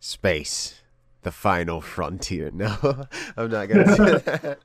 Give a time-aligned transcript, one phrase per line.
[0.00, 0.80] space,
[1.22, 2.50] the final frontier.
[2.54, 3.06] No,
[3.36, 4.58] I'm not gonna say that.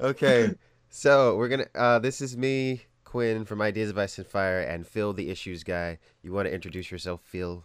[0.00, 0.54] okay,
[0.88, 1.66] so we're gonna.
[1.74, 5.64] Uh, this is me, Quinn from Ideas of Ice and Fire, and Phil, the issues
[5.64, 5.98] guy.
[6.22, 7.64] You want to introduce yourself, Phil?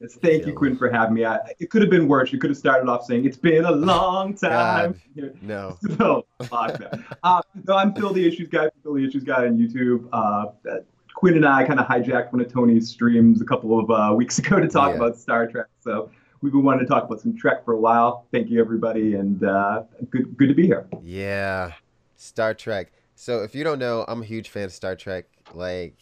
[0.00, 1.24] Yes, thank you, Quinn, for having me.
[1.24, 2.32] I, it could have been worse.
[2.32, 4.98] You could have started off saying, It's been a long time.
[5.14, 5.78] God, no.
[5.98, 10.08] So, uh, no, I'm Phil, the issues guy, Phil, the issues guy on YouTube.
[10.12, 10.46] Uh,
[11.22, 14.38] Quinn and I kind of hijacked one of Tony's streams a couple of uh, weeks
[14.40, 14.96] ago to talk yeah.
[14.96, 15.66] about Star Trek.
[15.78, 16.10] So
[16.40, 18.26] we've been wanting to talk about some Trek for a while.
[18.32, 20.88] Thank you, everybody, and uh, good, good to be here.
[21.00, 21.74] Yeah,
[22.16, 22.90] Star Trek.
[23.14, 25.26] So if you don't know, I'm a huge fan of Star Trek.
[25.54, 25.94] Like,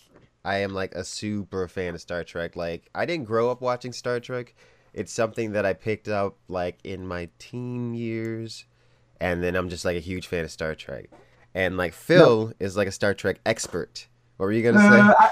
[0.42, 2.56] I am like a super fan of Star Trek.
[2.56, 4.54] Like, I didn't grow up watching Star Trek.
[4.94, 8.64] It's something that I picked up like in my teen years,
[9.20, 11.10] and then I'm just like a huge fan of Star Trek.
[11.54, 12.52] And like Phil no.
[12.58, 14.06] is like a Star Trek expert.
[14.40, 14.98] What were you gonna say?
[14.98, 15.30] Uh, I,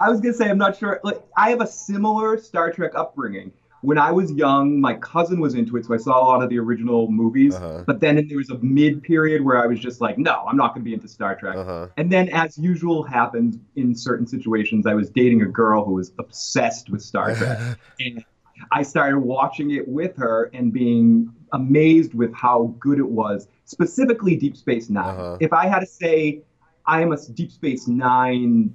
[0.00, 1.00] I was gonna say I'm not sure.
[1.04, 5.54] Like, I have a similar Star Trek upbringing when I was young, my cousin was
[5.54, 7.54] into it, so I saw a lot of the original movies.
[7.54, 7.84] Uh-huh.
[7.86, 10.74] But then there was a mid period where I was just like, no, I'm not
[10.74, 11.56] going to be into Star Trek.
[11.56, 11.88] Uh-huh.
[11.96, 16.12] And then, as usual happens in certain situations, I was dating a girl who was
[16.18, 17.78] obsessed with Star Trek.
[18.00, 18.24] and
[18.72, 24.34] I started watching it with her and being amazed with how good it was, specifically
[24.34, 25.36] Deep Space 9 uh-huh.
[25.40, 26.42] If I had to say,
[26.88, 28.74] I am a Deep Space Nine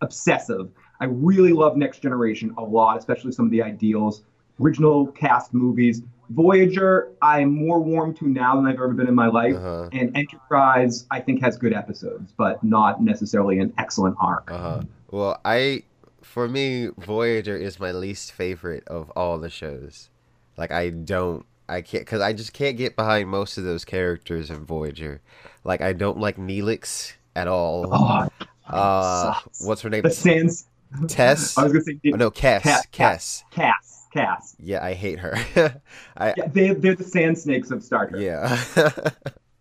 [0.00, 0.70] obsessive.
[1.00, 4.22] I really love Next Generation a lot, especially some of the ideals,
[4.60, 6.02] original cast movies.
[6.30, 9.54] Voyager, I'm more warm to now than I've ever been in my life.
[9.54, 9.88] Uh-huh.
[9.92, 14.50] And Enterprise, I think, has good episodes, but not necessarily an excellent arc.
[14.50, 14.82] Uh-huh.
[15.10, 15.84] Well, I,
[16.22, 20.10] for me, Voyager is my least favorite of all the shows.
[20.56, 24.50] Like, I don't, I can't, because I just can't get behind most of those characters
[24.50, 25.20] in Voyager.
[25.64, 27.86] Like, I don't like Neelix at all.
[27.92, 30.02] Oh, uh, what's her name?
[30.02, 30.66] The Sans
[31.06, 31.56] Tess.
[31.58, 32.62] I was gonna say oh, no, Kes.
[32.62, 32.90] Kes.
[32.92, 33.44] Kes.
[33.52, 33.72] Kes.
[34.14, 34.54] Kes.
[34.58, 35.36] Yeah, I hate her.
[36.16, 38.20] I, yeah, they they're the sand snakes of Star Trek.
[38.20, 39.10] Yeah.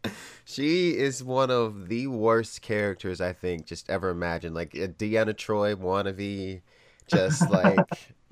[0.45, 4.55] she is one of the worst characters I think just ever imagined.
[4.55, 6.61] Like a Deanna Troi wannabe,
[7.07, 7.77] just like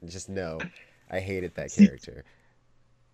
[0.06, 0.60] just no.
[1.12, 2.26] I hated that character.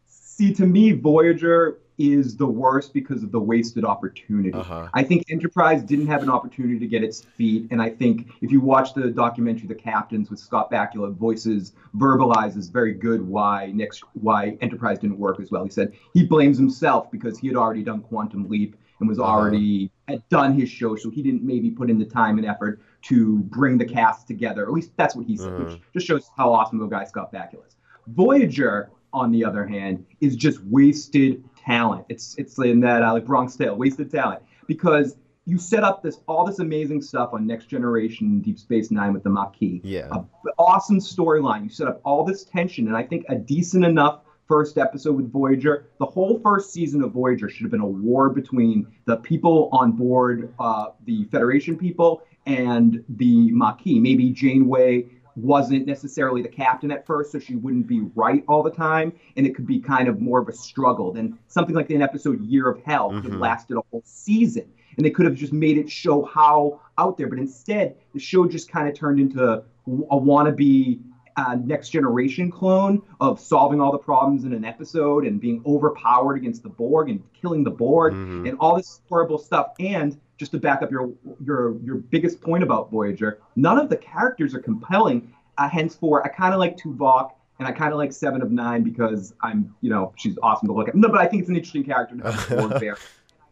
[0.08, 4.54] See, to me, Voyager is the worst because of the wasted opportunity.
[4.54, 4.88] Uh-huh.
[4.94, 8.52] I think Enterprise didn't have an opportunity to get its feet, and I think if
[8.52, 14.04] you watch the documentary The Captains with Scott Bakula, voices verbalizes very good why next
[14.14, 15.64] why Enterprise didn't work as well.
[15.64, 19.30] He said he blames himself because he had already done Quantum Leap and was uh-huh.
[19.30, 22.82] already had done his show, so he didn't maybe put in the time and effort
[23.04, 24.64] to bring the cast together.
[24.64, 25.64] At least that's what he said, uh-huh.
[25.64, 27.76] which just shows how awesome of a guy Scott Bakula is.
[28.08, 32.06] Voyager, on the other hand, is just wasted talent.
[32.10, 36.20] It's it's in that uh, like Bronx Tale, wasted talent because you set up this
[36.28, 39.82] all this amazing stuff on Next Generation Deep Space Nine with the Maquis.
[39.84, 40.08] Yeah.
[40.12, 40.26] A,
[40.60, 41.64] awesome storyline.
[41.64, 45.32] You set up all this tension, and I think a decent enough first episode with
[45.32, 45.88] Voyager.
[46.00, 49.94] The whole first season of Voyager should have been a war between the people on
[49.94, 54.00] board, uh, the Federation people, and the Maquis.
[54.00, 58.72] Maybe Janeway wasn't necessarily the captain at first, so she wouldn't be right all the
[58.72, 61.12] time, and it could be kind of more of a struggle.
[61.12, 63.32] Then something like an episode Year of Hell could mm-hmm.
[63.32, 64.66] have lasted a whole season,
[64.98, 67.28] and they could have just made it show how out there.
[67.28, 71.00] But instead, the show just kind of turned into a wannabe
[71.38, 76.36] uh, next generation clone of solving all the problems in an episode and being overpowered
[76.36, 78.46] against the Borg and killing the Borg mm-hmm.
[78.46, 79.74] and all this horrible stuff.
[79.80, 81.12] And just to back up your
[81.46, 85.34] your your biggest point about Voyager, none of the characters are compelling.
[85.58, 87.32] Uh, henceforth, I kind of like Tuvok
[87.62, 90.74] and I kind of like Seven of Nine because I'm, you know, she's awesome to
[90.74, 90.96] look at.
[90.96, 92.98] No, but I think it's an interesting character to there.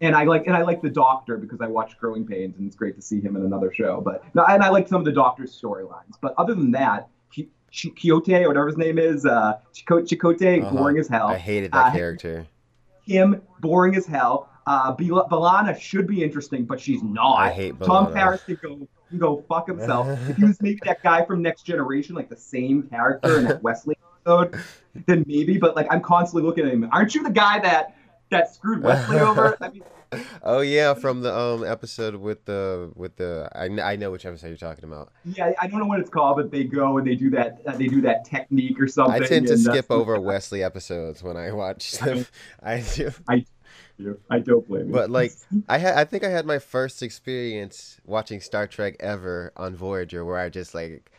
[0.01, 2.75] And I like and I like the Doctor because I watched Growing Pains and it's
[2.75, 4.01] great to see him in another show.
[4.01, 6.15] But and I like some of the Doctor's storylines.
[6.21, 10.75] But other than that, Ch- Or whatever his name is, uh, Chakotay, uh-huh.
[10.75, 11.27] boring as hell.
[11.27, 12.47] I hated that uh, character.
[13.05, 14.49] Him, boring as hell.
[14.67, 17.39] Uh, B'Elanna should be interesting, but she's not.
[17.39, 20.07] I hate Tom Paris can go can go fuck himself.
[20.29, 23.63] if he was maybe that guy from Next Generation, like the same character in that
[23.63, 24.59] Wesley episode,
[25.07, 25.57] then maybe.
[25.57, 26.87] But like I'm constantly looking at him.
[26.91, 27.95] Aren't you the guy that
[28.29, 29.57] that screwed Wesley over?
[29.59, 29.83] I mean,
[30.43, 34.47] oh yeah, from the um episode with the with the I, I know which episode
[34.47, 35.11] you're talking about.
[35.25, 37.75] Yeah, I don't know what it's called, but they go and they do that uh,
[37.75, 39.21] they do that technique or something.
[39.21, 42.25] I tend to skip over Wesley episodes when I watch them.
[42.63, 43.11] I do.
[43.27, 43.45] I
[43.97, 44.19] do.
[44.29, 44.93] I don't blame you.
[44.93, 45.33] But like
[45.67, 50.25] I had I think I had my first experience watching Star Trek ever on Voyager
[50.25, 51.11] where I just like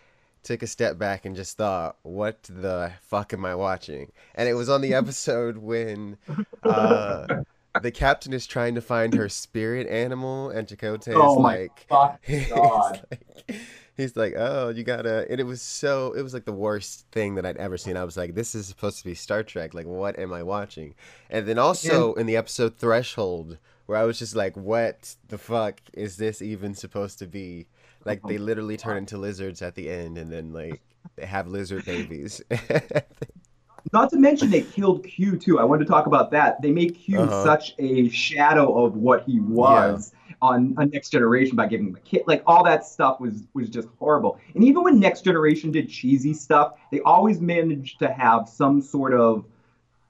[0.42, 4.10] took a step back and just thought, what the fuck am I watching?
[4.34, 6.16] And it was on the episode when
[6.62, 7.26] uh
[7.82, 12.18] the captain is trying to find her spirit animal, and Chakotay is oh like, God.
[12.22, 13.02] he's like,
[14.00, 17.34] He's like, oh, you gotta, and it was so, it was like the worst thing
[17.34, 17.98] that I'd ever seen.
[17.98, 19.74] I was like, this is supposed to be Star Trek.
[19.74, 20.94] Like, what am I watching?
[21.28, 25.82] And then also in the episode Threshold, where I was just like, what the fuck
[25.92, 27.66] is this even supposed to be?
[28.06, 30.80] Like, they literally turn into lizards at the end, and then like
[31.16, 32.40] they have lizard babies.
[33.92, 35.58] Not to mention they killed Q too.
[35.58, 36.60] I wanted to talk about that.
[36.62, 37.44] They made Q Uh-huh.
[37.44, 40.12] such a shadow of what he was
[40.42, 42.22] on, on Next Generation by giving him a kid.
[42.26, 44.38] Like all that stuff was was just horrible.
[44.54, 49.14] And even when Next Generation did cheesy stuff, they always managed to have some sort
[49.14, 49.44] of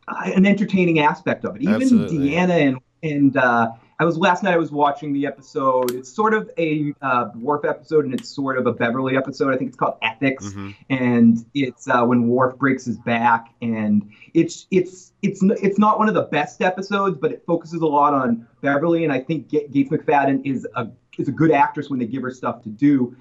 [0.08, 1.62] uh, an entertaining aspect of it.
[1.62, 2.18] Even Absolutely.
[2.18, 3.70] Deanna and and uh,
[4.00, 4.54] I was last night.
[4.54, 5.90] I was watching the episode.
[5.90, 9.52] It's sort of a uh, Worf episode, and it's sort of a Beverly episode.
[9.54, 10.74] I think it's called Ethics Mhm.
[10.88, 16.08] and it's uh, when Worf breaks his back, and it's it's it's it's not one
[16.08, 19.68] of the best episodes, but it focuses a lot on Beverly, and I think Ga-
[19.68, 20.88] Gates McFadden is a
[21.18, 23.14] is a good actress when they give her stuff to do,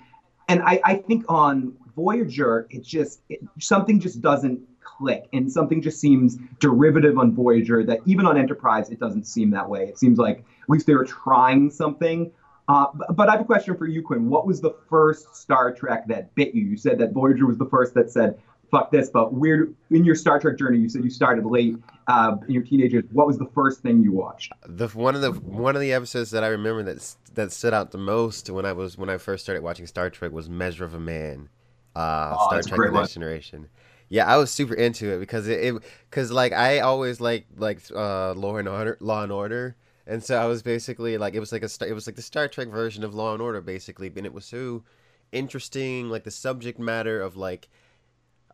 [0.48, 4.62] and I, I think on Voyager, it's just it, something just doesn't
[4.98, 9.52] click, and something just seems derivative on Voyager that even on Enterprise it doesn't seem
[9.52, 9.88] that way.
[9.88, 12.32] It seems like at least they were trying something.
[12.68, 14.30] Uh, but I have a question for you, Quinn.
[14.30, 16.64] What was the first Star Trek that bit you?
[16.66, 18.40] You said that Voyager was the first that said,
[18.70, 21.76] "Fuck this." But where in your Star Trek journey, you said you started late
[22.08, 23.06] uh, in your teenagers.
[23.12, 24.52] What was the first thing you watched?
[24.68, 27.90] the one of the one of the episodes that I remember that that stood out
[27.90, 30.94] the most when I was when I first started watching Star Trek was Measure of
[30.94, 31.50] a Man,
[31.96, 33.00] uh, Oh, Star Trek: The.
[33.00, 33.70] Next Generation.
[34.10, 35.76] Yeah, I was super into it because it
[36.10, 39.76] because like I always like like uh, Law and Order, Law and Order,
[40.08, 42.48] and so I was basically like it was like a it was like the Star
[42.48, 44.84] Trek version of Law and Order basically, and it was so
[45.32, 47.70] interesting, like the subject matter of like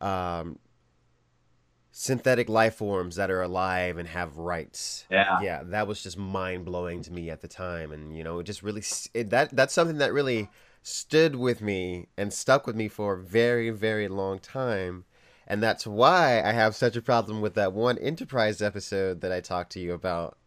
[0.02, 0.60] um
[1.98, 5.06] synthetic life forms that are alive and have rights.
[5.10, 5.40] Yeah.
[5.42, 7.94] yeah that was just mind-blowing to me at the time.
[7.94, 10.50] And you know it just really it, that that's something that really
[10.84, 15.06] stood with me and stuck with me for a very very long time
[15.48, 19.40] and that's why i have such a problem with that one enterprise episode that i
[19.40, 20.38] talked to you about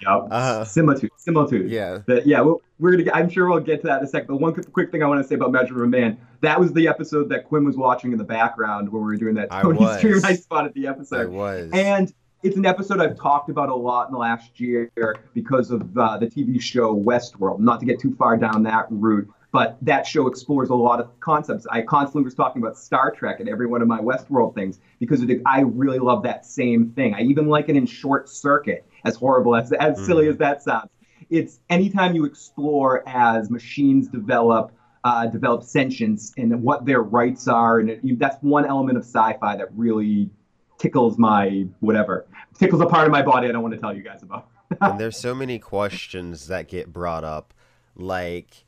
[0.00, 0.28] Yep.
[0.30, 1.10] Uh, similitude.
[1.16, 1.70] Similitude.
[1.70, 3.04] yeah But yeah, we'll, we're gonna.
[3.04, 4.28] Get, I'm sure we'll get to that in a second.
[4.28, 6.18] But one quick, quick thing I want to say about Measure of a Man.
[6.40, 9.34] That was the episode that Quinn was watching in the background when we were doing
[9.34, 10.20] that Tony stream.
[10.24, 11.22] I spotted the episode.
[11.22, 12.12] i was And
[12.42, 14.90] it's an episode I've talked about a lot in the last year
[15.32, 17.60] because of uh, the TV show Westworld.
[17.60, 21.08] Not to get too far down that route, but that show explores a lot of
[21.20, 21.64] concepts.
[21.70, 25.22] I constantly was talking about Star Trek and every one of my Westworld things because
[25.22, 27.14] it, I really love that same thing.
[27.14, 30.30] I even like it in Short Circuit, as horrible as as silly Mhm.
[30.30, 30.90] as that sounds.
[31.30, 34.72] It's anytime you explore as machines develop.
[35.06, 39.54] Uh, develop sentience and what their rights are, and it, that's one element of sci-fi
[39.54, 40.30] that really
[40.78, 42.26] tickles my whatever
[42.58, 44.48] tickles a part of my body I don't want to tell you guys about.
[44.80, 47.52] and there's so many questions that get brought up
[47.94, 48.64] like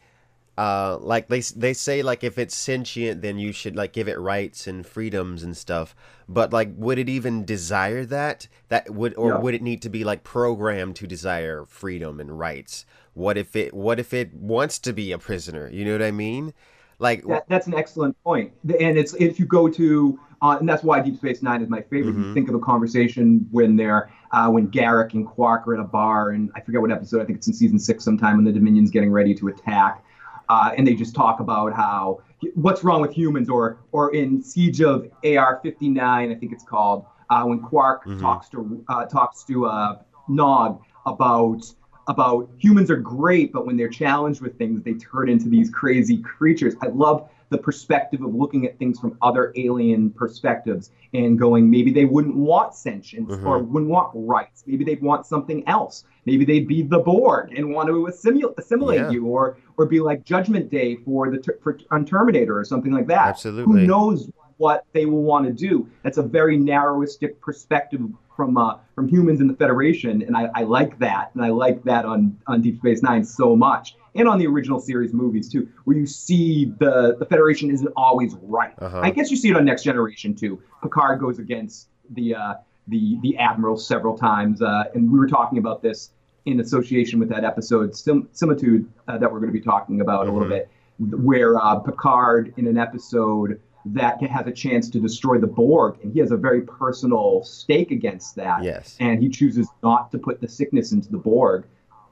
[0.59, 4.19] uh like they they say like if it's sentient then you should like give it
[4.19, 5.95] rights and freedoms and stuff
[6.29, 9.37] but like would it even desire that that would or Yeah.
[9.37, 13.75] would it need to be like programmed to desire freedom and rights what if it
[13.75, 16.55] what if it wants to be a prisoner you know what i mean
[16.99, 20.85] like That, that's an excellent point, and it's if you go to uh, and that's
[20.85, 22.17] why Deep Space Nine is my favorite.
[22.17, 22.33] You Mhm.
[22.33, 26.31] think of a conversation when they're uh, when Garak and Quark are at a bar,
[26.31, 27.23] and I forget what episode.
[27.23, 30.05] I think it's in season six sometime when the Dominion's getting ready to attack,
[30.49, 32.21] uh, and they just talk about how
[32.55, 36.65] what's wrong with humans, or or in Siege of AR fifty nine, I think it's
[36.65, 38.21] called, uh, when Quark Mhm.
[38.21, 41.65] talks to uh, talks to uh, Nog about
[42.09, 46.19] about humans are great, but when they're challenged with things, they turn into these crazy
[46.19, 46.75] creatures.
[46.83, 51.93] I love the perspective of looking at things from other alien perspectives and going, maybe
[51.93, 53.47] they wouldn't want sentience Mhm.
[53.47, 54.65] or wouldn't want rights.
[54.67, 56.05] Maybe they'd want something else.
[56.25, 59.11] Maybe they'd be the Borg and want to assimil- assimilate Yeah.
[59.11, 62.93] you, or or be like Judgment Day for the ter- for on Terminator or something
[62.93, 63.29] like that.
[63.29, 63.83] Absolutely.
[63.83, 65.87] Who knows what they will want to do?
[66.03, 68.01] That's a very narrowistic perspective
[68.35, 71.83] from uh, from humans in the Federation, and I, I like that, and I like
[71.85, 75.69] that on on Deep Space Nine so much, and on the original series movies too,
[75.85, 78.75] where you see the the Federation isn't always right.
[78.79, 79.01] Uh-huh.
[79.03, 80.61] I guess you see it on Next Generation too.
[80.83, 82.55] Picard goes against the uh,
[82.89, 86.11] the the admiral several times, uh, and we were talking about this
[86.47, 90.29] in association with that episode Sim- Similitude uh, that we're going to be talking about
[90.29, 90.67] a little Mhm.
[91.09, 95.97] bit, where uh, Picard in an episode that has a chance to destroy the Borg,
[96.03, 100.19] and he has a very personal stake against that, yes and he chooses not to
[100.19, 101.67] put the sickness into the Borg.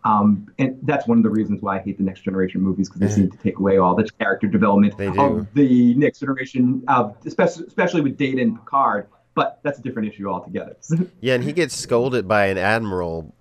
[0.04, 3.00] Um, and that's one of the reasons why I hate the Next Generation movies because
[3.00, 7.66] they seem to take away all the character development of the Next Generation, uh, especially
[7.66, 9.08] especially with Data and Picard.
[9.34, 10.76] But that's a different issue altogether.
[11.20, 13.34] Yeah, and he gets scolded by an admiral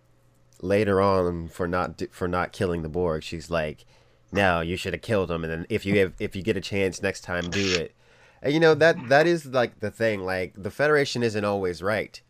[0.62, 3.24] later on for not for not killing the Borg.
[3.24, 3.86] She's like,
[4.32, 6.62] no, you should have killed him, and then if you have, if you get a
[6.62, 7.94] chance next time, do it.
[8.42, 10.26] And you know that that is like the thing.
[10.26, 12.22] Like the Federation isn't always right,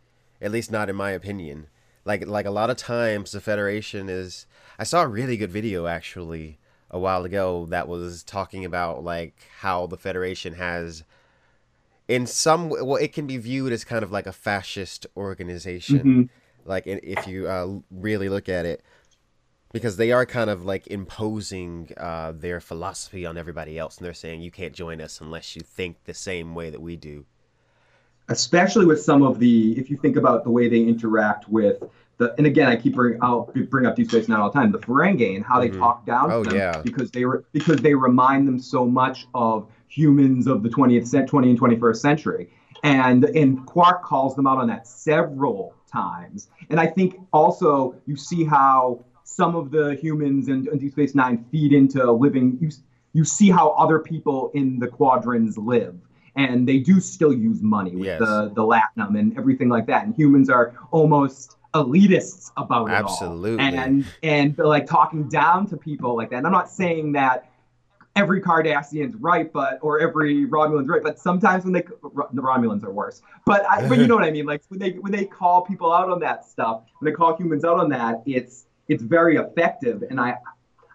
[0.42, 1.68] at least not in my opinion.
[2.06, 4.46] Like like a lot of times the Federation is.
[4.80, 6.58] I saw a really good video actually
[6.90, 11.04] a while ago that was talking about like how the Federation has
[12.08, 16.24] in some well it can be viewed as kind of like a fascist organization Mm-hmm.
[16.66, 18.84] like if you uh, really look at it
[19.72, 24.14] because they are kind of like imposing uh, their philosophy on everybody else and they're
[24.14, 27.26] saying you can't join us unless you think the same way that we do
[28.30, 31.84] especially with some of the if you think about the way they interact with
[32.18, 34.72] the and again I keep bring I'll bring up Deep Space Nine all the time
[34.72, 35.80] the Ferengi and how they Mhm.
[35.80, 36.82] talk down Oh, to them yeah.
[36.84, 41.27] because they were because they remind them so much of humans of the 20th cent
[41.27, 42.50] 20 and 21st century
[42.84, 48.15] and and Quark calls them out on that several times and I think also you
[48.15, 52.70] see how some of the humans in, in Deep Space Nine feed into living you
[53.15, 55.96] you see how other people in the quadrants live
[56.36, 58.20] and they do still use money with Yes.
[58.20, 60.06] the the latinum and everything like that.
[60.06, 63.54] And humans are almost elitists about it Absolutely.
[63.54, 67.50] all and and like talking down to people like that and i'm not saying that
[68.16, 72.92] every cardassian's right but or every romulan's right but sometimes when they the romulans are
[72.92, 73.24] worse.
[73.48, 74.46] But I, but you know what i mean?
[74.46, 77.66] Like when they when they call people out on that stuff when they call humans
[77.66, 80.04] out on that it's it's very effective.
[80.12, 80.38] And i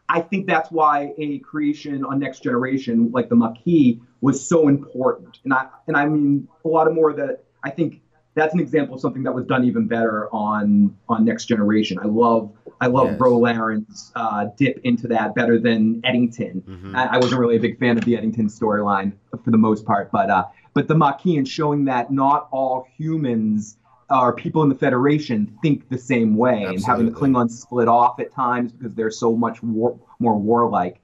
[0.08, 5.38] I think that's why a creation on Next Generation like the Maquis was so important.
[5.44, 8.00] And I and I mean a lot of more that I think
[8.34, 11.98] that's an example of something that was done even better on on Next Generation.
[12.00, 13.20] I love I love Yes.
[13.20, 16.62] Ro Laren's uh, dip into that better than Eddington.
[16.68, 16.94] Mhm.
[16.94, 19.12] I, I wasn't really a big fan of the Eddington storyline
[19.44, 20.44] for the most part, but uh,
[20.74, 23.76] but the Maquis and showing that not all humans
[24.10, 27.34] or people in the Federation think the same way, and having the Absolutely.
[27.34, 31.00] Klingons split off at times because they're so much war, more warlike.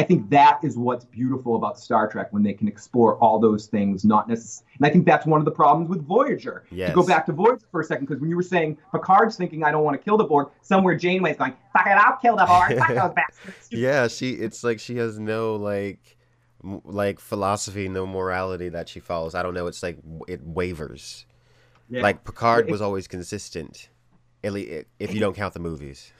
[0.00, 3.66] I think that is what's beautiful about Star Trek when they can explore all those
[3.66, 4.66] things, not necessarily.
[4.78, 6.64] And I think that's one of the problems with Voyager.
[6.88, 9.62] To go back to Voyager for a second, because when you were saying Picard's thinking,
[9.62, 12.46] "I don't want to kill the Borg," somewhere Janeway's going, "Fuck it, I'll kill the
[12.46, 12.78] Borg.
[12.78, 16.16] Fuck those bastards." yeah she it's like she has no like
[16.64, 21.24] m- like philosophy no morality that she follows i don't know it's like it wavers
[21.88, 22.02] Yeah.
[22.02, 23.88] like picard was always consistent
[24.42, 26.12] at least if you don't count the movies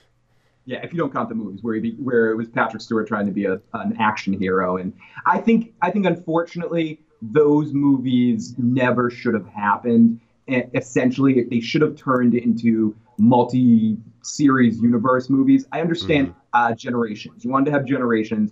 [0.65, 3.07] Yeah, if you don't count the movies where he be, where it was Patrick Stewart
[3.07, 4.93] trying to be a, an action hero, and
[5.25, 10.19] I think I think unfortunately those movies never should have happened.
[10.47, 15.65] E- Essentially, they should have turned into multi-series universe movies.
[15.71, 17.43] I understand uh, Generations.
[17.43, 18.51] You wanted to have Generations,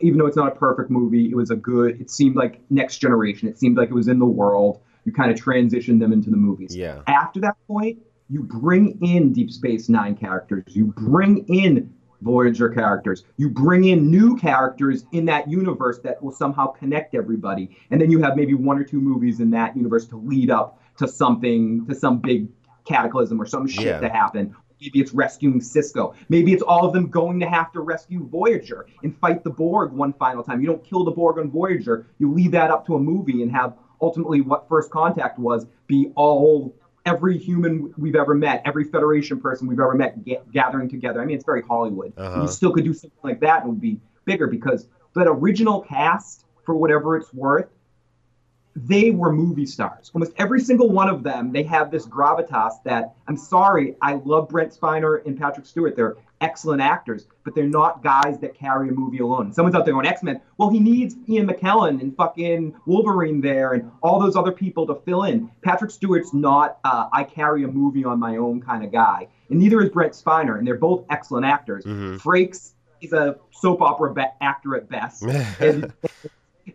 [0.00, 1.30] even though it's not a perfect movie.
[1.30, 2.00] It was a good.
[2.00, 3.48] It seemed like Next Generation.
[3.48, 4.80] It seemed like it was in the world.
[5.04, 7.98] You kind of transitioned them into the movies yeah after that point,
[8.34, 14.10] you bring in Deep Space Nine characters, you bring in Voyager characters, you bring in
[14.10, 18.54] new characters in that universe that will somehow connect everybody, and then you have maybe
[18.54, 22.48] one or two movies in that universe to lead up to something, to some big
[22.84, 24.00] cataclysm or some shit Yeah.
[24.00, 24.52] to happen.
[24.80, 26.14] Maybe it's rescuing Sisko.
[26.28, 29.92] Maybe it's all of them going to have to rescue Voyager and fight the Borg
[29.92, 30.60] one final time.
[30.60, 32.06] You don't kill the Borg on Voyager.
[32.18, 36.10] You leave that up to a movie and have ultimately what First Contact was be
[36.16, 36.74] all
[37.04, 41.20] every human we've ever met, every Federation person we've ever met ga- gathering together.
[41.20, 42.12] I mean, it's very Hollywood.
[42.16, 42.42] Uh-huh.
[42.42, 45.82] You still could do something like that and it would be bigger because that original
[45.82, 47.68] cast, for whatever it's worth,
[48.76, 50.10] they were movie stars.
[50.14, 54.48] Almost every single one of them, they have this gravitas that I'm sorry, I love
[54.48, 55.94] Brent Spiner and Patrick Stewart.
[55.96, 59.52] They're excellent actors, but they're not guys that carry a movie alone.
[59.52, 60.40] Someone's out there on X Men.
[60.58, 64.96] Well, he needs Ian McKellen and fucking Wolverine there and all those other people to
[65.06, 65.50] fill in.
[65.62, 69.58] Patrick Stewart's not uh, I carry a movie on my own kind of guy, and
[69.60, 71.84] neither is Brent Spiner, and they're both excellent actors.
[71.84, 72.20] Mhm.
[72.20, 75.22] Frakes is a soap opera be- actor at best
[75.60, 75.92] and,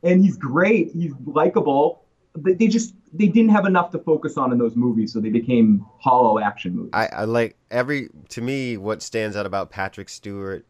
[0.04, 0.92] and he's great.
[0.92, 2.04] He's likable.
[2.36, 5.30] They, they just they didn't have enough to focus on in those movies, so they
[5.30, 6.92] became hollow action movies.
[6.94, 10.66] I, I like every to me what stands out about Patrick Stewart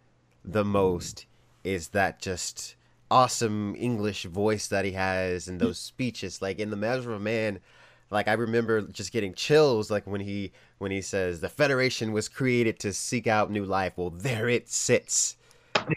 [0.45, 1.25] the most
[1.63, 2.75] is that just
[3.11, 7.23] awesome English voice that he has and those speeches like in the measure of a
[7.23, 7.59] man
[8.11, 12.29] like I remember just getting chills like when he when he says the federation was
[12.29, 15.37] created to seek out new life well there it sits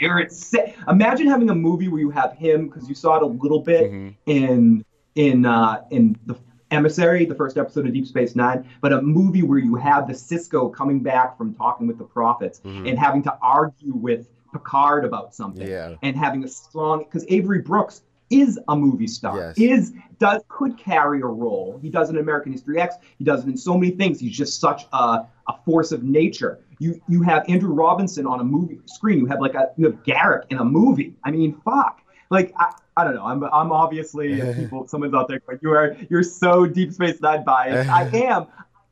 [0.01, 0.55] there it's.
[0.89, 3.91] Imagine having a movie where you have him because you saw it a little bit
[3.91, 4.15] Mhm.
[4.27, 4.85] in
[5.15, 6.37] in uh, in the
[6.71, 10.15] Emissary, the first episode of Deep Space Nine, but a movie where you have the
[10.15, 12.89] Sisko coming back from talking with the prophets Mhm.
[12.89, 15.67] and having to argue with Picard about something.
[15.67, 15.97] Yeah.
[16.03, 19.37] and having a strong because Avery Brooks is a movie star.
[19.37, 19.59] Yes.
[19.59, 21.79] Is does could carry a role.
[21.83, 22.95] He does it in American History X.
[23.19, 24.19] He does it in so many things.
[24.21, 26.59] He's just such a, a force of nature.
[26.83, 29.19] You you have Andrew Robinson on a movie screen.
[29.19, 31.15] You have like a you have Garak in a movie.
[31.25, 32.01] I mean, fuck.
[32.31, 33.25] Like I, I don't know.
[33.25, 34.89] I'm I'm obviously people.
[34.89, 37.89] Someone's out there going, you are you're so Deep Space Nine biased.
[38.01, 38.47] I am.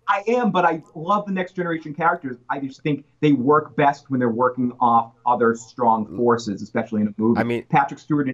[0.07, 2.37] I am, but I love the next generation characters.
[2.49, 6.17] I just think they work best when they're working off other strong mm.
[6.17, 7.41] forces, especially in a movie.
[7.41, 8.29] I mean, Patrick Stewart.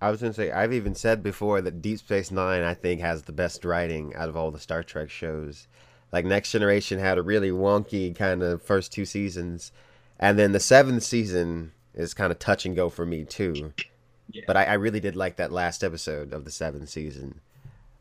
[0.00, 3.22] I was gonna say I've even said before that Deep Space Nine I think has
[3.22, 5.68] the best writing out of all the Star Trek shows.
[6.14, 9.72] Like Next Generation had a really wonky kind of first two seasons,
[10.16, 13.72] and then the seventh season is kind of touch and go for me too.
[14.30, 14.42] Yeah.
[14.46, 17.40] But I, I, really did like that last episode of the seventh season.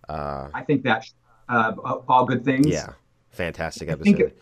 [0.07, 1.09] Uh, I think that
[1.49, 1.73] uh,
[2.07, 2.67] all good things.
[2.67, 2.89] Yeah,
[3.31, 4.13] fantastic episode.
[4.13, 4.33] I think,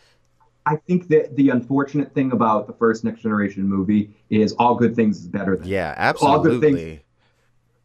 [0.65, 4.97] I think that the unfortunate thing about the first Next Generation movie is all good
[4.97, 6.35] things is better than yeah, absolutely.
[6.35, 7.01] All good things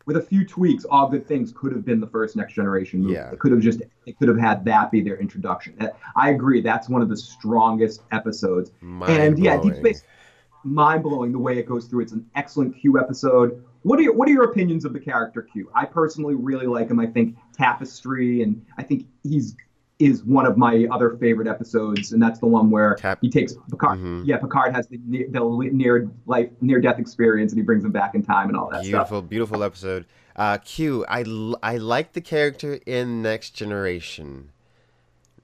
[0.06, 3.14] with a few tweaks, all good things could have been the first next generation movie.
[3.14, 3.32] Yeah.
[3.32, 5.76] It could have just it could have had that be their introduction.
[6.14, 6.60] I agree.
[6.60, 8.70] That's one of the strongest episodes.
[8.82, 10.02] And yeah, Deep Space
[10.66, 12.02] mind blowing the way it goes through.
[12.02, 13.64] It's an excellent Q episode.
[13.82, 15.70] What are your what are your opinions of the character Q?
[15.74, 17.00] I personally really like him.
[17.00, 19.56] I think Tapestry and I think he's
[19.98, 23.18] is one of my other favorite episodes, and that's the one where Tap.
[23.22, 23.98] he takes Picard.
[23.98, 24.24] Mm-hmm.
[24.26, 28.14] Yeah, Picard has the, the near life, near death experience, and he brings him back
[28.14, 29.08] in time and all that beautiful, stuff.
[29.08, 30.06] Beautiful, beautiful episode.
[30.36, 31.24] Uh, Q, I,
[31.62, 34.50] I like the character in Next Generation.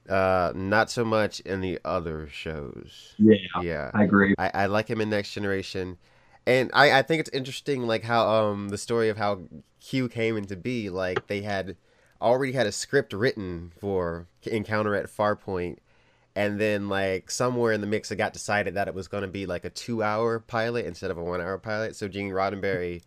[0.07, 3.15] Uh, not so much in the other shows.
[3.17, 4.35] Yeah, yeah, I agree.
[4.37, 5.97] I, I like him in Next Generation,
[6.45, 9.39] and I, I think it's interesting, like how um the story of how
[9.79, 10.89] Q came into be.
[10.89, 11.77] Like they had
[12.21, 15.77] already had a script written for Encounter at Farpoint,
[16.35, 19.27] and then like somewhere in the mix, it got decided that it was going to
[19.27, 21.95] be like a two-hour pilot instead of a one-hour pilot.
[21.95, 23.01] So Gene Roddenberry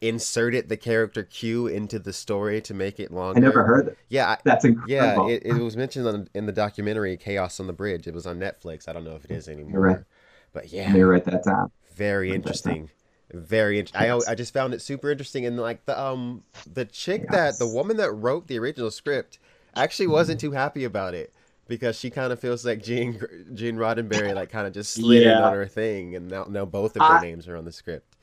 [0.00, 3.38] inserted the character Q into the story to make it longer.
[3.38, 3.96] I never heard that.
[4.08, 5.28] Yeah, that's incredible.
[5.28, 8.06] Yeah, it, it was mentioned on, in the documentary Chaos on the Bridge.
[8.06, 8.88] It was on Netflix.
[8.88, 9.80] I don't know if it is anymore.
[9.80, 9.98] Right.
[10.52, 11.72] But yeah, you write that down.
[11.94, 12.90] Very interesting
[13.32, 17.24] very int- I I just found it super interesting and like the um the chick
[17.24, 17.58] yes.
[17.58, 19.38] that the woman that wrote the original script
[19.76, 21.32] actually wasn't too happy about it
[21.66, 23.20] because she kind of feels like Gene
[23.54, 25.38] Gene Roddenberry like kind of just slid yeah.
[25.38, 27.72] in on her thing and now now both of their I, names are on the
[27.72, 28.16] script.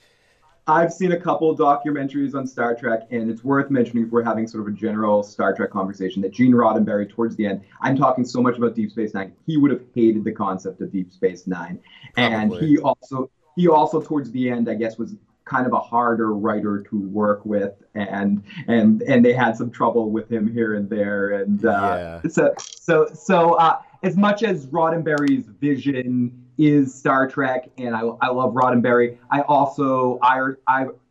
[0.68, 4.48] I've seen a couple documentaries on Star Trek, and it's worth mentioning if we're having
[4.48, 8.26] sort of a general Star Trek conversation that Gene Roddenberry, towards the end, I'm talking
[8.26, 11.46] so much about Deep Space Nine, he would have hated the concept of Deep Space
[11.46, 11.80] Nine,
[12.16, 12.36] Probably.
[12.36, 15.16] and he also he also towards the end, I guess, was
[15.46, 20.10] kind of a harder writer to work with and and and they had some trouble
[20.10, 22.30] with him here and there and uh, yeah.
[22.30, 28.30] so so so uh, as much as Roddenberry's vision is Star Trek and I, I
[28.30, 30.56] love Roddenberry I also Ira,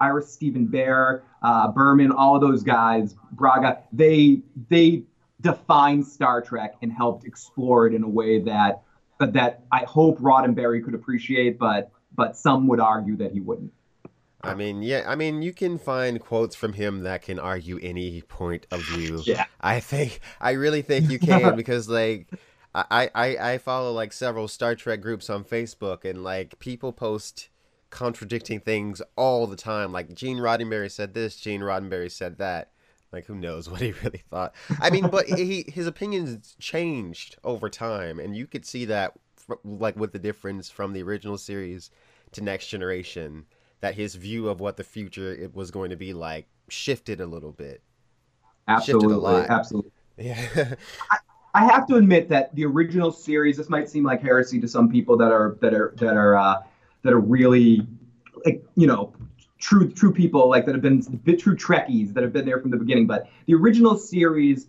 [0.00, 5.04] Ira Steven Behr uh, Berman all of those guys Braga they they
[5.42, 8.82] defined Star Trek and helped explore it in a way that
[9.20, 13.72] that I hope Roddenberry could appreciate but but some would argue that he wouldn't.
[14.42, 18.20] I mean, yeah, I mean, you can find quotes from him that can argue any
[18.22, 19.22] point of view.
[19.26, 19.46] Yeah.
[19.60, 22.28] I think, I really think you can because, like,
[22.74, 27.48] I, I, I follow like several Star Trek groups on Facebook and like people post
[27.90, 29.92] contradicting things all the time.
[29.92, 32.72] Like Gene Roddenberry said this, Gene Roddenberry said that.
[33.12, 34.54] Like who knows what he really thought?
[34.80, 39.12] I mean, but he his opinions changed over time, and you could see that
[39.62, 41.90] like with the difference from the original series
[42.34, 43.46] to Next Generation,
[43.80, 47.26] that his view of what the future it was going to be like shifted a
[47.26, 47.82] little bit.
[48.68, 49.90] Absolutely, absolutely.
[50.16, 50.38] Yeah.
[51.10, 51.18] I,
[51.54, 53.56] I, have to admit that the original series.
[53.56, 56.62] This might seem like heresy to some people that are that are that are uh,
[57.02, 57.86] that are really
[58.44, 59.12] like you know
[59.58, 62.70] true true people like that have been bit true Trekkies that have been there from
[62.70, 63.06] the beginning.
[63.06, 64.68] But the original series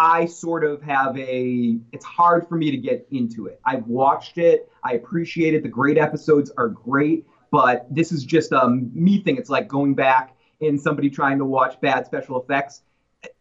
[0.00, 3.60] I sort of have a, it's hard for me to get into it.
[3.66, 4.72] I've watched it.
[4.82, 5.62] I appreciate it.
[5.62, 9.36] The great episodes are great, but this is just a me thing.
[9.36, 12.80] It's like going back and somebody trying to watch bad special effects.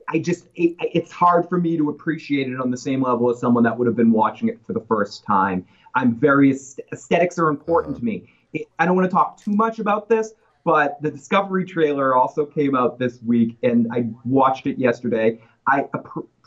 [0.09, 3.39] I just, it, it's hard for me to appreciate it on the same level as
[3.39, 5.65] someone that would have been watching it for the first time.
[5.95, 6.53] I'm very,
[6.91, 8.33] aesthetics are important to me.
[8.77, 10.33] I don't want to talk too much about this,
[10.65, 15.39] but the Discovery trailer also came out this week, and I watched it yesterday.
[15.67, 15.85] I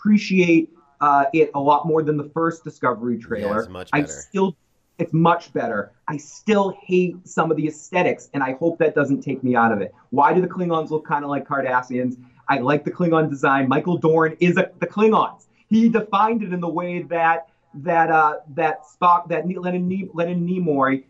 [0.03, 3.55] appreciate uh, it a lot more than the first Discovery trailer.
[3.55, 4.05] Yeah, it's much better.
[4.05, 4.57] I still,
[4.99, 5.93] it's much better.
[6.09, 9.73] I still hate some of the aesthetics, and I hope that doesn't take me out
[9.73, 9.95] of it.
[10.11, 12.17] Why do the Klingons look kind of like Cardassians?
[12.49, 13.69] I like the Klingon design.
[13.69, 15.47] Michael Dorn is a, the Klingons.
[15.69, 21.05] He defined it in the way that that uh, that Spock, that Leonard, Leonard Nimoy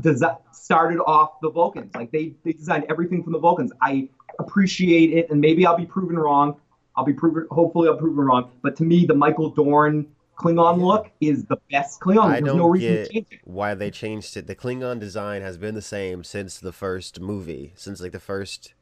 [0.00, 1.94] desi- started off the Vulcans.
[1.94, 3.72] Like they they designed everything from the Vulcans.
[3.82, 6.56] I appreciate it, and maybe I'll be proven wrong.
[6.96, 8.50] I'll be proven, hopefully, I'll prove it wrong.
[8.62, 10.06] But to me, the Michael Dorn
[10.38, 10.84] Klingon Yeah.
[10.84, 12.22] look is the best Klingon.
[12.24, 13.40] I There's don't no reason get to change it.
[13.44, 14.46] why they changed it.
[14.46, 18.74] The Klingon design has been the same since the first movie, since like the first.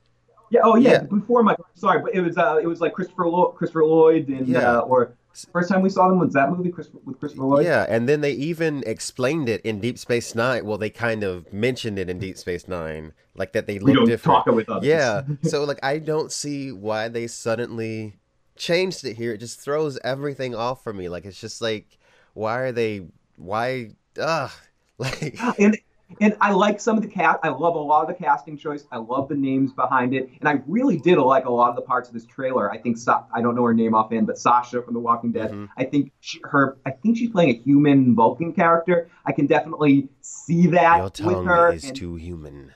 [0.51, 0.61] Yeah.
[0.65, 0.91] Oh yeah.
[0.93, 1.03] Yeah.
[1.03, 4.47] Before my sorry, but it was uh, it was like Christopher Lo- Christopher Lloyd and
[4.47, 4.79] Yeah.
[4.79, 5.15] uh, or
[5.53, 7.65] first time we saw them was that movie Chris- with Christopher Lloyd.
[7.67, 10.65] Yeah, and then they even explained it in Deep Space Nine.
[10.65, 14.07] Well, they kind of mentioned it in Deep Space Nine, like that they look don't
[14.07, 14.45] different.
[14.45, 14.87] talk with others.
[14.87, 18.17] Yeah, so like I don't see why they suddenly
[18.57, 19.33] changed it here.
[19.33, 21.09] It just throws everything off for me.
[21.09, 21.99] Like it's just like,
[22.35, 23.07] why are they?
[23.37, 23.91] Why?
[24.19, 24.51] Ugh.
[24.97, 25.77] Like and
[26.21, 27.39] and I like some of the cast.
[27.43, 28.85] I love a lot of the casting choice.
[28.93, 31.83] I love the names behind it, and I really did like a lot of the
[31.83, 32.71] parts of this trailer.
[32.71, 35.51] I think Sa- I don't know her name offhand, but Sasha from The Walking Dead.
[35.51, 35.69] Mhm.
[35.77, 36.77] I think she, her.
[36.87, 39.09] I think she's playing a human Vulcan character.
[39.27, 41.73] I can definitely see that your with tongue her.
[41.73, 42.73] is and- too human.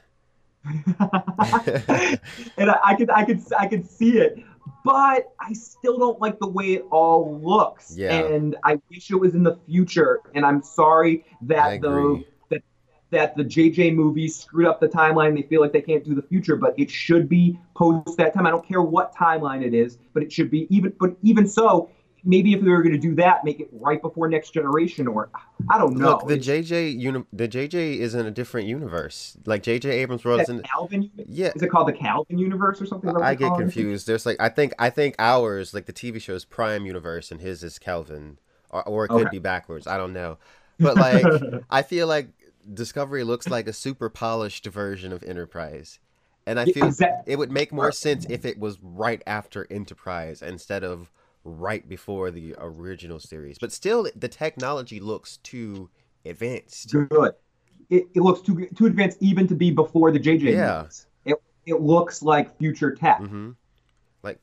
[2.59, 4.39] and I, I could I could I could see it,
[4.85, 7.95] but I still don't like the way it all looks.
[7.97, 8.13] Yeah.
[8.13, 10.21] And I wish it was in the future.
[10.35, 12.25] And I'm sorry that the.
[13.11, 15.35] That the JJ movies screwed up the timeline.
[15.35, 18.47] They feel like they can't do the future, but it should be post that time.
[18.47, 20.93] I don't care what timeline it is, but it should be even.
[21.01, 21.91] But even so.
[22.25, 25.31] Maybe if we were going to do that, make it right before next generation, or
[25.71, 26.09] I don't know.
[26.09, 29.37] Look, the JJ uni- the JJ is in a different universe.
[29.47, 30.63] Like JJ Abrams world is in.
[30.63, 33.09] Kelvin, Yeah, is it called the Kelvin universe or something?
[33.09, 34.09] Is that what I get confused.
[34.09, 37.41] There's like I think I think ours like the TV show is Prime Universe and
[37.41, 38.39] his is Kelvin,
[38.71, 39.31] or, or it could Okay.
[39.31, 39.87] be backwards.
[39.87, 40.39] I don't know,
[40.81, 41.25] but like
[41.71, 42.31] I feel like
[42.73, 45.99] Discovery looks like a super polished version of Enterprise,
[46.47, 46.93] and I feel
[47.27, 51.11] it would make more sense if it was right after Enterprise instead of
[51.45, 53.59] right before the original series.
[53.59, 55.89] But still, the technology looks too
[56.25, 56.93] advanced.
[56.93, 57.33] good.
[57.91, 60.79] It, it looks too too advanced even to be before the JJ Yeah.
[60.83, 61.07] movies.
[61.25, 63.51] It it looks like future tech, hmm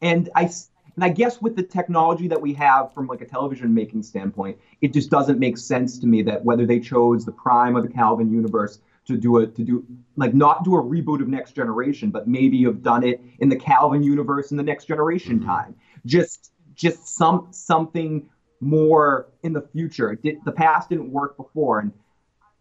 [0.01, 0.49] and I
[0.95, 4.57] and I guess with the technology that we have from like a television making standpoint,
[4.81, 7.89] it just doesn't make sense to me that whether they chose the prime of the
[7.89, 12.09] Kelvin universe to do a to do like not do a reboot of Next Generation,
[12.11, 15.45] but maybe have done it in the Kelvin universe in the Next Generation Mhm.
[15.45, 15.75] time.
[16.05, 18.27] Just just some something
[18.61, 20.15] more in the future.
[20.15, 21.91] Did, the past didn't work before, and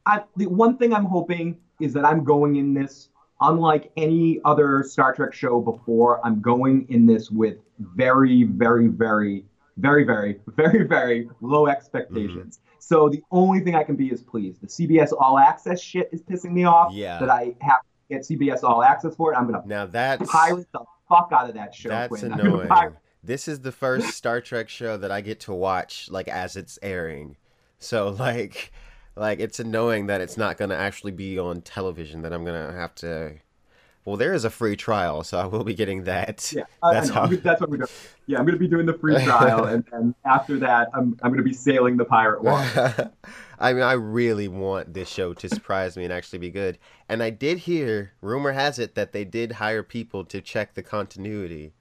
[0.06, 3.08] I, the one thing I'm hoping is that I'm going in this,
[3.40, 9.44] unlike any other Star Trek show before, I'm going in this with very, very, very,
[9.76, 12.58] very, very, very, very low expectations.
[12.58, 12.76] Mm-hmm.
[12.78, 14.60] So the only thing I can be is pleased.
[14.60, 16.92] The CBS All Access shit is pissing me off.
[16.92, 17.18] Yeah.
[17.18, 19.36] That I have to get CBS All Access for it.
[19.36, 21.88] I'm gonna Now that's pirate the fuck out of that show.
[21.88, 22.32] That's Quinn.
[22.32, 22.68] Annoying.
[22.68, 26.56] pirate- This is the first Star Trek show that I get to watch like as
[26.56, 27.36] it's airing.
[27.78, 28.70] So like
[29.16, 32.66] like it's annoying that it's not going to actually be on television that I'm going
[32.68, 33.34] to have to
[34.04, 36.52] Well, there is a free trial, so I will be getting that.
[36.52, 37.26] Yeah, that's, how...
[37.26, 37.88] that's what we're doing
[38.26, 41.42] yeah i'm gonna be doing the free trial, and then after that, I'm I'm gonna
[41.42, 43.10] be sailing the pirate water.
[43.58, 46.78] I mean, I really want this show to surprise me and actually be good.
[47.08, 50.82] And I did hear, rumor has it, that they did hire people to check the
[50.82, 51.72] continuity.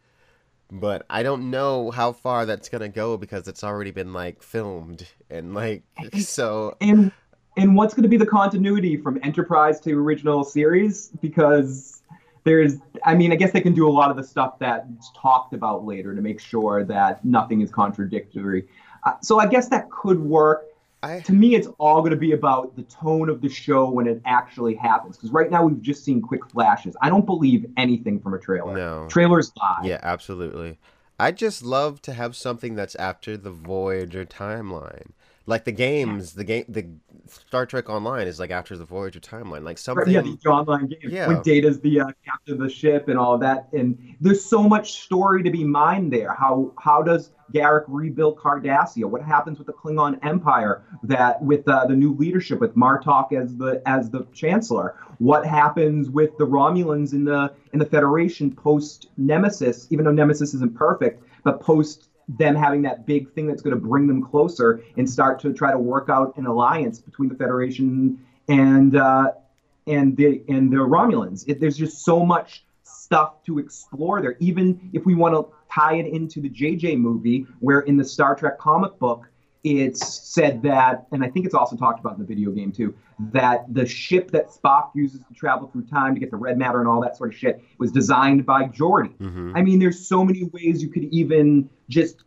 [0.72, 5.08] But I don't know how far that's gonna go because it's already been like filmed
[5.30, 5.84] and like
[6.20, 6.78] so.
[6.82, 7.12] and
[7.58, 11.10] and what's going to be the continuity from Enterprise to original series?
[11.22, 12.02] Because
[12.44, 15.54] there's, I mean, I guess they can do a lot of the stuff that's talked
[15.54, 18.68] about later to make sure that nothing is contradictory.
[19.04, 20.66] Uh, so I guess that could work.
[21.04, 24.08] I To me, it's all going to be about the tone of the show when
[24.08, 25.18] it actually happens.
[25.18, 26.96] Because right now we've just seen quick flashes.
[27.02, 28.74] I don't believe anything from a trailer.
[28.74, 29.08] no.
[29.10, 29.82] Trailers lie.
[29.84, 30.80] Yeah, absolutely.
[31.20, 35.12] I just love to have something that's after the Voyager timeline.
[35.46, 36.88] Like the games, the game, the
[37.28, 39.64] Star Trek Online is like after the Voyager timeline.
[39.64, 40.08] Like something.
[40.14, 41.28] yeah, the online game Yeah.
[41.28, 45.02] when Data's the uh, captain of the ship and all that, and there's so much
[45.04, 46.34] story to be mined there.
[46.34, 49.04] How how does Garak rebuild Cardassia?
[49.06, 50.84] What happens with the Klingon Empire?
[51.04, 54.96] That with uh, the new leadership with Martok as the as the Chancellor.
[55.18, 59.88] What happens with the Romulans in the in the Federation post Nemesis?
[59.92, 63.82] Even though Nemesis isn't perfect, but post them having that big thing that's going to
[63.82, 68.20] bring them closer and start to try to work out an alliance between the Federation
[68.48, 69.32] and uh,
[69.88, 71.44] and the and the Romulans.
[71.48, 74.36] It, there's just so much stuff to explore there.
[74.40, 78.36] Even if we want to tie it into the JJ movie, where in the Star
[78.36, 79.28] Trek comic book,
[79.64, 82.94] it's said that, and I think it's also talked about in the video game too,
[83.32, 86.80] that the ship that Spock uses to travel through time to get the red matter
[86.80, 89.16] and all that sort of shit was designed by Geordi.
[89.18, 92.24] hmm I mean, there's so many ways you could even just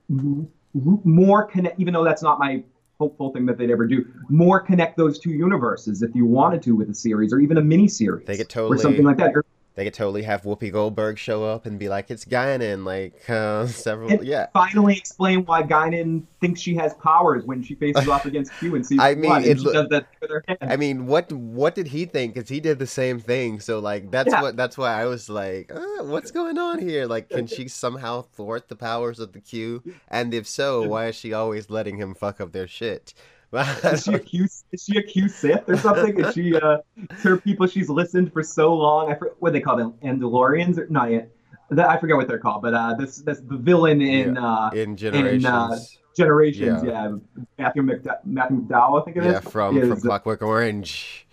[0.83, 2.63] more connect, even though that's not my
[2.99, 6.75] hopeful thing that they'd ever do, more connect those two universes if you wanted to
[6.75, 9.37] with a series or even a mini series They could or something like that.
[9.37, 9.45] Or
[9.77, 13.67] They could totally have Whoopi Goldberg show up and be like, "It's Guinan," like uh,
[13.67, 14.11] several.
[14.11, 18.59] And yeah, finally explain why Guinan thinks she has powers when she faces off against
[18.59, 20.59] Q and sees I mean, one, it she does that with her hand.
[20.63, 22.33] I mean, what what did he think?
[22.33, 23.61] Because he did the same thing.
[23.61, 24.41] So like, that's Yeah.
[24.41, 27.05] what that's why I was like, uh, what's going on here?
[27.05, 29.83] Like, can she somehow thwart the powers of the Q?
[30.09, 33.13] And if so, why is she always letting him fuck up their shit?
[33.53, 34.45] Is she a Q?
[34.73, 36.19] Is she a Q Sith or something?
[36.21, 36.79] Is she uh,
[37.23, 39.11] her people she's listened for so long?
[39.11, 41.31] I forget what they call them, Andalorians or not yet.
[41.71, 44.97] That, I forget what they're called, but uh, this this the villain in uh, in
[44.97, 45.99] generations.
[46.17, 46.83] Generations.
[46.83, 47.09] Yeah.
[47.11, 49.33] Yeah, Matthew McD- Matthew McDowell, I think it is.
[49.35, 51.27] yeah, from is- from Clockwork Orange.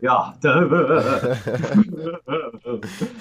[0.00, 0.32] Yeah.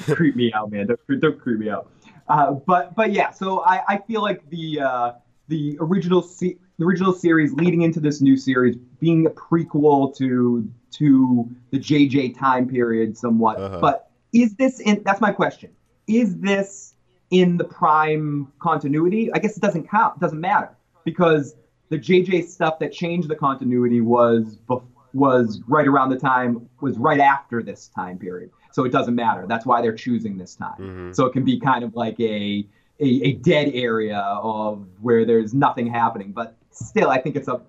[0.05, 0.87] creep me out, man.
[0.87, 1.89] Don't, don't creep me out.
[2.27, 5.11] Uh, but but yeah, so I, I feel like the uh,
[5.47, 10.69] the original se- the original series leading into this new series being a prequel to
[10.91, 13.59] to the JJ time period somewhat.
[13.59, 13.79] Uh-huh.
[13.79, 15.01] But is this in?
[15.03, 15.71] That's my question.
[16.07, 16.93] Is this
[17.31, 19.31] in the prime continuity?
[19.33, 20.17] I guess it doesn't count.
[20.17, 20.69] It doesn't matter
[21.03, 21.55] because
[21.89, 26.97] the JJ stuff that changed the continuity was bef- was right around the time was
[26.97, 28.51] right after this time period.
[28.71, 29.45] So it doesn't matter.
[29.47, 30.77] That's why they're choosing this time.
[30.79, 31.15] Mhm.
[31.15, 32.67] So it can be kind of like a,
[32.99, 36.31] a a dead area of where there's nothing happening.
[36.31, 37.61] But still, I think it's a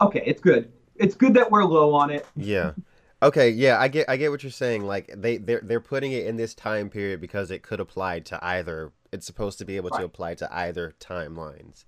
[0.00, 0.22] okay.
[0.26, 0.72] It's good.
[0.96, 2.26] It's good that we're low on it.
[2.36, 2.72] Yeah.
[3.22, 4.84] Okay, yeah, I get I get what you're saying.
[4.84, 8.42] Like they they're they're putting it in this time period because it could apply to
[8.44, 8.92] either.
[9.12, 11.84] It's supposed to be able to apply to either timelines.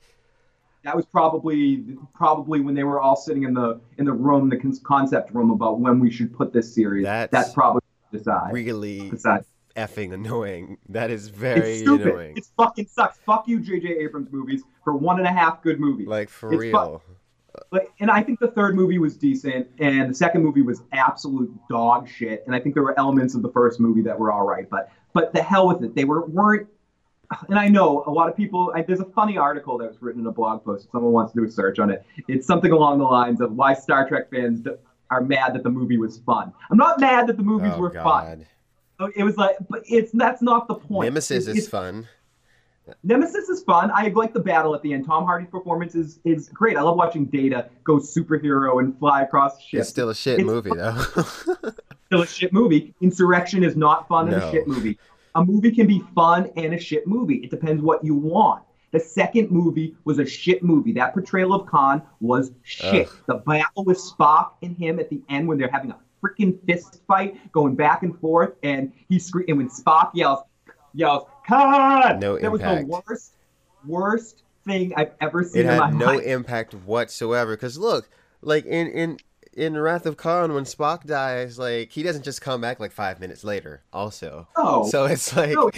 [0.85, 4.81] That was probably probably when they were all sitting in the in the room, the
[4.83, 7.05] concept room about when we should put this series.
[7.05, 8.53] That's That's probably decide.
[8.53, 9.44] Really decide.
[9.76, 10.78] Effing annoying.
[10.88, 12.06] That is very It's stupid.
[12.08, 12.37] annoying.
[12.37, 13.18] It fucking sucks.
[13.26, 13.88] Fuck you, J.J.
[13.98, 16.06] Abrams movies for one and a half good movies.
[16.06, 17.02] Like for It's fu- real.
[17.70, 21.52] Like, and I think the third movie was decent, and the second movie was absolute
[21.68, 22.42] dog shit.
[22.46, 24.90] And I think there were elements of the first movie that were all right, but
[25.12, 25.94] but the hell with it.
[25.94, 26.66] They were weren't.
[27.48, 28.72] And I know a lot of people.
[28.74, 30.87] I, there's a funny article that was written in a blog post.
[30.87, 33.52] If someone wants to do a search on it, it's something along the lines of
[33.52, 34.66] why Star Trek fans
[35.11, 36.52] are mad that the movie was fun.
[36.70, 38.02] I'm not mad that the movies Oh were fun.
[38.04, 38.38] god.
[38.40, 38.46] So
[39.16, 41.06] It was like, but it's that's not the point.
[41.10, 42.06] Nemesis It's- is fun.
[43.04, 43.92] Nemesis is fun.
[43.94, 45.06] I like the battle at the end.
[45.06, 46.76] Tom Hardy's performance is, is great.
[46.76, 49.82] I love watching Data go superhero and fly across ships.
[49.82, 50.96] It's still a shit It's movie though.
[52.06, 52.92] still a shit movie.
[53.00, 54.48] Insurrection is not fun and No.
[54.48, 54.98] a shit movie.
[55.36, 57.36] A movie can be fun and a shit movie.
[57.36, 58.64] It depends what you want.
[58.90, 60.92] The second movie was a shit movie.
[60.92, 63.06] That portrayal of Khan was shit.
[63.06, 63.14] Ugh.
[63.26, 67.00] The battle with Spock and him at the end when they're having a freaking fist
[67.06, 70.40] fight going back and forth, and he scream and when Spock yells,
[70.94, 72.18] yells Khan.
[72.20, 73.35] No that was the worst,
[73.87, 76.22] worst thing I've ever seen it in my had no life.
[76.22, 77.56] impact whatsoever.
[77.56, 78.08] Cause look,
[78.40, 79.16] like in in
[79.54, 83.20] in Wrath of Khan, when Spock dies, like he doesn't just come back like five
[83.20, 83.82] minutes later.
[83.92, 85.70] Also, no, so it's like, no,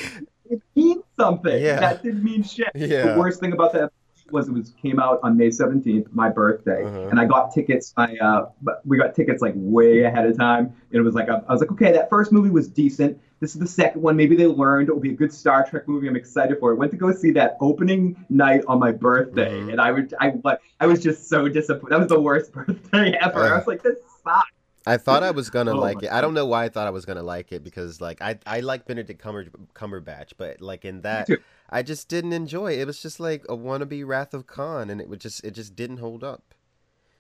[0.51, 1.55] it means something.
[1.63, 1.81] Yeah.
[1.81, 2.69] That didn't mean shit.
[2.75, 3.15] Yeah.
[3.15, 3.91] The worst thing about that
[4.31, 7.09] was it was came out on May 17th, my birthday, Uh-huh.
[7.09, 7.93] and I got tickets.
[7.97, 11.29] I uh, but we got tickets like way ahead of time, and it was like
[11.29, 13.19] I, I was like, okay, that first movie was decent.
[13.41, 14.17] This is the second one.
[14.17, 16.09] Maybe they learned it will be a good Star Trek movie.
[16.09, 16.77] I'm excited for it.
[16.77, 19.73] Went to go see that opening night on my birthday, Mhm.
[19.73, 20.33] and I would I
[20.81, 21.93] I was just so disappointed.
[21.93, 23.43] That was the worst birthday ever.
[23.43, 23.59] I Uh.
[23.59, 24.49] was like, this sucks.
[24.87, 26.13] I thought I was gonna Oh like it.
[26.13, 28.61] I don't know why I thought I was gonna like it because like I I
[28.61, 31.29] like Benedict Cumber, Cumberbatch, but like in that.
[31.75, 32.79] I just didn't enjoy.
[32.79, 32.87] It.
[32.87, 35.97] was just like a wannabe Wrath of Khan, and it would just it just didn't
[35.97, 36.55] hold up.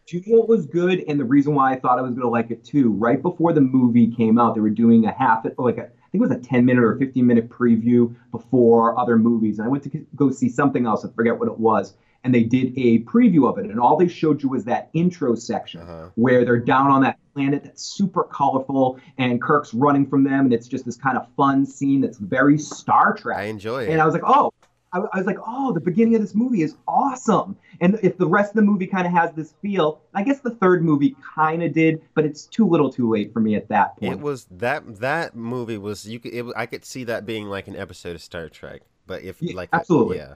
[0.07, 2.29] Do you know what was good and the reason why I thought I was gonna
[2.29, 2.93] like it too?
[2.93, 6.15] Right before the movie came out, they were doing a half like a, I think
[6.15, 9.59] it was a 10 minute or 15 minute preview before other movies.
[9.59, 11.05] And I went to go see something else.
[11.05, 11.95] I forget what it was.
[12.25, 15.35] And they did a preview of it, and all they showed you was that intro
[15.35, 16.09] section Uh-huh.
[16.15, 20.53] where they're down on that planet that's super colorful, and Kirk's running from them, and
[20.55, 23.37] it's just this kind of fun scene that's very Star Trek.
[23.39, 23.91] I enjoy it.
[23.91, 24.53] And I was like, oh,
[24.95, 27.57] I, I was like, oh, the beginning of this movie is awesome.
[27.81, 30.53] And if the rest of the movie kind of has this feel, I guess the
[30.53, 33.97] third movie kind of did, but it's too little, too late for me at that
[33.99, 34.13] point.
[34.13, 37.67] It was that that movie was you could it, I could see that being like
[37.69, 40.19] an episode of Star Trek, but if Yeah, like absolutely.
[40.19, 40.35] yeah,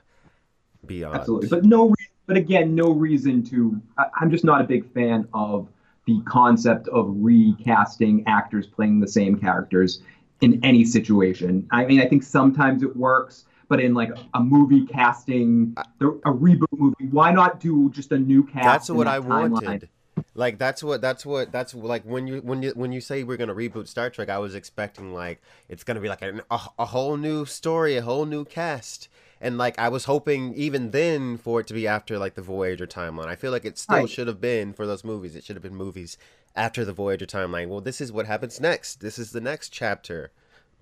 [0.86, 1.94] beyond Absolutely, but no, re-
[2.26, 3.80] but again, no reason to.
[3.96, 5.68] I, I'm just not a big fan of
[6.06, 10.00] the concept of recasting actors playing the same characters
[10.40, 11.66] in any situation.
[11.70, 16.66] I mean, I think sometimes it works, but in like a movie casting, a reboot
[16.72, 18.64] movie, why not do just a new cast?
[18.64, 19.50] that's what that I timeline?
[19.50, 19.88] wanted.
[20.34, 23.36] Like that's what that's what that's like when you when you when you say we're
[23.36, 26.84] gonna reboot Star Trek, I was expecting like it's gonna be like a, a, a
[26.86, 29.08] whole new story, a whole new cast,
[29.40, 32.86] And like I was hoping even then for it to be after like the Voyager
[32.86, 33.26] timeline.
[33.26, 34.10] I feel like it still Right.
[34.10, 35.36] should have been for those movies.
[35.36, 36.18] It should have been movies
[36.56, 37.68] after the Voyager timeline.
[37.68, 39.00] Well, this is what happens next.
[39.00, 40.32] This is the next chapter.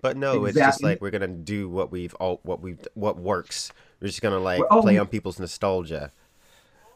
[0.01, 3.71] But no, it's just like we're gonna do what we've all what we've what works.
[3.99, 6.11] We're just gonna like oh, play on people's nostalgia.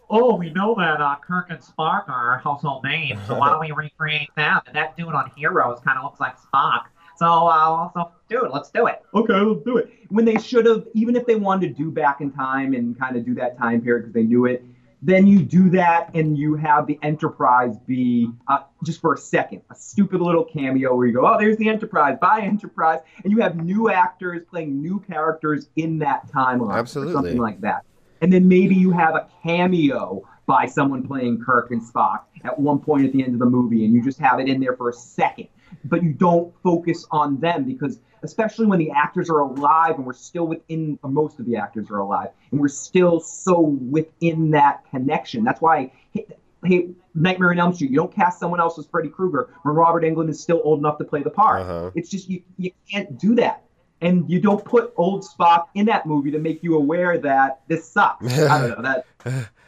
[0.09, 3.71] Oh, we know that uh, Kirk and Spock are household names, so why don't we
[3.71, 4.59] recreate them?
[4.67, 6.85] And that dude on Heroes kind of looks like Spock.
[7.21, 9.03] So, uh, so, dude, let's do it.
[9.13, 9.91] okay, let's do it.
[10.09, 13.15] When they should have, even if they wanted to do back in time and kind
[13.15, 14.65] of do that time period because they knew it,
[15.03, 19.61] then you do that and you have the Enterprise be uh, just for a second
[19.69, 23.37] a stupid little cameo where you go, oh, there's the Enterprise, bye Enterprise, and you
[23.37, 27.13] have new actors playing new characters in that timeline, or Absolutely.
[27.13, 27.85] something like that.
[28.21, 32.79] And then maybe you have a cameo by someone playing Kirk and Spock at one
[32.79, 34.89] point at the end of the movie, and you just have it in there for
[34.89, 35.49] a second
[35.85, 40.13] but you don't focus on them because especially when the actors are alive and we're
[40.13, 44.83] still within or most of the actors are alive and we're still so within that
[44.91, 46.25] connection that's why hey,
[46.63, 50.03] hey nightmare on elm street you don't cast someone else as freddy krueger when robert
[50.03, 51.91] englund is still old enough to play the part Uh-huh.
[51.95, 53.63] it's just you, you can't do that
[54.01, 57.87] and you don't put old spock in that movie to make you aware that this
[57.87, 59.49] sucks i don't know that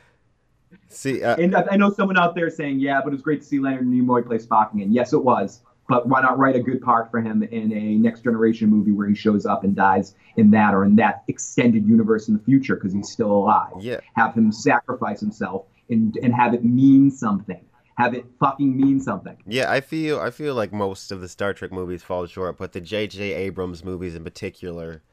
[0.89, 3.41] See, uh, and I, I know someone out there saying, yeah, but it was great
[3.41, 4.93] to see Leonard Nimoy play Spock again.
[4.93, 5.61] Yes, it was.
[5.93, 9.07] But why not write a good part for him in a Next Generation movie where
[9.07, 12.73] he shows up and dies in that or in that extended universe in the future
[12.73, 13.73] because he's still alive?
[13.79, 17.63] yeah, Have him sacrifice himself and, and have it mean something.
[17.95, 19.37] Have it fucking mean something.
[19.45, 22.71] Yeah, I feel I feel like most of the Star Trek movies fall short, but
[22.71, 23.31] the J.J.
[23.31, 25.03] Abrams movies in particular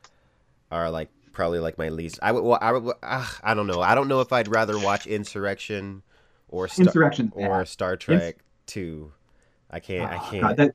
[0.71, 2.19] are like probably like my least.
[2.23, 3.83] I would, well, I would, uh, I don't know.
[3.83, 6.03] I don't know if I'd rather watch Insurrection
[6.49, 7.67] or Star, Insurrection's or.
[7.67, 9.13] Star Trek Two.
[9.71, 10.11] I can't.
[10.11, 10.43] I Oh, can't.
[10.43, 10.75] God, that,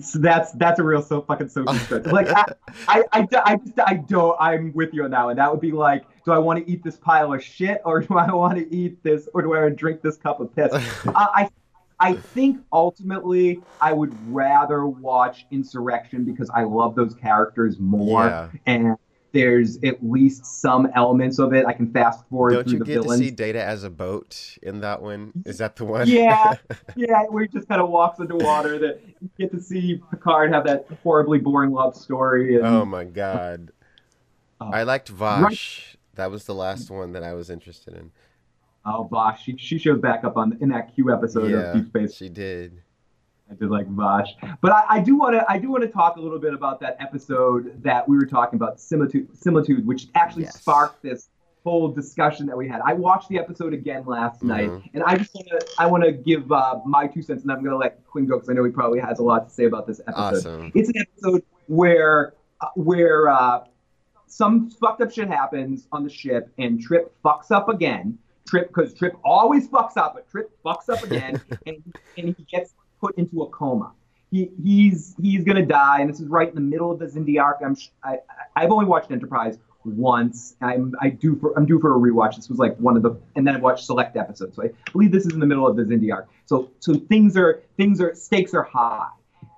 [0.00, 2.06] so that's that's a real so fucking social stretch.
[2.06, 2.44] Like I,
[2.86, 4.36] I, I, I, just, I don't.
[4.38, 5.36] I'm with you on that one.
[5.36, 8.14] That would be like, do I want to eat this pile of shit, or do
[8.16, 10.72] I want to eat this, or do I want to drink this cup of piss?
[11.06, 11.48] uh, I,
[11.98, 18.48] I think ultimately I would rather watch Insurrection because I love those characters more, yeah.
[18.66, 18.96] and
[19.34, 22.84] there's at least some elements of it I can fast forward Don't through you the
[22.84, 25.32] get to see Data as a boat in that one?
[25.44, 26.06] Is that the one?
[26.08, 26.54] Yeah,
[26.96, 28.78] yeah, where he just kind of walks into water.
[28.78, 32.54] That you get to see Picard have that horribly boring love story.
[32.56, 33.72] And, oh my god.
[34.60, 34.70] Oh.
[34.70, 35.96] I liked Vash.
[36.14, 38.12] That was the last one that I was interested in.
[38.86, 41.88] oh, Vash, she, she shows back up on in that Q episode yeah, of Deep
[41.88, 42.14] Space.
[42.14, 42.83] she did.
[43.50, 46.16] I did like Vash, but I, I do want to I do want to talk
[46.16, 50.44] a little bit about that episode that we were talking about similitude, similitude, which actually
[50.44, 50.60] Yes.
[50.60, 51.28] sparked this
[51.62, 52.80] whole discussion that we had.
[52.84, 54.90] I watched the episode again last night, Mhm.
[54.94, 57.58] and I just want to I want to give uh, my two cents, and I'm
[57.58, 59.64] going to let Quinn go because I know he probably has a lot to say
[59.64, 60.36] about this episode.
[60.38, 60.72] Awesome.
[60.74, 63.64] It's an episode where uh, where uh,
[64.26, 68.18] some fucked up shit happens on the ship, and Trip fucks up again.
[68.46, 71.76] Trip, because Trip always fucks up, but Trip fucks up again, and
[72.18, 73.92] and he gets put into a coma.
[74.30, 77.40] He he's he's gonna die, and this is right in the middle of the Xindi
[77.40, 77.58] arc.
[77.64, 78.18] I'm sh- I
[78.56, 80.56] I've only watched Enterprise once.
[80.60, 82.36] I'm I do for I'm due for a rewatch.
[82.36, 84.56] This was like one of the, and then I've watched select episodes.
[84.56, 86.28] So I believe this is in the middle of the Xindi arc.
[86.46, 89.08] So so things are things are stakes are high,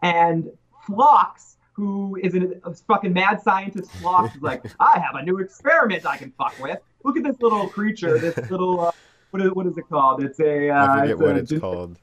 [0.03, 0.51] and
[0.87, 5.39] Phlox, who is an, a fucking mad scientist, Phlox is like, I have a new
[5.39, 6.79] experiment I can fuck with.
[7.05, 8.81] Look at this little creature, this little.
[8.81, 8.93] Uh,
[9.31, 10.23] what is, what is it called?
[10.23, 10.69] It's a.
[10.71, 11.99] Uh, I forget what a- it's called.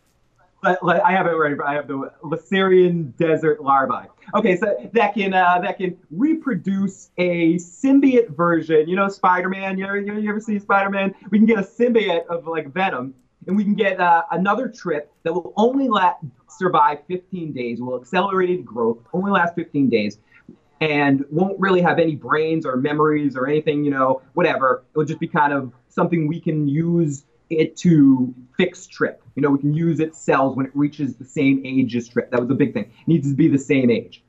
[0.64, 1.56] But, I have it right.
[1.66, 4.08] I have the Lyssarian desert larvae.
[4.34, 8.88] Okay, so that can uh, that can reproduce a symbiote version.
[8.88, 9.78] You know, Spider-Man.
[9.78, 11.14] You ever, you ever- see Spider-Man?
[11.30, 13.14] We can get a symbiote of like Venom,
[13.46, 17.82] and we can get uh, another trip that will only let survive 15 days.
[17.82, 20.18] Will accelerated growth, only last 15 days,
[20.80, 23.84] and won't really have any brains or memories or anything.
[23.84, 24.86] You know, whatever.
[24.96, 27.26] It will just be kind of something we can use
[27.60, 29.22] it to fix Trip.
[29.36, 32.30] You know, we can use its cells when it reaches the same age as Trip.
[32.32, 32.84] That was a big thing.
[32.84, 34.24] It needs to be the same age.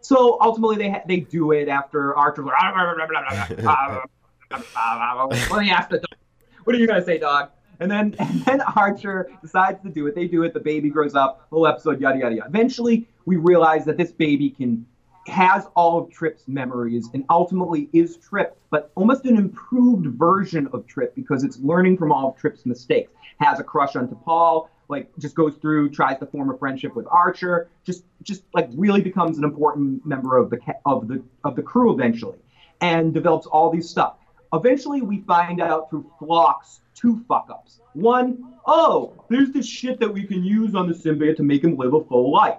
[0.00, 3.70] So ultimately, they they do it after Archer's like, "Ah, blah, blah, blah, blah, blah,
[3.70, 4.04] ah,
[4.52, 6.02] ah, ah, ah." let me ask the.
[6.64, 7.50] What are you gonna say, dog?
[7.80, 10.14] And then and then Archer decides to do it.
[10.14, 10.54] They do it.
[10.54, 11.46] The baby grows up.
[11.50, 12.48] Whole episode, yada yada yada.
[12.48, 14.86] Eventually, we realize that this baby can
[15.28, 20.86] has all of Trip's memories and ultimately is Trip, but almost an improved version of
[20.86, 23.12] Trip because it's learning from all of Trip's mistakes.
[23.38, 27.06] Has a crush on T'Pol, like just goes through, tries to form a friendship with
[27.10, 31.62] Archer, just just like really becomes an important member of the of the of the
[31.62, 32.38] crew eventually,
[32.80, 34.14] and develops all these stuff.
[34.52, 37.80] Eventually, we find out through Phlox two fuck ups.
[37.92, 41.76] One, oh, there's this shit that we can use on the symbiote to make him
[41.76, 42.58] live a full life.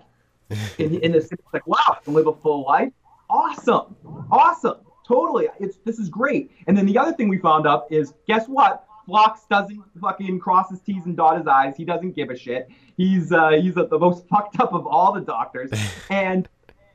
[0.79, 2.91] And, and the symbiote's like, wow, I can live a full life.
[3.29, 3.95] Awesome,
[4.31, 4.77] awesome,
[5.07, 5.47] totally.
[5.59, 6.51] It's this is great.
[6.67, 8.85] And then the other thing we found out is guess what?
[9.09, 11.75] Phlox doesn't fucking cross his T's and dot his I's.
[11.75, 12.69] He doesn't give a shit.
[12.95, 15.71] He's uh, he's the most fucked up of all the doctors.
[16.09, 16.47] And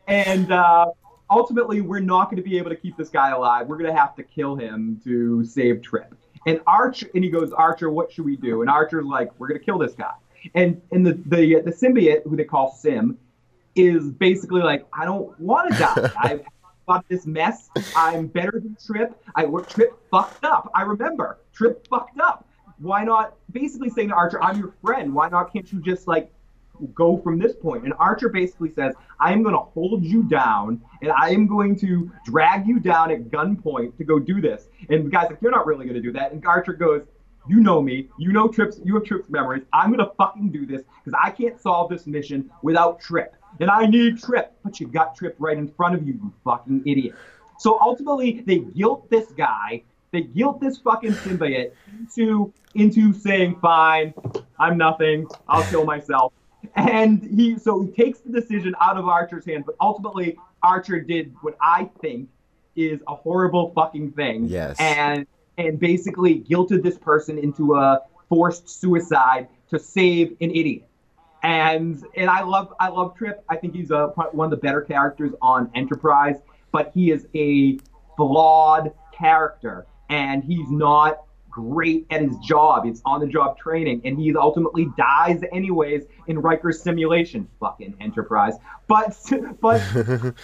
[0.07, 0.87] and uh,
[1.31, 3.67] ultimately, we're not going to be able to keep this guy alive.
[3.69, 6.15] We're going to have to kill him to save Trip.
[6.47, 8.61] And Archer and he goes, Archer, what should we do?
[8.61, 10.13] And Archer's like, we're going to kill this guy.
[10.55, 13.19] And and the the the symbiote, who they call Sim,
[13.75, 16.11] is basically like, I don't want to die.
[16.23, 16.45] I've
[16.87, 17.71] got this mess.
[17.97, 19.21] I'm better than Trip.
[19.35, 20.71] I Trip fucked up.
[20.75, 22.47] I remember Trip fucked up.
[22.79, 23.37] Why not?
[23.53, 25.15] Basically saying to Archer, I'm your friend.
[25.15, 25.53] Why not?
[25.53, 26.31] Can't you just like
[26.95, 27.85] go from this point?
[27.85, 31.77] And Archer basically says, I am going to hold you down and I am going
[31.81, 34.69] to drag you down at gunpoint to go do this.
[34.91, 36.33] And the guy's like, You're not really going to do that.
[36.33, 37.03] And Archer goes,
[37.47, 38.09] you know me.
[38.19, 38.81] You know Trips.
[38.85, 39.65] You have Trips memories.
[39.73, 43.87] I'm gonna fucking do this because I can't solve this mission without Trip, and I
[43.87, 44.53] need Trip.
[44.63, 47.15] But you got Trip right in front of you, you fucking idiot.
[47.59, 49.83] So ultimately, they guilt this guy.
[50.11, 54.15] They guilt this fucking symbiote into into saying, "Fine,
[54.59, 55.27] I'm nothing.
[55.49, 56.33] I'll kill myself."
[56.77, 59.65] And he so he takes the decision out of Archer's hands.
[59.67, 62.29] But ultimately, Archer did what I think
[62.77, 64.47] is a horrible fucking thing.
[64.47, 64.77] Yes.
[64.79, 65.27] And
[65.59, 70.89] and basically guilted this person into a forced suicide to save an idiot.
[71.45, 73.45] And and I love I love Trip.
[73.51, 76.37] I think he's a, one of the better characters on Enterprise,
[76.73, 77.79] but he is a
[78.17, 82.87] flawed character, and he's not great at his job.
[82.87, 87.47] It's on the job training, and he ultimately dies anyways in Riker's simulation.
[87.61, 88.55] Fucking Enterprise.
[88.89, 89.15] But
[89.61, 89.83] but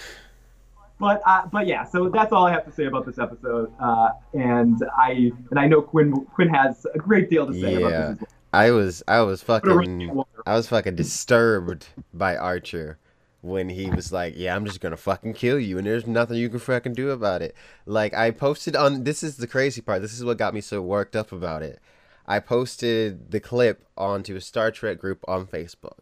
[1.01, 3.72] but uh, but yeah, so that's all I have to say about this episode.
[3.80, 7.86] Uh, and I and I know Quinn Quinn has a great deal to say yeah.
[7.86, 8.22] about this.
[8.22, 8.39] As well.
[8.53, 12.98] I was I was fucking I was fucking disturbed by Archer
[13.42, 16.48] when he was like, "Yeah, I'm just gonna fucking kill you, and there's nothing you
[16.48, 17.55] can fucking do about it."
[17.86, 20.03] Like I posted on this is the crazy part.
[20.03, 21.80] This is what got me so worked up about it.
[22.26, 25.98] I posted the clip onto a Star Trek group on Facebook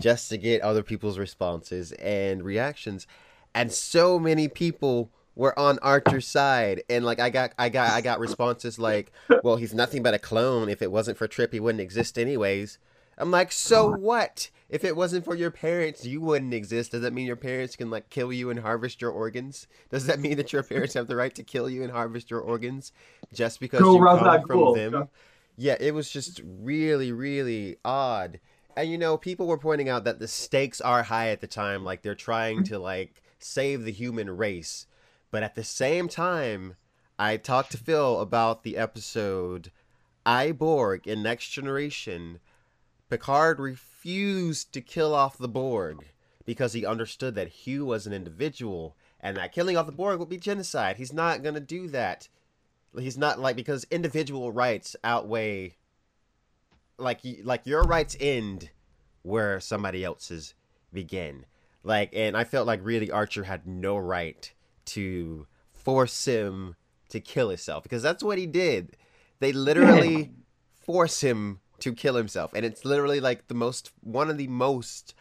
[0.00, 3.06] just to get other people's responses and reactions
[3.54, 5.10] and so many people
[5.40, 9.10] were on Archer's side, and like I got, I got, I got responses like,
[9.42, 10.68] "Well, he's nothing but a clone.
[10.68, 12.78] If it wasn't for Trip, he wouldn't exist anyways."
[13.16, 13.98] I'm like, so uh-huh.
[13.98, 14.50] what?
[14.68, 16.92] If it wasn't for your parents, you wouldn't exist.
[16.92, 19.66] Does that mean your parents can like kill you and harvest your organs?
[19.90, 22.40] Does that mean that your parents have the right to kill you and harvest your
[22.40, 22.92] organs
[23.32, 24.74] just because Cool, you come from Ghul.
[24.74, 25.08] them?
[25.56, 28.40] Yeah, it was just really, really odd.
[28.76, 31.82] And you know, people were pointing out that the stakes are high at the time,
[31.82, 34.86] like they're trying to like save the human race.
[35.30, 36.76] But at the same time,
[37.18, 39.70] I talked to Phil about the episode
[40.26, 42.40] I Borg in Next Generation.
[43.08, 46.06] Picard refused to kill off the Borg
[46.44, 50.28] because he understood that Hugh was an individual and that killing off the Borg would
[50.28, 50.96] be genocide.
[50.96, 52.28] He's not going to do that.
[52.98, 55.76] He's not like because individual rights outweigh
[56.98, 58.70] like like your rights end
[59.22, 60.54] where somebody else's
[60.92, 61.46] begin.
[61.84, 64.52] Like and I felt like really Archer had no right
[64.90, 66.76] to force him
[67.08, 68.96] to kill himself because that's what he did.
[69.40, 70.32] They literally
[70.74, 75.14] force him to kill himself and it's literally like the most one of the most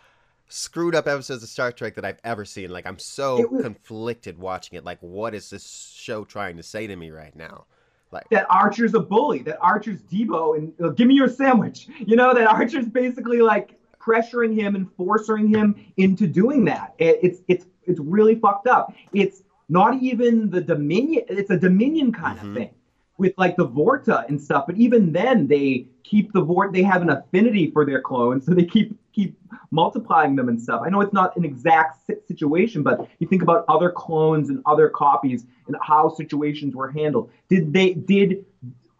[0.50, 2.70] screwed up episodes of Star Trek that I've ever seen.
[2.70, 4.84] Like I'm so was- conflicted watching it.
[4.84, 7.66] Like what is this show trying to say to me right now?
[8.12, 11.88] Like that Archer's a bully, that Archer's Deebo, and uh, give me your sandwich.
[12.00, 16.96] You know, that Archer's basically like pressuring him and forcing him into doing that.
[16.98, 18.94] It, it's it's it's really fucked up.
[19.14, 21.24] It's not even the Dominion.
[21.30, 22.48] It's a Dominion kind Mhm.
[22.48, 22.70] of thing
[23.18, 24.66] with like the Vorta and stuff.
[24.66, 26.74] But even then, they keep the Vort.
[26.74, 29.38] They have an affinity for their clones, so they keep keep
[29.72, 30.82] multiplying them and stuff.
[30.86, 34.88] I know it's not an exact situation, but you think about other clones and other
[34.88, 37.30] copies and how situations were handled.
[37.50, 38.46] Did they did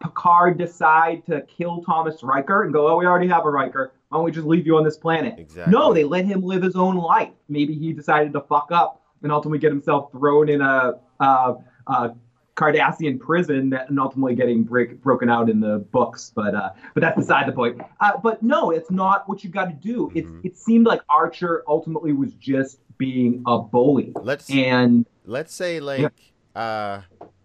[0.00, 3.92] Picard decide to kill Thomas Riker and go, "Oh, we already have a Riker.
[4.08, 5.70] Why don't we just leave you on this planet?" Exactly.
[5.70, 7.32] No, they let him live his own life.
[7.48, 11.54] Maybe he decided to fuck up and ultimately get himself thrown in a, uh
[11.86, 12.08] uh
[12.56, 16.30] Cardassian prison and ultimately getting break, broken out in the books.
[16.34, 17.80] But uh, but that's beside the point.
[18.00, 20.12] Uh, but no, it's not what you got to do.
[20.14, 20.44] It's Mhm.
[20.44, 26.12] it seemed like Archer ultimately was just being a bully, let's and let's say like
[26.54, 27.00] uh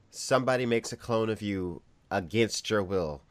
[0.10, 3.22] somebody makes a clone of you against your will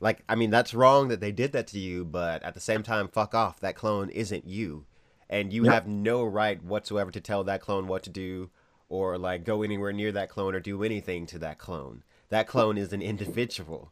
[0.00, 2.82] like i mean that's wrong that they did that to you but at the same
[2.82, 4.84] time fuck off that clone isn't you
[5.32, 5.72] and you Yep.
[5.72, 8.50] have no right whatsoever to tell that clone what to do
[8.88, 12.76] or like go anywhere near that clone or do anything to that clone that clone
[12.78, 13.90] is an individual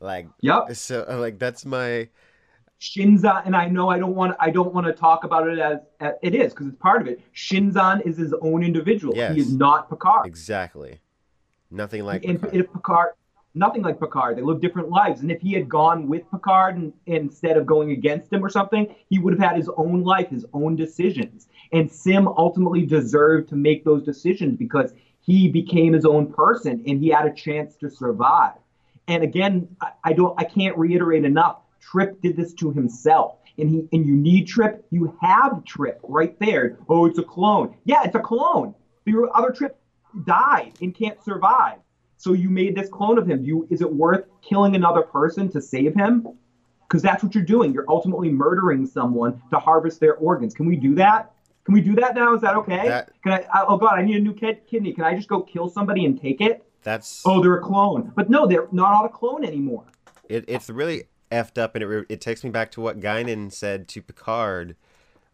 [0.00, 0.74] like yep.
[0.74, 2.08] so like that's my
[2.80, 5.80] Shinzon, and I know I don't want I don't want to talk about it as,
[6.00, 7.20] as it is because it's part of it.
[7.34, 9.14] Shinzon is his own individual.
[9.14, 9.34] Yes.
[9.34, 10.26] He is not Picard.
[10.26, 10.98] Exactly.
[11.70, 12.56] Nothing like and Picard.
[12.56, 13.10] if Picard,
[13.54, 14.36] nothing like Picard.
[14.36, 17.90] They live different lives, and if he had gone with Picard and, instead of going
[17.90, 21.48] against him or something, he would have had his own life, his own decisions.
[21.72, 27.00] And Sim ultimately deserved to make those decisions because he became his own person and
[27.02, 28.54] he had a chance to survive.
[29.06, 31.58] And again, I, I don't, I can't reiterate enough.
[31.80, 33.36] Trip did this to himself.
[33.58, 36.78] And he and you need Trip, you have Trip right there.
[36.88, 37.76] Oh, it's a clone.
[37.84, 38.74] Yeah, it's a clone.
[39.04, 39.78] Your other Trip
[40.24, 41.78] died and can't survive.
[42.20, 43.42] So you made this clone of him.
[43.42, 46.28] You is it worth killing another person to save him?
[46.86, 47.72] Because that's what you're doing.
[47.72, 50.52] You're ultimately murdering someone to harvest their organs.
[50.52, 51.32] Can we do that?
[51.64, 52.34] Can we do that now?
[52.34, 52.86] Is that okay?
[52.88, 53.46] That- Can I?
[53.66, 54.92] Oh God, I need a new kid, kidney.
[54.92, 56.62] Can I just go kill somebody and take it?
[56.82, 58.12] That's Oh, they're a clone.
[58.14, 59.84] But no, they're not on a clone anymore.
[60.28, 63.88] it, it's really effed up, and it it takes me back to what Guinan said
[63.88, 64.76] to Picard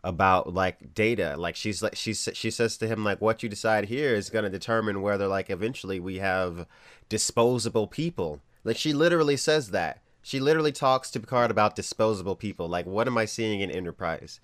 [0.06, 1.34] about like data.
[1.36, 4.44] Like she's like she's she says to him like, what you decide here is going
[4.44, 6.66] to determine whether like eventually we have
[7.08, 8.40] disposable people.
[8.62, 10.00] Like she literally says that.
[10.22, 12.68] She literally talks to Picard about disposable people.
[12.68, 14.40] Like, what am I seeing in Enterprise?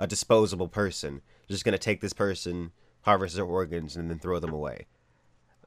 [0.00, 1.22] A disposable person.
[1.48, 4.86] Just gonna take this person, harvest their organs, and then throw them away.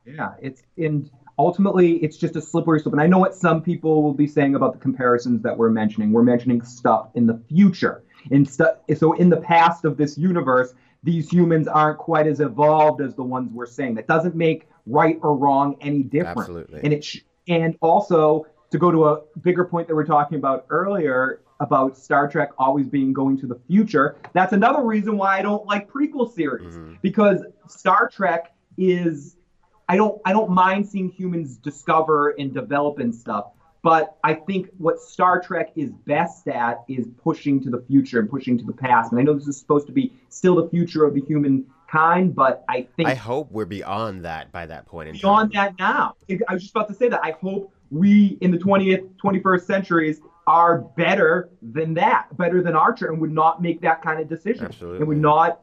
[0.07, 2.93] Yeah, it's and ultimately it's just a slippery slope.
[2.93, 6.11] And I know what some people will be saying about the comparisons that we're mentioning.
[6.11, 8.03] We're mentioning stuff in the future.
[8.31, 13.01] And stuff so in the past of this universe, these humans aren't quite as evolved
[13.01, 13.95] as the ones we're saying.
[13.95, 16.39] That doesn't make right or wrong any different.
[16.39, 16.81] Absolutely.
[16.83, 20.65] And it sh- and also to go to a bigger point that we're talking about
[20.69, 24.17] earlier about Star Trek always being going to the future.
[24.33, 26.97] That's another reason why I don't like prequel series Mhm.
[27.01, 29.36] because Star Trek is
[29.89, 33.51] I don't I don't mind seeing humans discover and develop and stuff,
[33.83, 38.29] but I think what Star Trek is best at is pushing to the future and
[38.29, 39.11] pushing to the past.
[39.11, 42.35] And I know this is supposed to be still the future of the human kind,
[42.35, 45.75] but I think I hope we're beyond that by that point in beyond time.
[45.77, 46.15] that now.
[46.47, 47.21] I was just about to say that.
[47.23, 53.09] I hope we in the 20th, 21st centuries are better than that, better than Archer,
[53.11, 54.65] and would not make that kind of decision.
[54.65, 54.99] Absolutely.
[54.99, 55.61] And would not,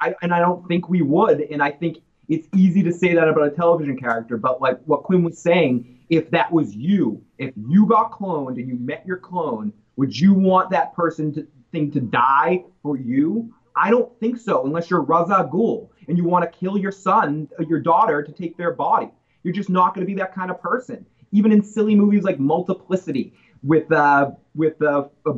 [0.00, 1.40] I, and I don't think we would.
[1.40, 1.98] And I think
[2.28, 6.00] it's easy to say that about a television character, but like what Quinn was saying,
[6.10, 10.34] if that was you, if you got cloned and you met your clone, would you
[10.34, 13.52] want that person to thing to die for you?
[13.76, 16.92] I don't think so, unless you're Ra's al Ghul and you want to kill your
[16.92, 19.10] son, uh, your daughter, to take their body.
[19.42, 21.04] You're just not going to be that kind of person.
[21.32, 25.32] Even in silly movies like Multiplicity with uh, with uh, uh,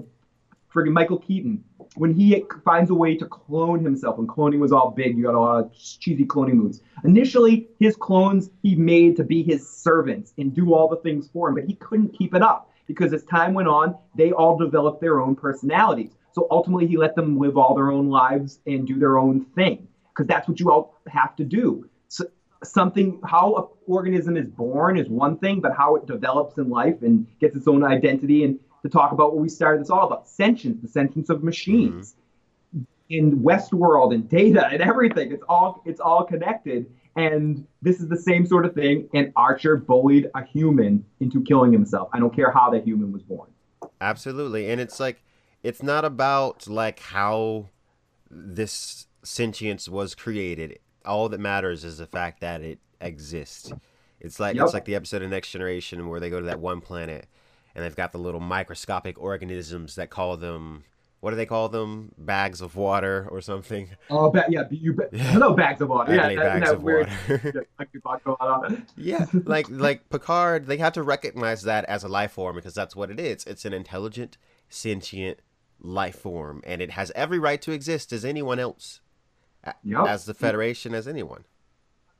[0.72, 1.64] friggin' Michael Keaton,
[1.99, 5.34] when he finds a way to clone himself, when cloning was all big, you got
[5.34, 6.80] a lot of cheesy cloning moves.
[7.05, 11.49] Initially, his clones he made to be his servants and do all the things for
[11.49, 15.01] him, but he couldn't keep it up because as time went on, they all developed
[15.01, 16.12] their own personalities.
[16.32, 19.88] So ultimately, he let them live all their own lives and do their own thing
[20.11, 21.88] because that's what you all have to do.
[22.09, 22.26] So,
[22.64, 27.03] something how an organism is born is one thing, but how it develops in life
[27.03, 30.28] and gets its own identity and to talk about what we started this all about
[30.28, 32.14] sentience, the sentience of machines.
[32.74, 32.84] Mm-hmm.
[33.10, 36.86] In Westworld and data and everything, it's all it's all connected.
[37.16, 39.08] And this is the same sort of thing.
[39.14, 42.10] And Archer bullied a human into killing himself.
[42.12, 43.50] I don't care how that human was born.
[44.00, 44.70] Absolutely.
[44.70, 45.22] And it's like
[45.62, 47.70] it's not about like how
[48.30, 50.78] this sentience was created.
[51.04, 53.72] All that matters is the fact that it exists.
[54.20, 54.64] It's like Yep.
[54.64, 57.26] it's like the episode of Next Generation where they go to that one planet
[57.78, 60.82] and they've got the little microscopic organisms that call them
[61.20, 62.12] what do they call them?
[62.16, 63.88] Bags of water or something.
[64.08, 66.14] Oh, ba- yeah, you ba- no bags of water.
[66.14, 67.08] Yeah, that, bags of weird.
[67.28, 67.66] water.
[67.78, 68.72] like you talked about.
[68.96, 72.94] Yeah, like like Picard, they have to recognize that as a life form because that's
[72.94, 73.44] what it is.
[73.46, 75.40] It's an intelligent, sentient
[75.80, 79.00] life form, and it has every right to exist as anyone else,
[79.84, 80.06] Yep.
[80.06, 81.44] as the Federation, as anyone.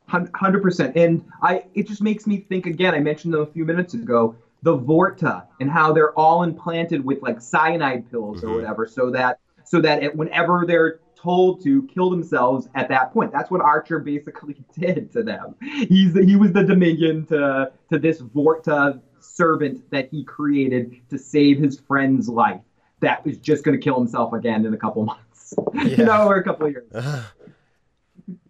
[0.09, 2.95] Hundred percent, and I it just makes me think again.
[2.95, 7.23] I mentioned them a few minutes ago, the Vorta and how they're all implanted with
[7.23, 8.55] like cyanide pills or Mhm.
[8.57, 13.31] whatever, so that so that it, whenever they're told to kill themselves at that point,
[13.33, 15.55] that's what Archer basically did to them.
[15.61, 21.19] He's the, he was the Dominion to to this Vorta servant that he created to
[21.19, 22.61] save his friend's life.
[23.01, 25.83] That was just going to kill himself again in a couple months, Yeah.
[25.85, 26.91] you know, or a couple of years.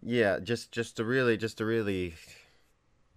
[0.03, 2.15] yeah, just just to really, just to really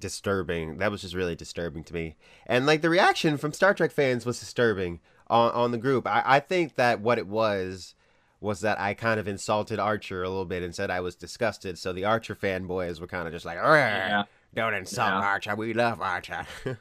[0.02, 0.80] disturbing.
[0.80, 4.26] That was just really disturbing to me, and like the reaction from Star Trek fans
[4.26, 6.06] was disturbing on on the group.
[6.06, 7.95] I I think that what it was
[8.41, 11.78] was that I kind of insulted Archer a little bit and said I was disgusted.
[11.78, 14.24] So the Archer fanboys were kind of just like, "Arr, Yeah.
[14.54, 15.20] "Don't insult Yeah.
[15.20, 15.56] Archer.
[15.56, 16.45] We love Archer."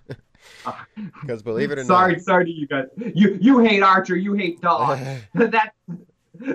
[1.20, 2.86] Because believe it or sorry, not, sorry to you guys.
[2.96, 4.16] You you hate Archer.
[4.16, 4.98] You hate Dog.
[5.34, 5.74] that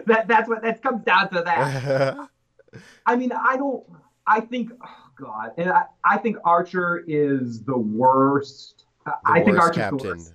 [0.08, 2.18] that that's what that comes down to that.
[3.06, 3.84] I mean, I don't.
[4.28, 4.72] I think,
[5.16, 8.86] God, and I, I think Archer is the worst.
[9.06, 9.98] The I think worst Archer's captain.
[9.98, 10.34] the worst.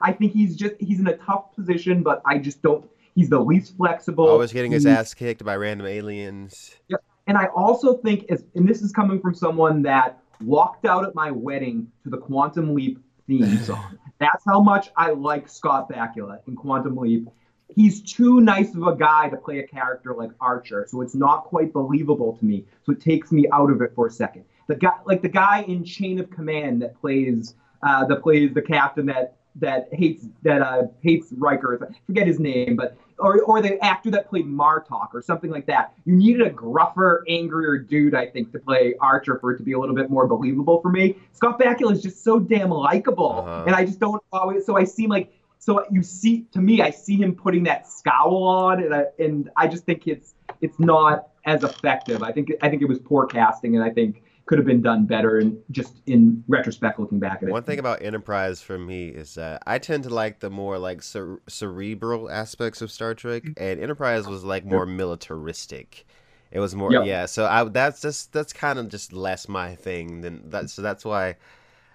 [0.00, 2.88] I think he's just he's in a tough position, but I just don't.
[3.14, 4.28] He's the least flexible.
[4.28, 6.74] Always getting his ass kicked by random aliens.
[6.88, 7.02] Yep.
[7.26, 11.14] And I also think, as, and this is coming from someone that walked out at
[11.14, 13.98] my wedding to the Quantum Leap theme song.
[14.18, 17.28] That's how much I like Scott Bakula in Quantum Leap.
[17.76, 21.44] He's too nice of a guy to play a character like Archer, so it's not
[21.44, 22.64] quite believable to me.
[22.84, 24.44] So it takes me out of it for a second.
[24.66, 28.62] The guy, like the guy in Chain of Command that plays, uh, that plays the
[28.62, 31.78] captain that that hates that uh, hates Riker.
[31.90, 35.66] I forget his name, but or or the actor that played Martok or something like
[35.66, 35.92] that.
[36.06, 39.72] You needed a gruffer, angrier dude, I think, to play Archer for it to be
[39.72, 41.16] a little bit more believable for me.
[41.32, 43.64] Scott Bakula is just so damn likable, Uh-huh.
[43.66, 44.64] and I just don't always.
[44.66, 48.44] So I seem like so you see to me, I see him putting that scowl
[48.44, 52.22] on, and I and I just think it's it's not as effective.
[52.22, 55.06] I think I think it was poor casting, and I think could have been done
[55.06, 55.38] better.
[55.38, 59.34] And just in retrospect, looking back at it, One thing about Enterprise for me is
[59.34, 63.62] that I tend to like the more like cer- cerebral aspects of Star Trek, mm-hmm.
[63.62, 66.06] and Enterprise was like more militaristic.
[66.52, 67.06] It was more, Yep.
[67.06, 67.26] yeah.
[67.26, 70.70] So I that's just that's kind of just less my thing than that.
[70.70, 71.36] So that's why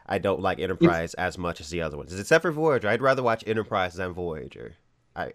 [0.06, 2.18] I don't like Enterprise as much as the other ones.
[2.18, 4.74] Except for Voyager, I'd rather watch Enterprise than Voyager.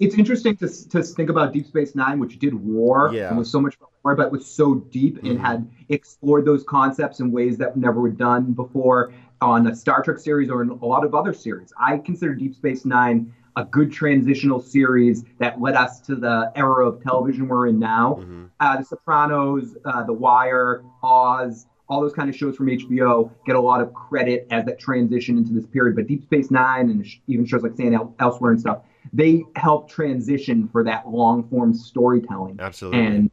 [0.00, 3.28] it's interesting to, to think about Deep Space Nine, which did war Yeah.
[3.28, 5.42] and was so much war, but was so deep and Mhm.
[5.42, 9.12] had explored those concepts in ways that never were done before
[9.42, 11.72] on a Star Trek series or in a lot of other series.
[11.78, 16.86] I consider Deep Space Nine a good transitional series that led us to the era
[16.86, 18.14] of television we're in now.
[18.14, 23.30] hmm Uh, the Sopranos, uh, The Wire, Oz, all those kind of shows from HBO
[23.44, 25.94] get a lot of credit as that transition into this period.
[25.96, 28.80] But Deep Space Nine and even shows like Stand El- Elsewhere and stuff,
[29.12, 33.06] they help transition for that long form storytelling Absolutely.
[33.06, 33.30] and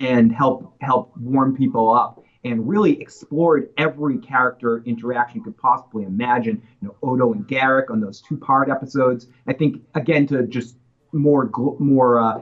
[0.00, 6.04] and help help warm people up and really explored every character interaction you could possibly
[6.04, 6.62] imagine.
[6.80, 9.26] You know, Odo and Garak on those two part episodes.
[9.46, 10.76] I think again to just
[11.12, 12.40] more gl- more uh,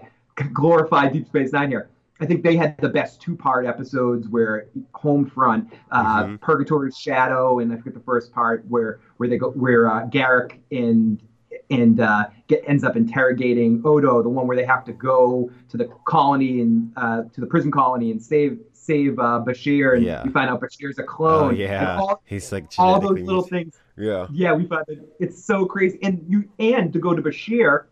[0.53, 1.91] glorify Deep Space Nine here.
[2.21, 6.41] I think they had the best two part episodes where Homefront, uh, Mhm.
[6.41, 10.59] Purgatory's Shadow, and I forget the first part where where they go where uh, Garak
[10.73, 11.23] and
[11.71, 15.77] and uh, get ends up interrogating Odo, the one where they have to go to
[15.77, 20.25] the colony and uh, to the prison colony and save save uh, Bashir, and Yeah.
[20.25, 21.49] you find out Bashir's a oh clone.
[21.51, 24.27] And yeah, all, he's like all those little things Yeah.
[24.33, 25.15] yeah, we found it.
[25.21, 27.85] It's so crazy, and you and to go to Bashir,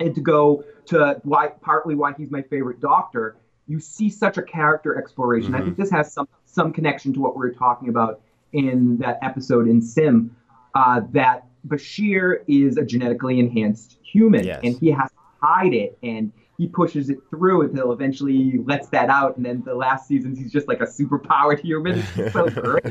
[0.00, 3.36] and to go to why partly why he's my favorite Doctor.
[3.66, 5.54] You see such a character exploration.
[5.54, 5.64] I Mhm.
[5.64, 8.20] think this has some some connection to what we were talking about
[8.52, 10.36] in that episode in Sim.
[10.74, 14.60] Uh, that Bashir is a genetically enhanced human, Yes.
[14.62, 18.88] and he has to hide it, and he pushes it through until eventually he lets
[18.90, 21.98] that out, and then the last seasons he's just like a superpowered human.
[22.16, 22.84] It's so great.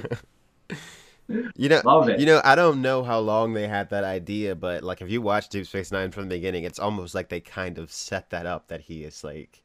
[1.30, 2.20] You know, Love it.
[2.20, 5.22] You know, I don't know how long they had that idea, but like if you
[5.22, 8.46] watch Deep Space Nine from the beginning, it's almost like they kind of set that
[8.46, 9.62] up that he is like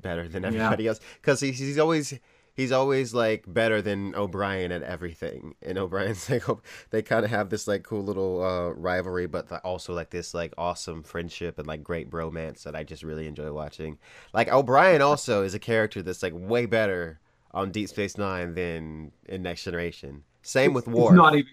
[0.00, 0.48] better than Yeah.
[0.50, 2.18] everybody else because he's, he's always
[2.54, 5.54] he's always like better than O'Brien at everything.
[5.62, 9.48] And O'Brien's like oh, they kind of have this like cool little uh, rivalry, but
[9.48, 13.26] th- also like this like awesome friendship and like great bromance that I just really
[13.26, 13.98] enjoy watching.
[14.34, 17.18] Like O'Brien also is a character that's like way better
[17.52, 20.24] on Deep Space Nine than in Next Generation.
[20.42, 21.10] Same with war.
[21.12, 21.50] It's not even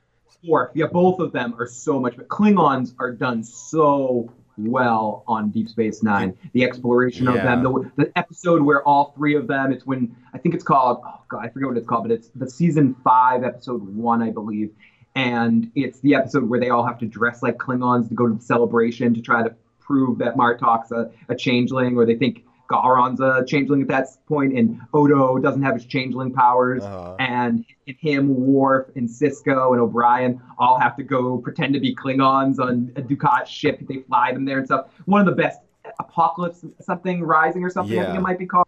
[0.47, 0.71] Worf.
[0.75, 2.15] Yeah, both of them are so much.
[2.17, 6.37] But Klingons are done so well on Deep Space Nine.
[6.53, 7.43] The exploration of Yeah.
[7.43, 9.71] them, the, the episode where all three of them.
[9.73, 11.01] It's when I think it's called.
[11.03, 14.29] Oh God, I forget what it's called, but it's the season five, episode one, I
[14.29, 14.71] believe.
[15.15, 18.33] And it's the episode where they all have to dress like Klingons to go to
[18.35, 23.19] the celebration to try to prove that Martok's a, a changeling, or they think Gowron's
[23.19, 27.15] a changeling at that point, and Odo doesn't have his changeling powers Uh-huh.
[27.19, 32.59] and him, Worf, and Sisko and O'Brien all have to go pretend to be Klingons
[32.59, 33.79] on a Dukat ship.
[33.87, 34.87] They fly them there and stuff.
[35.05, 35.61] One of the best
[35.99, 38.67] Apocalypse something Rising or something I think it might be called.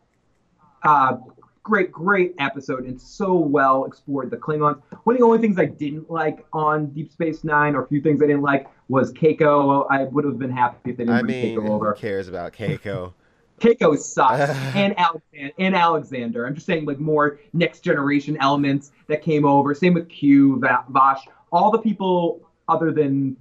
[0.84, 1.18] Uh,
[1.64, 4.80] great, great episode and so well explored the Klingons.
[5.04, 8.00] One of the only things I didn't like on Deep Space Nine, or a few
[8.02, 9.88] things I didn't like, was Keiko.
[9.90, 13.14] I would have been happy if they didn't I mean, Keiko who cares about Keiko?
[13.60, 16.46] Keiko sucks, and Alexander, and Alexander.
[16.46, 19.74] I'm just saying, like more next generation elements that came over.
[19.74, 23.36] Same with Q, Va- Vash, all the people other than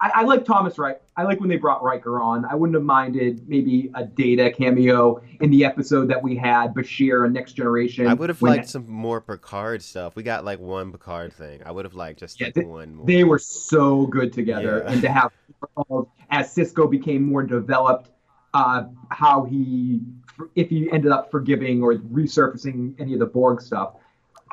[0.00, 0.96] I, I like Thomas Right.
[1.16, 2.44] I like when they brought Riker on.
[2.44, 7.24] I wouldn't have minded maybe a Data cameo in the episode that we had Bashir
[7.24, 8.06] and Next Generation.
[8.06, 10.14] I would have liked some more Picard stuff.
[10.14, 11.62] We got like one Picard thing.
[11.66, 13.06] I would have liked just Yeah, like they- one more.
[13.06, 14.92] they were so good together, Yeah.
[14.92, 15.32] and to have
[16.30, 18.10] as Sisko became more developed,
[18.54, 20.00] uh, how he
[20.54, 23.94] if he ended up forgiving or resurfacing any of the Borg stuff.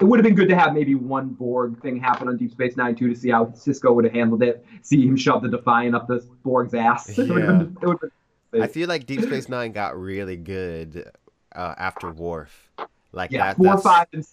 [0.02, 2.76] It would have been good to have maybe one Borg thing happen on Deep Space
[2.76, 4.66] Nine too to see how Sisko would have handled it.
[4.82, 7.10] See him shove the Defiant up the Borg's ass.
[7.18, 8.12] It would been- it would have
[8.52, 11.12] been- I feel like Deep Space Nine got really good
[11.54, 12.70] uh, after Worf.
[13.12, 13.58] Like yeah, that.
[13.58, 14.26] four, that's, five, and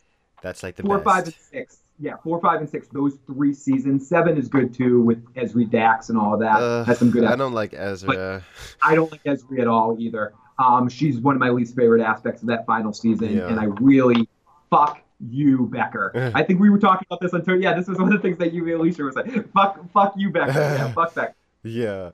[0.43, 1.05] that's like the four, best.
[1.05, 1.77] five, and six.
[1.99, 2.89] Yeah, four, five, and six.
[2.89, 4.09] Those three seasons.
[4.09, 6.57] Seven is good too with Ezri Dax and all of that.
[6.57, 7.25] Uh, Has some good.
[7.25, 8.43] I don't like Ezra.
[8.83, 10.33] I don't like Ezri at all either.
[10.59, 13.49] Um, she's one of my least favorite aspects of that final season, Yeah.
[13.49, 14.29] and I really
[14.71, 16.33] fuck you, Becker.
[16.35, 17.61] I think we were talking about this on Twitter.
[17.61, 20.15] Yeah, this was one of the things that you and Alicia was like, fuck, fuck
[20.17, 20.53] you, Becker.
[20.53, 21.35] Yeah, fuck Becker.
[21.63, 22.11] yeah.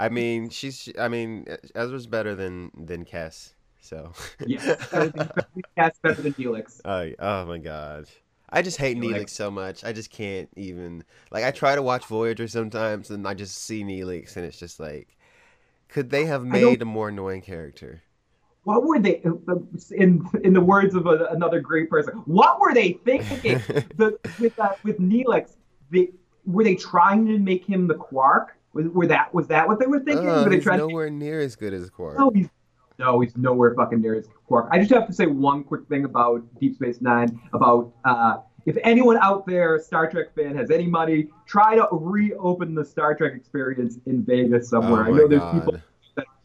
[0.00, 0.88] I mean, she's.
[0.98, 1.46] I mean,
[1.76, 3.52] Ezra's better than than Kes.
[3.80, 4.12] So.
[4.44, 4.74] Yeah,
[5.76, 6.80] that's better than Neelix.
[6.84, 8.06] Oh, oh my god.
[8.54, 9.14] I just hate Neelix.
[9.14, 9.84] Neelix so much.
[9.84, 13.82] I just can't even like I try to watch Voyager sometimes and I just see
[13.82, 15.16] Neelix and it's just like
[15.88, 18.02] could they have made a more annoying character?
[18.64, 19.22] What were they,
[19.90, 22.14] in in the words of a, another great person?
[22.24, 23.58] What were they thinking?
[23.96, 25.56] the, with uh, with Neelix,
[25.90, 26.08] they,
[26.46, 28.56] were they trying to make him the Quark?
[28.72, 30.28] Was, were that was that what they were thinking?
[30.28, 32.18] Uh, were they he's trying to nowhere near as good as Quark.
[32.18, 32.48] No, he's
[32.98, 34.68] no, he's nowhere fucking near as Quark.
[34.70, 37.40] I just have to say one quick thing about Deep Space Nine.
[37.52, 42.74] About uh, if anyone out there, Star Trek fan, has any money, try to reopen
[42.74, 45.04] the Star Trek experience in Vegas somewhere.
[45.06, 45.60] oh I know there's god.
[45.60, 45.80] people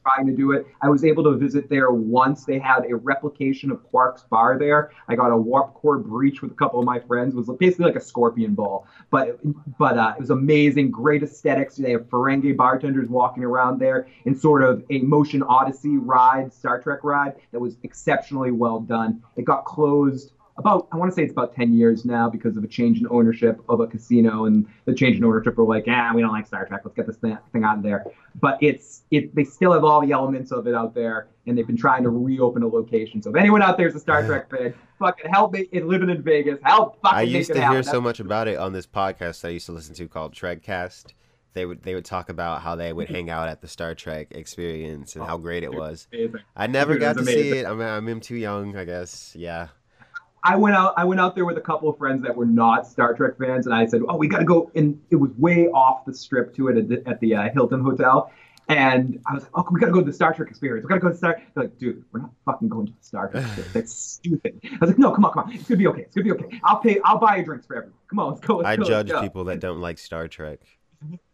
[0.04, 0.68] trying to do it.
[0.82, 2.46] I was able to visit there once.
[2.46, 4.92] They had a replication of Quark's bar there.
[5.08, 7.34] I got a warp core breach with a couple of my friends.
[7.34, 9.40] It was basically like a scorpion ball, but
[9.78, 10.92] but uh, it was amazing.
[10.92, 11.76] Great aesthetics.
[11.76, 16.82] They have Ferengi bartenders walking around there in sort of a motion odyssey ride, Star
[16.82, 19.22] Trek ride that was exceptionally well done.
[19.36, 22.64] It got closed about I want to say it's about 10 years now because of
[22.64, 26.12] a change in ownership of a casino and the change in ownership were like, ah,
[26.14, 26.82] we don't like Star Trek.
[26.84, 28.06] Let's get this thing, out of there.
[28.40, 31.66] But it's it they still have all the elements of it out there and they've
[31.66, 33.22] been trying to reopen a location.
[33.22, 36.10] So if anyone out there is a Star Trek fan, fucking help me in living
[36.10, 36.60] in Vegas.
[36.64, 39.50] Help fucking I used it to hear so much about it on this podcast I
[39.50, 41.14] used to listen to called Trekcast.
[41.54, 44.28] They would they would talk about how they would hang out at the Star Trek
[44.32, 46.08] experience and how great it was.
[46.14, 46.42] Amazing.
[46.56, 47.66] I never Dude, it got to was see it.
[47.66, 49.34] I'm I'm too young, I guess.
[49.36, 49.70] Yeah.
[50.44, 50.94] I went out.
[50.98, 53.66] I went out there with a couple of friends that were not Star Trek fans,
[53.66, 56.56] and I said, "Oh, we got to go." And it was way off the strip
[56.56, 58.32] to it at the, at the uh, Hilton Hotel.
[58.70, 60.86] And I was like, "Oh, we got to go to the Star Trek experience.
[60.86, 63.04] We got to go to Star." They're like, "Dude, we're not fucking going to the
[63.04, 63.44] Star Trek.
[63.46, 63.74] experience.
[63.74, 65.54] That's stupid." I was like, "No, come on, come on.
[65.54, 66.02] It's gonna be okay.
[66.02, 66.60] It's gonna be okay.
[66.64, 67.00] I'll pay.
[67.04, 67.98] I'll buy you drinks for everyone.
[68.10, 68.58] Come on, let's go.
[68.58, 70.60] Let's I go, judge go." people that don't like Star Trek.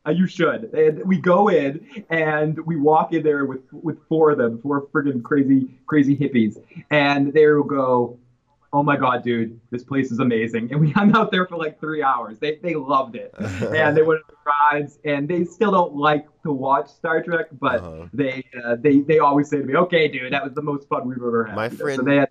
[0.07, 0.71] Uh, you should.
[0.73, 4.87] And we go in and we walk in there with with four of them, four
[4.87, 6.57] friggin' crazy crazy hippies,
[6.91, 8.19] and they will go,
[8.75, 11.79] "Oh my god, dude, this place is amazing!" And we hung out there for like
[11.79, 12.37] three hours.
[12.39, 16.25] They they loved it, and they went on the rides, and they still don't like
[16.43, 18.05] to watch Star Trek, but Uh-huh.
[18.13, 21.07] they uh, they they always say to me, "Okay, dude, that was the most fun
[21.07, 22.29] we've ever had." My friend- so they had,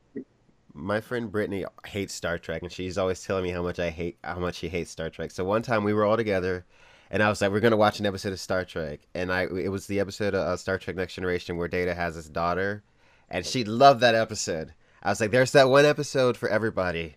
[0.74, 4.18] My friend Brittany hates Star Trek, and she's always telling me how much I hate
[4.24, 5.30] how much she hates Star Trek.
[5.30, 6.64] So one time we were all together,
[7.10, 9.70] and I was like, "We're gonna watch an episode of Star Trek," and I it
[9.70, 12.82] was the episode of uh, Star Trek Next Generation where Data has his daughter,
[13.30, 14.72] and she loved that episode.
[15.04, 17.16] I was like, "There's that one episode for everybody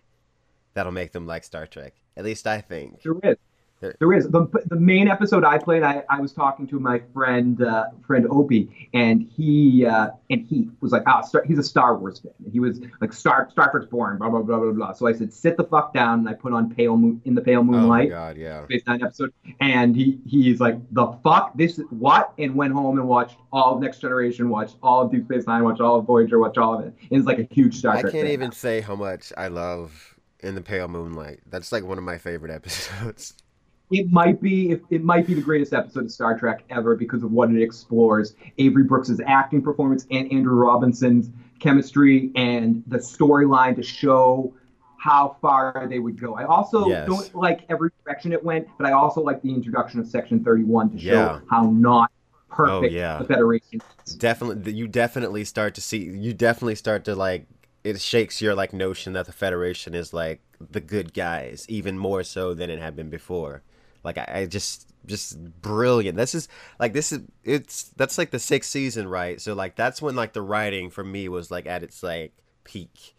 [0.74, 3.02] that'll make them like Star Trek." At least I think.
[3.02, 3.38] There is.
[3.80, 4.28] There- There is.
[4.28, 8.26] The, the main episode I played, I, I was talking to my friend uh, friend
[8.30, 12.32] Opie, and he uh, and he was like, ah, Star, he's a Star Wars fan.
[12.44, 14.92] And he was like, Star Star Trek's boring, blah blah blah blah blah.
[14.92, 17.40] So I said, sit the fuck down, and I put on Pale Moon in the
[17.40, 18.06] Pale moonlight.
[18.06, 18.64] Oh my god, yeah.
[18.64, 23.06] Space Nine episode, and he he's like the fuck this what, and went home and
[23.08, 26.38] watched all of Next Generation, watched all of Deep Space Nine, watched all of Voyager,
[26.40, 26.94] watched all of it.
[27.10, 30.54] And it's like a huge Star I can't even say how much I love In
[30.56, 31.40] the Pale Moonlight.
[31.48, 33.34] That's like one of my favorite episodes.
[33.90, 37.22] It might be it, it might be the greatest episode of Star Trek ever because
[37.22, 38.34] of what it explores.
[38.58, 44.54] Avery Brooks's acting performance and Andrew Robinson's chemistry and the storyline to show
[44.98, 46.34] how far they would go.
[46.36, 47.06] I also Yes.
[47.08, 50.90] don't like every direction it went, but I also like the introduction of Section 31
[50.90, 51.40] to show Yeah.
[51.50, 52.10] how not
[52.50, 53.18] oh, perfect yeah.
[53.18, 54.14] the Federation is.
[54.16, 57.46] definitely you definitely start to see you definitely start to like
[57.84, 62.22] it shakes your like notion that the federation is like the good guys even more
[62.24, 63.62] so than it had been before
[64.08, 66.48] like i, I just just brilliant this is
[66.78, 70.32] like this is it's that's like the sixth season right so like that's when like
[70.32, 72.32] the writing for me was like at its like
[72.64, 73.14] peak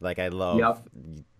[0.00, 0.88] like i love Yep.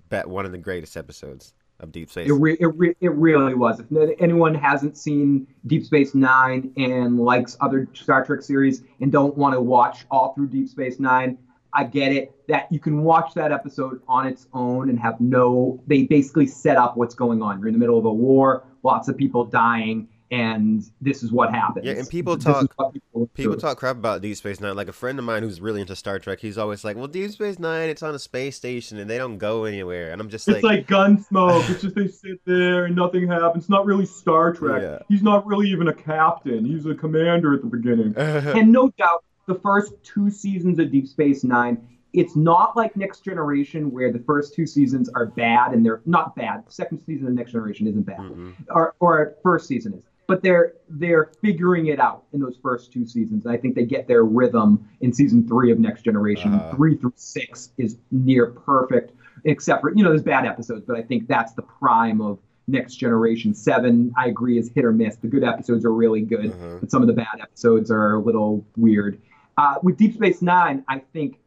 [0.09, 2.29] bet one of the greatest episodes of Deep Space.
[2.29, 3.79] It, re- it, re- it really was.
[3.79, 3.87] If
[4.19, 9.55] anyone hasn't seen Deep Space Nine and likes other Star Trek series and don't want
[9.55, 11.39] to watch all through Deep Space Nine,
[11.73, 12.35] I get it.
[12.49, 15.81] That you can watch that episode on its own and have no.
[15.87, 17.61] They basically set up what's going on.
[17.61, 21.51] You're in the middle of a war, lots of people dying, and this is what
[21.55, 21.87] happens.
[21.87, 24.77] Yeah, and people talk- people, People talk crap about Deep Space Nine.
[24.77, 27.31] Like a friend of mine who's really into Star Trek, he's always like, "Well, Deep
[27.31, 30.49] Space Nine, it's on a space station and they don't go anywhere." And I'm just
[30.49, 31.69] It's like Gunsmoke.
[31.71, 33.65] It's just they sit there and nothing happens.
[33.65, 34.83] It's not really Star Trek.
[34.83, 34.99] Yeah.
[35.09, 36.65] He's not really even a captain.
[36.65, 38.15] He's a commander at the beginning.
[38.17, 43.21] and no doubt, the first two seasons of Deep Space Nine, it's not like Next
[43.25, 46.67] Generation where the first two seasons are bad and they're not bad.
[46.67, 48.55] The second season of Next Generation isn't bad, Mm-mm.
[48.71, 53.05] or or first season is, but they're they're figuring it out in those first two
[53.07, 53.45] seasons.
[53.45, 56.55] And I think they get their rhythm in season three of Next Generation.
[56.55, 56.75] Uh-huh.
[56.77, 59.13] Three through six is near perfect,
[59.45, 62.39] except for you know there's bad episodes, but I think that's the prime of
[62.69, 63.53] Next Generation.
[63.55, 65.17] Seven, I agree, is hit or miss.
[65.17, 66.79] The good episodes are really good Uh-huh.
[66.81, 69.21] but some of the bad episodes are a little weird.
[69.59, 71.39] Uh, with Deep Space Nine, I think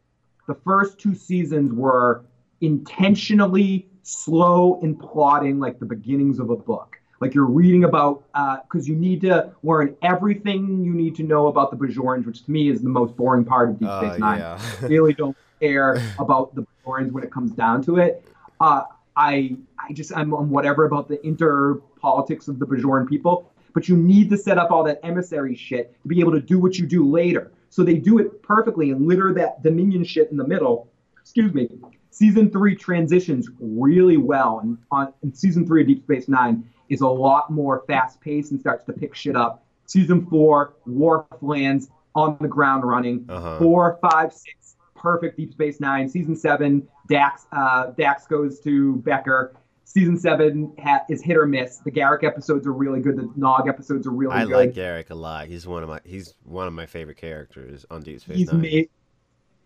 [0.46, 2.24] the first two seasons were
[2.60, 6.98] intentionally slow in plotting, like the beginnings of a book.
[7.20, 8.24] Like you're reading about,
[8.64, 12.50] because you need to learn everything you need to know about the Bajorans, which to
[12.50, 14.58] me is the most boring part of Deep Uh, Space Nine yeah.
[14.82, 18.24] really don't care about the Bajorans when it comes down to it.
[18.60, 18.82] Uh,
[19.16, 23.88] I I just I'm, I'm whatever about the inter politics of the Bajoran people, but
[23.88, 26.76] you need to set up all that emissary shit to be able to do what
[26.76, 27.52] you do later.
[27.72, 30.90] So they do it perfectly and litter that Dominion shit in the middle.
[31.18, 31.70] Excuse me.
[32.10, 37.00] Season three transitions really well, and on in season three of Deep Space Nine is
[37.00, 39.64] a lot more fast paced and starts to pick shit up.
[39.86, 43.56] Season four, Worf lands on the ground running Uh-huh.
[43.58, 46.10] four, five, six, perfect Deep Space Nine.
[46.10, 49.54] Season seven, Dax, uh, Dax goes to Becker.
[49.92, 51.76] Season seven ha- is hit or miss.
[51.78, 53.16] The Garak episodes are really good.
[53.16, 54.52] The Nog episodes are really I good.
[54.52, 55.48] like Garak a lot.
[55.48, 58.62] He's one of my he's one of my favorite characters on Deep Space He's Nine.
[58.62, 58.90] made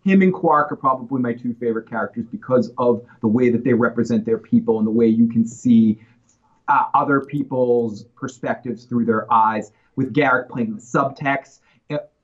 [0.03, 3.73] him and Quark are probably my two favorite characters because of the way that they
[3.73, 5.99] represent their people and the way you can see
[6.67, 9.71] uh, other people's perspectives through their eyes.
[9.95, 11.59] With Garak playing the subtext,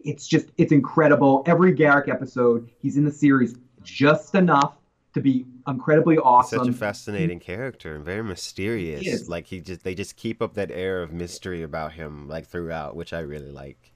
[0.01, 1.43] it's just it's incredible.
[1.45, 4.75] Every Garak episode, he's in the series just enough
[5.13, 6.59] to be incredibly awesome.
[6.59, 9.01] such a fascinating character and very mysterious.
[9.01, 9.17] He.
[9.27, 12.95] Like he just they just keep up that air of mystery about him like throughout,
[12.95, 13.91] which I really like.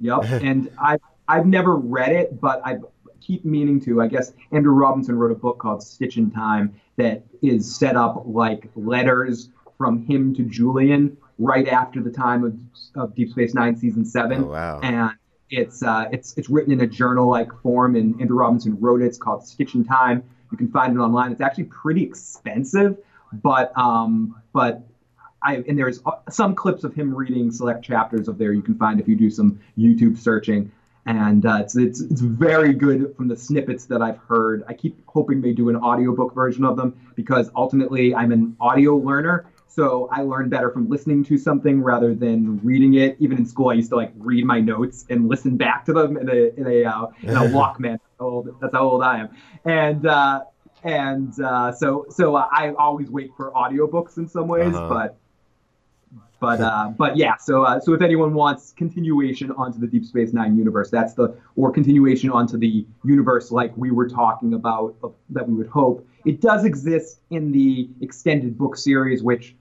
[0.00, 0.24] Yep.
[0.42, 2.78] and I I've never read it, but I
[3.20, 4.00] keep meaning to.
[4.00, 8.22] I guess Andrew Robinson wrote a book called Stitch in Time that is set up
[8.24, 12.58] like letters from him to Julian right after the time of,
[13.00, 14.44] of Deep Space Nine season seven.
[14.44, 14.80] Oh wow.
[14.82, 15.12] And
[15.50, 19.06] it's uh, it's it's written in a journal-like form, and Andrew Robinson wrote it.
[19.06, 20.22] It's called Stitch in Time.
[20.50, 21.32] You can find it online.
[21.32, 22.98] It's actually pretty expensive,
[23.32, 24.82] but um, but
[25.42, 28.76] I and there's uh, some clips of him reading select chapters of there you can
[28.76, 30.70] find if you do some YouTube searching,
[31.06, 34.64] and uh, it's it's it's very good from the snippets that I've heard.
[34.66, 38.96] I keep hoping they do an audiobook version of them because ultimately I'm an audio
[38.96, 39.46] learner.
[39.68, 43.16] So I learn better from listening to something rather than reading it.
[43.20, 46.16] Even in school, I used to like read my notes and listen back to them
[46.16, 48.00] in a in a uh, in a Walkman.
[48.18, 49.28] How old, that's how old I am.
[49.64, 50.44] And uh,
[50.82, 54.88] and uh, so so I always wait for audiobooks in some ways, Uh-huh.
[54.88, 55.16] but
[56.40, 57.36] but uh, but yeah.
[57.36, 61.36] So uh, so if anyone wants continuation onto the Deep Space Nine universe, that's the
[61.56, 66.06] or continuation onto the universe like we were talking about of, that we would hope.
[66.24, 69.54] It does exist in the extended book series, which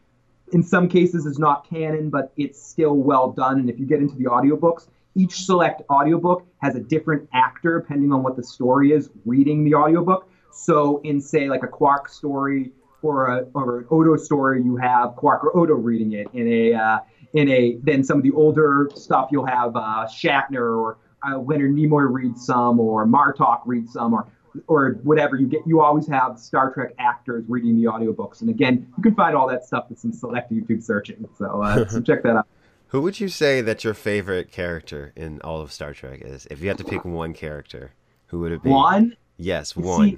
[0.54, 3.60] in some cases is not canon, but it's still well done.
[3.60, 4.88] And if you get into the audiobooks,
[5.18, 9.74] each select audiobook has a different actor depending on what the story is reading the
[9.74, 10.30] audiobook.
[10.52, 15.16] So in say like a Quark story or a or an Odo story, you have
[15.16, 16.28] Quark or Odo reading it.
[16.34, 17.00] In a uh,
[17.34, 20.98] in a then some of the older stuff you'll have uh, Shatner or
[21.28, 24.28] uh, Leonard Nimoy read some or Martok read some or
[24.68, 28.92] or whatever you get you always have star trek actors reading the audiobooks and again
[28.98, 32.24] you can find all that stuff with some select youtube searching so, uh, so check
[32.24, 32.48] that out
[32.90, 36.48] Who would you say that your favorite character in all of Star Trek is?
[36.50, 37.92] If you had to pick one character,
[38.28, 38.70] who would it be?
[38.70, 40.18] one Yes, You see- one.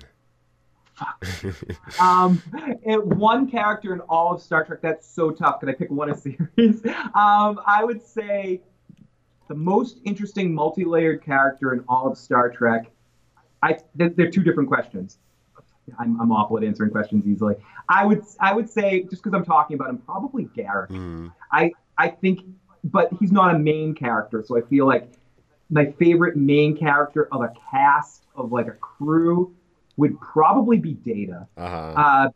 [2.01, 2.41] um
[2.84, 6.09] it, one character in all of star trek that's so tough can i pick one
[6.09, 8.59] a series um i would say
[9.47, 12.91] the most interesting multi-layered character in all of star trek
[13.63, 15.20] i they're, they're two different questions
[15.97, 17.55] I'm, I'm awful at answering questions easily
[17.88, 21.28] i would i would say just because i'm talking about him probably garak Hmm.
[21.49, 22.39] I I think,
[22.84, 25.12] but he's not a main character, so I feel like
[25.70, 29.54] my favorite main character of a cast of like a crew
[29.97, 31.45] would probably be Data.
[31.58, 31.76] Uh-huh.
[31.76, 32.30] Uh,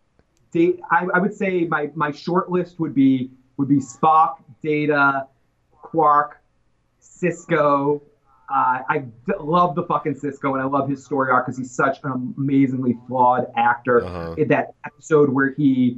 [0.51, 0.81] date.
[0.91, 5.27] I, I would say my my short list would be would be Spock, Data,
[5.71, 6.41] Quark,
[7.01, 8.01] Sisko.
[8.49, 11.71] Uh, I d- love the fucking Sisko and I love his story arc because he's
[11.71, 14.03] such an amazingly flawed actor.
[14.03, 14.35] Uh-huh.
[14.37, 15.97] In that episode where he,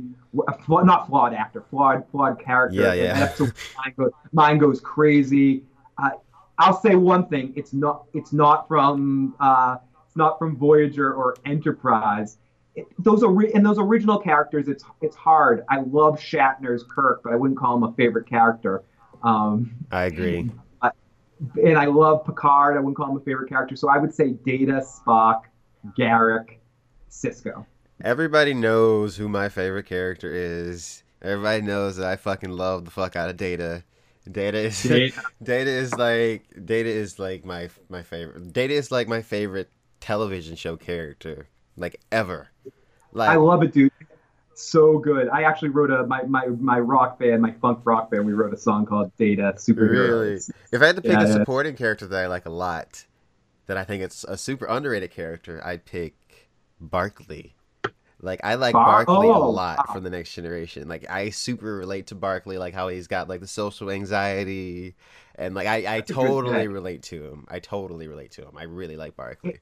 [0.69, 2.81] not flawed actor, flawed flawed character.
[2.81, 3.13] Yeah, yeah.
[3.13, 5.63] that episode, mine, goes, mine goes crazy.
[5.97, 6.11] Uh,
[6.59, 9.77] I'll say one thing: it's not it's not from uh,
[10.07, 12.37] it's not from Voyager or Enterprise.
[12.75, 14.67] It, those are and those original characters.
[14.67, 15.65] It's it's hard.
[15.69, 18.83] I love Shatner's Kirk, but I wouldn't call him a favorite character.
[19.23, 20.51] Um, I agree.
[21.55, 22.77] And I love Picard.
[22.77, 23.75] I wouldn't call him a favorite character.
[23.75, 25.41] So I would say Data, Spock,
[25.97, 26.57] Garak,
[27.09, 27.65] Sisko.
[28.03, 31.03] Everybody knows who my favorite character is.
[31.21, 33.83] Everybody knows that I fucking love the fuck out of Data.
[34.29, 35.21] Data is Data.
[35.43, 38.53] Data is like Data is like my my favorite.
[38.53, 39.69] Data is like my favorite
[39.99, 42.49] television show character like ever.
[43.13, 43.91] Like I love it, dude.
[44.55, 45.27] So good.
[45.29, 48.25] I actually wrote a my my my rock band, my funk rock band.
[48.25, 50.09] We wrote a song called Data Superhero.
[50.09, 50.41] Really?
[50.71, 53.05] If I had to pick Yeah, a supporting character that I like a lot,
[53.67, 56.49] that I think it's a super underrated character, I'd pick
[56.79, 57.55] Barkley.
[58.21, 59.93] Like I like Bar- Barkley a oh, lot wow.
[59.93, 60.87] from the next generation.
[60.87, 64.95] Like I super relate to Barkley, like how he's got like the social anxiety,
[65.35, 67.45] and like I, I a totally relate to him.
[67.49, 68.57] I totally relate to him.
[68.57, 69.59] I really like Barkley.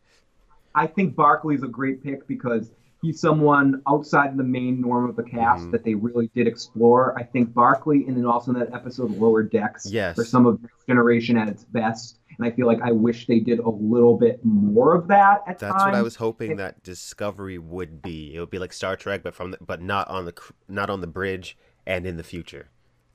[0.75, 2.71] I think Barkley's a great pick because
[3.03, 5.71] he's someone outside the main norm of the cast Mhm.
[5.73, 7.15] that they really did explore.
[7.19, 10.15] I think Barkley, and then also in that episode Lower Decks, Yes.
[10.15, 12.19] for some of Generation at its best.
[12.39, 15.59] And I feel like I wish they did a little bit more of that at
[15.59, 15.83] That's times.
[15.85, 18.33] what I was hoping It- that Discovery would be.
[18.33, 20.33] It would be like Star Trek, but from the, but not on the
[20.67, 22.69] not on the bridge and in the future.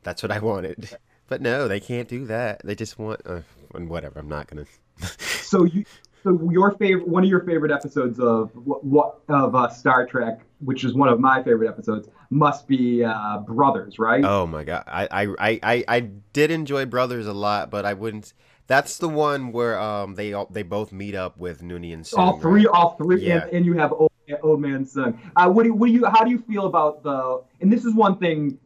[0.04, 0.90] That's what I wanted.
[1.30, 2.62] But no, they can't do that.
[2.64, 3.40] They just want uh,
[3.74, 4.18] and whatever.
[4.18, 4.64] I'm not gonna.
[5.18, 5.84] So you,
[6.22, 10.84] so your favorite, one of your favorite episodes of what, of uh, Star Trek, which
[10.84, 14.24] is one of my favorite episodes, must be uh, Brothers, right?
[14.24, 16.00] Oh my god, I, I I I
[16.32, 18.32] did enjoy Brothers a lot, but I wouldn't.
[18.66, 22.32] That's the one where um they all they both meet up with Noonien Soong, all
[22.34, 22.42] right?
[22.42, 23.44] three, all three, Yeah.
[23.44, 24.10] and, and you have old,
[24.42, 25.18] old man son.
[25.36, 27.42] Uh, what do you, what do you, how do you feel about the?
[27.60, 28.58] And this is one thing.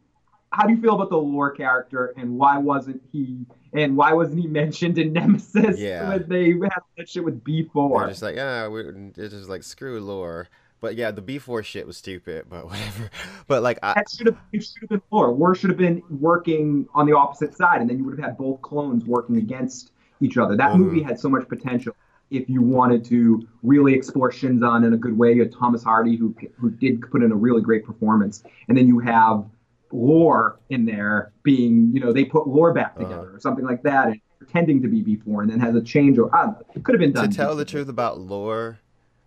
[0.53, 3.45] How do you feel about the lore character, and why wasn't he?
[3.73, 6.09] And why wasn't he mentioned in Nemesis Yeah.
[6.09, 8.07] when they had that shit with B They're four?
[8.07, 10.47] just like, yeah, we're it's just like screw lore.
[10.79, 13.09] But yeah, the B four shit was stupid, but whatever.
[13.47, 15.33] But like, I, That should have it should have been lore.
[15.33, 18.37] War should have been working on the opposite side, and then you would have had
[18.37, 19.91] both clones working against
[20.21, 20.55] each other.
[20.55, 20.77] That Mhm.
[20.79, 21.95] movie had so much potential.
[22.29, 26.15] If you wanted to really explore Shinzon in a good way, you had Thomas Hardy
[26.15, 29.45] who who did put in a really great performance, and then you have
[29.93, 33.03] lore in there being, you know, they put lore back Uh-huh.
[33.03, 36.17] together or something like that, and pretending to be before, and then has a change.
[36.17, 37.29] Or I it could have been done.
[37.29, 38.79] to tell the truth about lore,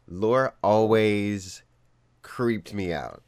[0.08, 1.62] lore always
[2.22, 3.22] creeped me out.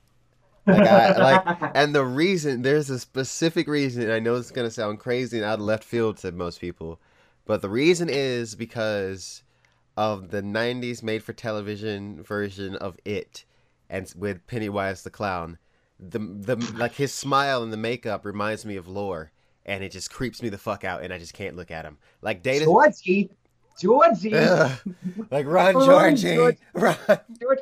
[0.67, 4.03] Like, I, like, and the reason there's a specific reason.
[4.03, 7.01] And I know it's gonna sound crazy and out of left field to most people,
[7.47, 9.43] but the reason is because
[9.97, 13.45] of the '90s made-for-television version of It,
[13.89, 15.59] and with Pennywise the clown.
[16.01, 19.33] The the like his smile and the makeup reminds me of lore,
[19.67, 21.99] and it just creeps me the fuck out, and I just can't look at him.
[22.23, 23.31] Like Data, Georgie,
[23.81, 24.33] Georgie.
[24.35, 24.79] Ugh.
[25.31, 26.97] like Ron Ron Georgie, George- Ron.
[27.41, 27.59] George,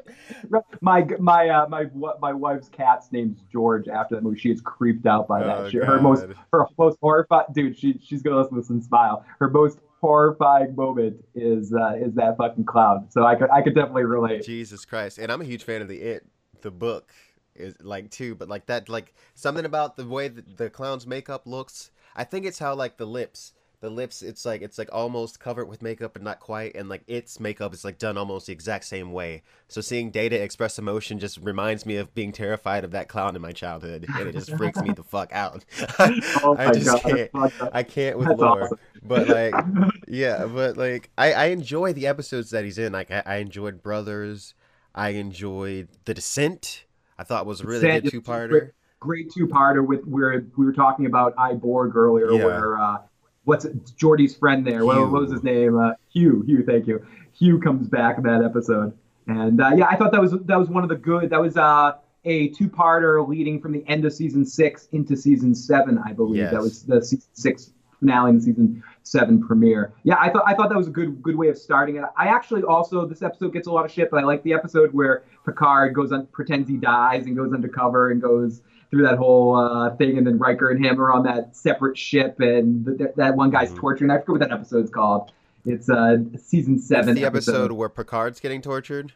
[0.82, 3.89] my my uh, my what my wife's cat's name's George.
[3.89, 5.59] After that movie, she is creeped out by that.
[5.59, 7.78] Oh, She, her most her most horrified dude.
[7.78, 9.24] She she's gonna listen to this and smile.
[9.39, 13.07] Her most horrifying moment is uh, is that fucking clown.
[13.09, 14.45] So I could I could definitely relate.
[14.45, 15.18] Jesus Christ.
[15.18, 16.26] And I'm a huge fan of the It,
[16.61, 17.12] the book
[17.59, 21.47] is like too, but like that like something about the way that the clown's makeup
[21.47, 21.91] looks.
[22.15, 25.67] I think it's how like the lips, the lips it's like it's like almost covered
[25.67, 28.85] with makeup but not quite and like its makeup is like done almost the exact
[28.87, 29.43] same way.
[29.69, 33.43] So seeing Data express emotion just reminds me of being terrified of that clown in
[33.43, 35.65] my childhood and it just freaks me the fuck out.
[36.43, 37.71] Oh I just god, can't that's fucked up.
[37.75, 38.63] I can't with That's lore.
[38.65, 38.79] awesome.
[39.03, 39.55] But like
[40.09, 42.93] yeah, but like I, I enjoy the episodes that he's in.
[42.95, 44.55] Like I, I enjoyed Brothers.
[44.95, 46.86] I enjoyed The Descent.
[47.19, 48.71] I thought was a really Descent good two parter.
[49.01, 52.45] Great two parter with where we were talking about I Borg earlier, Yeah.
[52.45, 52.99] where uh,
[53.45, 54.85] what's it, Geordi's friend there?
[54.85, 55.79] What, what was his name?
[55.79, 56.43] Uh, Hugh.
[56.47, 56.64] Hugh.
[56.64, 57.05] Thank you.
[57.39, 58.97] Hugh comes back in that episode,
[59.27, 61.29] and uh, yeah, I thought that was that was one of the good.
[61.31, 61.93] That was uh,
[62.25, 66.37] a two parter leading from the end of season six into season seven, I believe.
[66.39, 66.53] Yes.
[66.53, 69.93] That was the season six finale and season seven premiere.
[70.03, 72.05] Yeah, I thought I thought that was a good good way of starting it.
[72.17, 74.93] I actually also this episode gets a lot of shit, but I like the episode
[74.93, 79.57] where Picard goes on pretends he dies and goes undercover and goes through that whole
[79.57, 83.11] uh, thing, and then Riker and him are on that separate ship, and th- th-
[83.17, 83.79] that one guy's Mhm.
[83.79, 84.11] torturing.
[84.13, 85.33] I forget what that episode's called.
[85.65, 89.13] It's uh season It's seven the episode where Picard's getting tortured.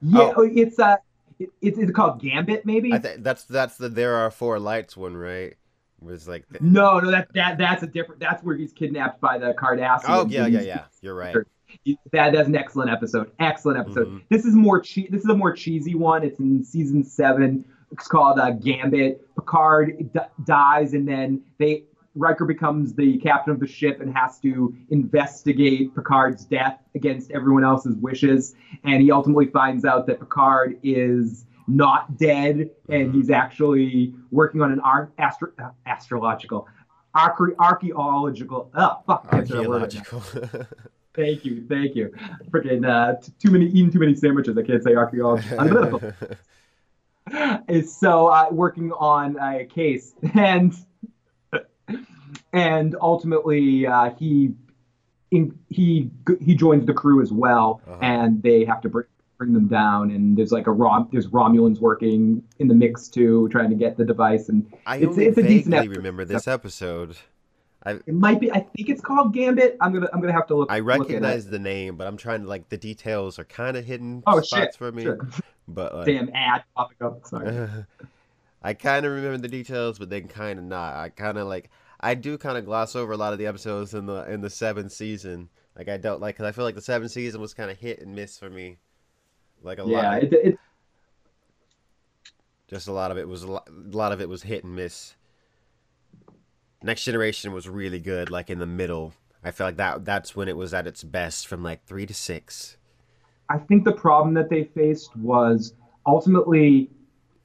[0.00, 0.48] Yeah, Oh.
[0.50, 0.96] it's uh
[1.38, 2.92] it, it's, it's called Gambit, maybe.
[2.92, 5.56] I think that's that's the there are four lights one, right?
[6.02, 6.58] Was like the...
[6.62, 8.20] no, no, that that that's a different.
[8.20, 10.04] That's where he's kidnapped by the Cardassians.
[10.08, 11.36] oh yeah yeah yeah you're right.
[12.12, 13.30] That that's an excellent episode.
[13.38, 14.08] Excellent episode.
[14.08, 14.22] Mhm.
[14.28, 16.24] This is more che- This is a more cheesy one.
[16.24, 17.64] It's in season seven.
[17.92, 19.20] It's called uh, Gambit.
[19.36, 21.84] Picard d- dies, and then they
[22.16, 27.62] Riker becomes the captain of the ship and has to investigate Picard's death against everyone
[27.64, 28.54] else's wishes.
[28.84, 31.44] And he ultimately finds out that Picard is
[31.76, 33.14] not dead, and Mhm.
[33.14, 36.66] he's actually working on an ar- astro- uh, astrological.
[37.16, 38.70] Arche- archaeological.
[38.74, 39.26] Oh, fuck.
[39.28, 40.00] I can't say that word right now.
[40.18, 40.66] Archaeological.
[41.12, 42.12] Thank you, thank you.
[42.50, 44.56] Freaking uh, t- too many eating too many sandwiches.
[44.56, 45.48] I can't say archaeology.
[47.68, 50.72] is so uh, working on a case, and
[52.52, 54.52] and ultimately uh, he
[55.32, 56.10] in, he
[56.40, 57.98] he joins the crew as well, Uh-huh.
[58.02, 59.06] and they have to bring
[59.40, 60.10] bring them down.
[60.10, 63.96] And there's like a Rom there's Romulans working in the mix too, trying to get
[63.96, 64.50] the device.
[64.50, 65.96] And I It's- only it's a decent vaguely episode.
[65.96, 67.16] remember this episode.
[67.86, 69.78] it might be I think it's called Gambit.
[69.80, 70.70] I'm gonna I'm gonna have to look.
[70.70, 71.00] I look at it.
[71.00, 74.40] recognize the name, but I'm trying to like the details are kind of hidden Oh
[74.42, 74.74] spots shit!
[74.76, 75.02] for me.
[75.04, 75.18] Sure.
[75.66, 77.20] But like, Damn ad popping up.
[77.24, 77.68] Oh, sorry.
[78.62, 80.94] I kind of remember the details, but then kind of not.
[80.96, 83.94] I kind of like I do kind of gloss over a lot of the episodes
[83.94, 85.48] in the in the seventh season.
[85.78, 88.00] Like I don't like because I feel like the seventh season was kind of hit
[88.02, 88.76] and miss for me.
[89.62, 90.58] Like a yeah, lot, it, it,
[92.68, 94.74] just a lot of it was a lot, a lot of it was hit and
[94.74, 95.14] miss.
[96.82, 99.14] Next Generation was really good, like in the middle.
[99.42, 102.12] I feel like that that's when it was at its best, from like three to
[102.14, 102.76] six.
[103.48, 105.74] I think the problem that they faced was
[106.06, 106.90] ultimately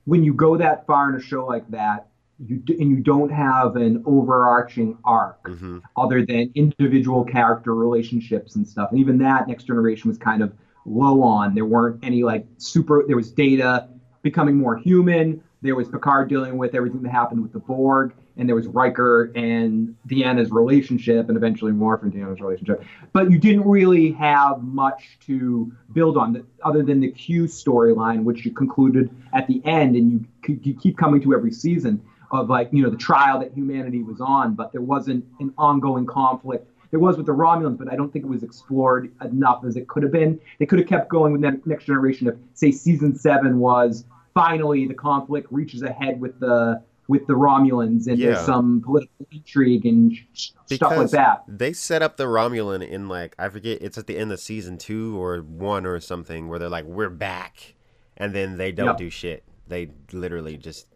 [0.06, 2.08] when you go that far in a show like that,
[2.40, 8.56] you d- and you don't have an overarching arc hmm other than individual character relationships
[8.56, 8.92] and stuff.
[8.92, 10.54] And even that Next Generation was kind of
[10.86, 11.56] low on.
[11.56, 13.04] There weren't any like super.
[13.08, 13.90] There was Data
[14.22, 15.44] becoming more human.
[15.62, 19.32] There was Picard dealing with everything that happened with the Borg, and there was Riker
[19.36, 22.84] and Deanna's relationship, and eventually Worf and Deanna's relationship.
[23.14, 28.24] But you didn't really have much to build on, th- other than the Q storyline,
[28.24, 30.12] which you concluded at the end, and
[30.48, 34.04] you, you keep coming to every season of like you know the trial that humanity
[34.04, 36.70] was on, but there wasn't an ongoing conflict.
[36.96, 39.90] There was with the Romulans, but I don't think it was explored enough as it
[39.90, 40.40] could have been.
[40.60, 44.88] They could have kept going with Ne- Next Generation if, say, season seven was finally
[44.88, 48.28] the conflict reaches a head with the with the Romulans and Yeah.
[48.32, 51.44] there's some political intrigue and sh- stuff like that.
[51.50, 54.78] They set up the Romulan in like I forget it's at the end of season
[54.78, 57.76] two or one or something where they're like we're back,
[58.16, 58.98] and then they don't Yep.
[59.00, 59.44] do shit.
[59.68, 60.88] They literally just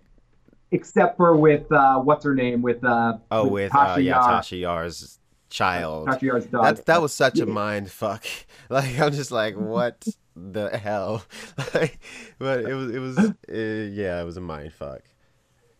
[0.71, 4.41] Except for with uh, what's her name with uh, oh with, uh, Tasha yeah Yar,
[4.41, 5.18] Tasha Yar's
[5.49, 6.07] child.
[6.07, 8.25] That that was such a mind fuck.
[8.71, 11.23] Like I'm just like what the hell,
[11.73, 11.97] like,
[12.37, 15.01] but it was it was uh, yeah it was a mind fuck.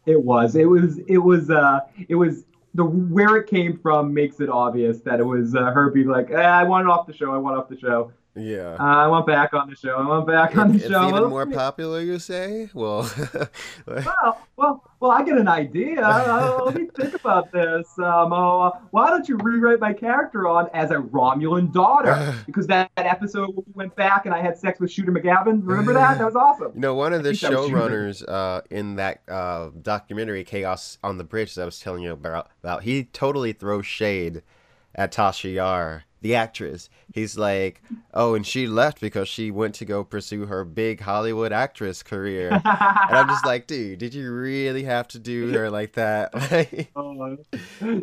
[0.07, 0.55] It was.
[0.55, 0.97] It was.
[1.07, 1.51] It was.
[1.51, 1.81] Uh.
[2.07, 2.45] It was.
[2.73, 6.31] The where it came from makes it obvious that it was uh, her being like,
[6.31, 7.31] eh, "I want it off the show.
[7.31, 8.11] I want it off the show.
[8.39, 8.77] Yeah.
[8.79, 9.95] Uh, I went back on the show.
[9.95, 12.69] I went back on the it's show." even more popular, you say?
[12.73, 13.09] Well,
[13.87, 15.11] Well, well, well.
[15.11, 16.01] I get an idea.
[16.01, 17.87] Uh, let me think about this.
[17.97, 22.35] Um, uh, why don't you rewrite my character on as a Romulan daughter?
[22.45, 25.61] Because that, that episode we went back and I had sex with Shooter McGavin.
[25.63, 26.17] Remember that?
[26.17, 26.71] That was awesome.
[26.73, 27.77] You know, one of the think that was Shooter.
[27.77, 32.11] showrunners uh, in that uh, documentary, Chaos on the Bridge, that I was telling you
[32.11, 34.41] about, about, he totally throws shade
[34.99, 36.89] at Tasha Yar, the actress.
[37.13, 37.81] He's like,
[38.13, 42.49] oh, and she left because she went to go pursue her big Hollywood actress career.
[43.09, 46.33] And I'm just like, dude, did you really have to do her like that?
[46.95, 47.37] Oh,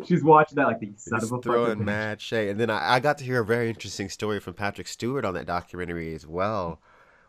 [0.05, 2.49] she's watching that like the son of a throwing mad shade.
[2.49, 5.35] And then I, I got to hear a very interesting story from Patrick Stewart on
[5.35, 6.81] that documentary as well,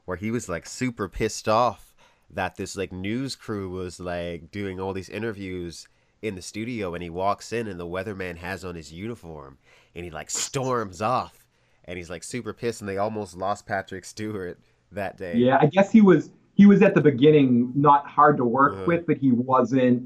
[0.06, 1.94] where he was like super pissed off
[2.30, 5.86] that this like news crew was like doing all these interviews
[6.22, 9.58] in the studio and he walks in and the weatherman has on his uniform
[9.94, 11.46] and he like storms off
[11.84, 14.58] and he's like super pissed and they almost lost Patrick Stewart
[14.92, 15.34] that day.
[15.36, 18.84] Yeah, I guess he was he was at the beginning not hard to work Uh-huh.
[18.86, 20.02] with, but he wasn't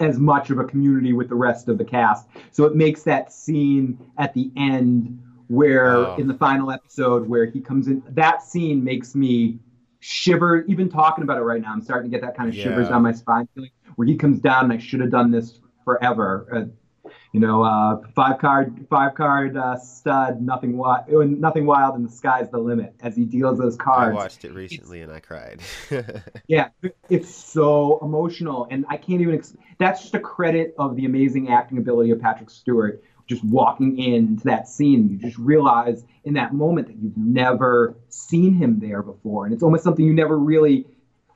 [0.00, 2.28] as much of a community with the rest of the cast.
[2.52, 6.16] So it makes that scene at the end where Oh.
[6.16, 9.58] in the final episode where he comes in that scene makes me
[10.00, 11.72] shiver even talking about it right now.
[11.72, 12.90] I'm starting to get that kind of shivers Yeah.
[12.92, 16.46] down my spine feeling where he comes down and I should have done this forever.
[16.52, 22.06] Uh, you know, uh, five card, five card uh, stud, nothing wild, nothing wild, and
[22.06, 25.20] the sky's the limit as he deals those cards, I watched it recently and I
[25.20, 25.60] cried.
[26.46, 26.68] Yeah,
[27.08, 29.36] it's so emotional, and I can't even.
[29.36, 33.02] Ex- that's just a credit of the amazing acting ability of Patrick Stewart.
[33.26, 38.54] Just walking into that scene, you just realize in that moment that you've never seen
[38.54, 40.86] him there before, and it's almost something you never really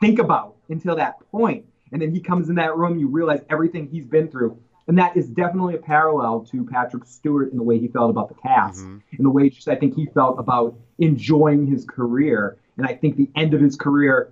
[0.00, 1.64] think about until that point.
[1.92, 4.58] And then he comes in that room, you realize everything he's been through.
[4.88, 8.28] And that is definitely a parallel to Patrick Stewart in the way he felt about
[8.28, 9.00] the cast, Mhm.
[9.18, 12.56] in the way just I think he felt about enjoying his career.
[12.76, 14.30] And I think the end of his career,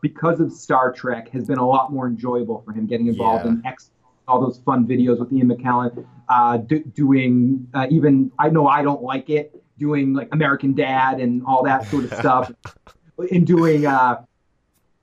[0.00, 3.52] because of Star Trek, has been a lot more enjoyable for him getting involved Yeah.
[3.52, 3.90] in X,
[4.28, 8.82] all those fun videos with Ian McKellen, uh, do, doing uh, even I know I
[8.82, 12.52] don't like it, doing like American Dad and all that sort of stuff,
[13.32, 14.22] and doing uh,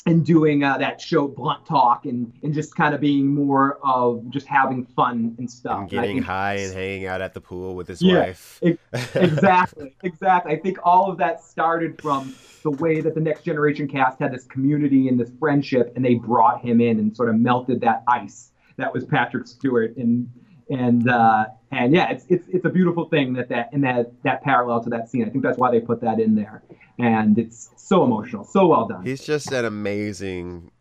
[0.05, 4.29] and doing uh, that show Blunt Talk and and just kind of being more of
[4.29, 5.73] just having fun and stuff.
[5.73, 8.61] And And getting think- high and hanging out at the pool with his Yeah, wife.
[9.15, 10.53] exactly, exactly.
[10.53, 14.33] I think all of that started from the way that the Next Generation cast had
[14.33, 18.03] this community and this friendship, and they brought him in and sort of melted that
[18.07, 20.27] ice that was Patrick Stewart, and
[20.69, 24.43] and uh, and yeah, it's it's it's a beautiful thing that that and that that
[24.43, 25.25] parallel to that scene.
[25.25, 26.63] I think that's why they put that in there,
[26.97, 29.05] and it's so emotional, so well done.
[29.05, 30.71] He's just an amazing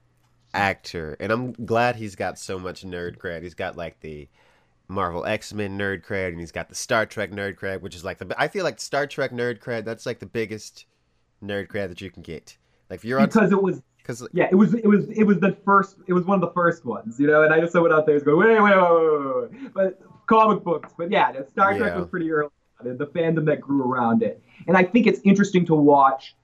[0.55, 3.43] actor, and I'm glad he's got so much nerd cred.
[3.43, 4.29] He's got like the
[4.89, 8.05] Marvel X Men nerd cred, and he's got the Star Trek nerd cred, which is
[8.05, 9.85] like the I feel like Star Trek nerd cred.
[9.85, 10.87] That's like the biggest
[11.43, 12.57] nerd cred that you can get.
[12.91, 15.39] Like if you're on, because it was because Yeah, it was it was it was
[15.39, 17.93] the first it was one of the first ones, you know, and I just went
[17.93, 19.75] out there and go, wait, wait, wait, wait, wait.
[19.75, 21.99] But comic books, but yeah, the Star Trek Yeah.
[21.99, 22.51] was pretty early,
[22.83, 24.43] the fandom that grew around it.
[24.67, 26.35] And I think it's interesting to watch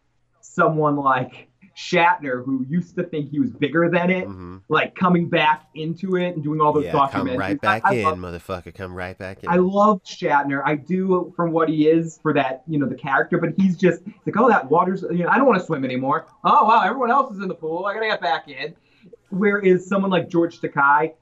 [0.40, 1.48] someone like
[1.78, 4.62] Shatner, who used to think he was bigger than it, Mhm.
[4.68, 7.10] like coming back into it and doing all those yeah, documentaries.
[7.12, 8.74] come right back I, I in, love- motherfucker.
[8.74, 9.48] Come right back in.
[9.48, 10.60] I love Shatner.
[10.64, 13.38] I do from what he is for that, you know, the character.
[13.38, 15.02] But he's just like, oh, that water's.
[15.02, 16.26] You know, I don't want to swim anymore.
[16.42, 17.84] Oh wow, everyone else is in the pool.
[17.86, 18.74] I gotta get back in.
[19.30, 21.12] Whereas someone like George Takei,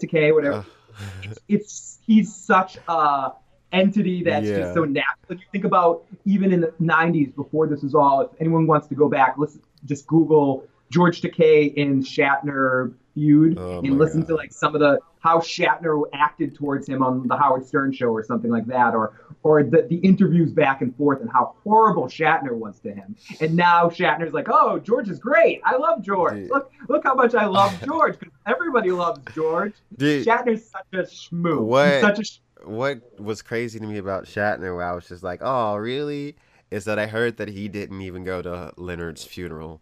[0.00, 1.36] Takei, whatever, Ugh.
[1.48, 3.32] it's he's such a
[3.76, 4.58] entity that's Yeah.
[4.60, 5.26] just so natural.
[5.28, 8.20] Like you think about even in the '90s, before this is all.
[8.22, 13.78] If anyone wants to go back, listen, just Google George Takei and Shatner feud Oh
[13.78, 14.28] and listen God.
[14.28, 18.08] to like some of the how Shatner acted towards him on the Howard Stern show
[18.08, 22.04] or something like that, or or the, the interviews back and forth and how horrible
[22.06, 23.16] Shatner was to him.
[23.40, 25.60] And now Shatner's like, oh, George is great.
[25.64, 26.34] I love George.
[26.34, 26.50] Dude.
[26.50, 29.74] Look look how much I love George because everybody loves George.
[29.96, 31.62] Dude, Shatner's such a schmoo.
[31.62, 31.90] What?
[31.92, 32.24] He's such a
[32.66, 36.36] what was crazy to me about Shatner, where I was just like, oh, really?
[36.70, 39.80] Is that I heard that he didn't even go to Leonard's funeral.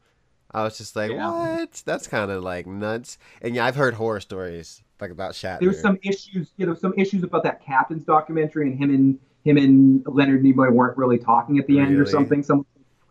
[0.51, 1.31] I was just like, Yeah.
[1.31, 1.83] what?
[1.87, 3.19] That's kind of like nuts.
[3.43, 5.61] And yeah, I've heard horror stories like about Shatner.
[5.61, 6.53] there was some issues.
[6.57, 10.73] you know, some issues about that Captain's documentary, and him and him and Leonard Nimoy
[10.73, 12.43] weren't really talking at the end or something.
[12.43, 12.65] Some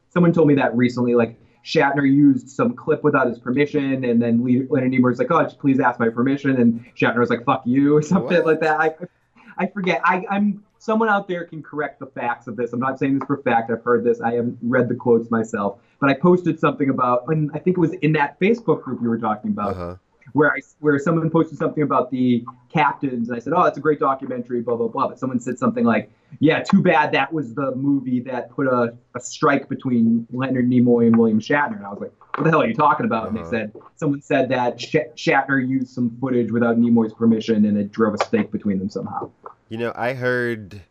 [0.09, 1.15] someone told me that recently.
[1.15, 5.43] Like Shatner used some clip without his permission, and then Leonard Nimoy was like, "Oh,
[5.43, 8.45] just please ask my permission," and Shatner was like, "Fuck you" or something What?
[8.45, 8.79] like that.
[8.79, 8.95] I,
[9.57, 10.01] I forget.
[10.03, 12.73] I, I'm someone out there can correct the facts of this.
[12.73, 13.71] I'm not saying this for fact.
[13.71, 14.21] I've heard this.
[14.21, 17.79] I haven't read the quotes myself, but I posted something about, and I think it
[17.79, 19.95] was in that Facebook group you were talking about Uh-huh.
[20.31, 23.81] Where I where someone posted something about the captains, and I said, "Oh, it's a
[23.81, 25.09] great documentary." Blah blah blah.
[25.09, 26.09] But someone said something like,
[26.39, 31.07] "Yeah, too bad that was the movie that put a, a strike between Leonard Nimoy
[31.07, 33.37] and William Shatner." And I was like, "What the hell are you talking about?" And
[33.37, 33.49] Uh-huh.
[33.51, 37.91] they said someone said that Sh- Shatner used some footage without Nimoy's permission, and it
[37.91, 39.29] drove a stake between them somehow.
[39.69, 40.81] You know, I heard,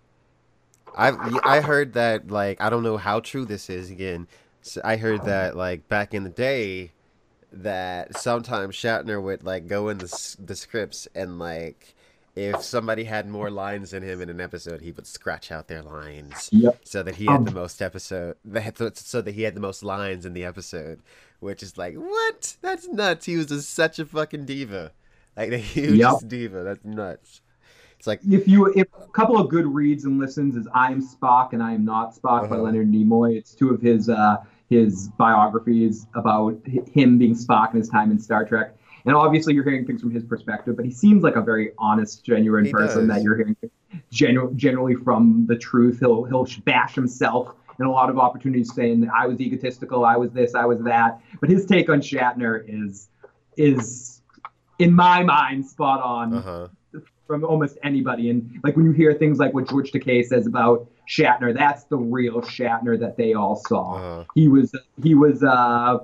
[0.97, 1.13] I
[1.45, 4.29] I heard that like I don't know how true this is again.
[4.63, 6.93] So I heard that like back in the day,
[7.53, 11.95] that sometimes Shatner would like go in the the scripts and like
[12.35, 15.83] if somebody had more lines than him in an episode, he would scratch out their
[15.83, 16.81] lines Yep.
[16.83, 19.83] so that he had Um, the most episode that so that he had the most
[19.83, 21.01] lines in the episode,
[21.41, 22.57] which is like what?
[22.63, 23.27] That's nuts.
[23.27, 24.93] He was just such a fucking diva,
[25.37, 26.63] like the hugest diva.
[26.63, 27.43] That's nuts.
[27.99, 31.03] It's like If you if a couple of good reads and listens is "I Am
[31.07, 32.63] Spock" and "I Am Not Spock" by Uh-huh.
[32.63, 33.37] Leonard Nimoy.
[33.37, 34.39] It's two of his uh,
[34.73, 38.75] his biographies about him being Spock and his time in Star Trek.
[39.05, 42.25] And obviously, you're hearing things from his perspective, but he seems like a very honest,
[42.25, 43.17] genuine He person does.
[43.17, 43.57] that you're hearing
[44.11, 45.99] genu- generally from the truth.
[46.01, 50.17] He'll he'll bash himself in a lot of opportunities, saying that I was egotistical, I
[50.17, 51.21] was this, I was that.
[51.41, 53.09] But his take on Shatner is
[53.57, 54.23] is
[54.79, 56.69] in my mind spot on uh huh.
[57.33, 58.29] From almost anybody.
[58.29, 61.97] And like when you hear things like what George Takei says about Shatner, that's the
[61.97, 63.95] real Shatner that they all saw.
[63.95, 64.25] Uh-huh.
[64.35, 64.71] He was
[65.03, 66.01] he was uh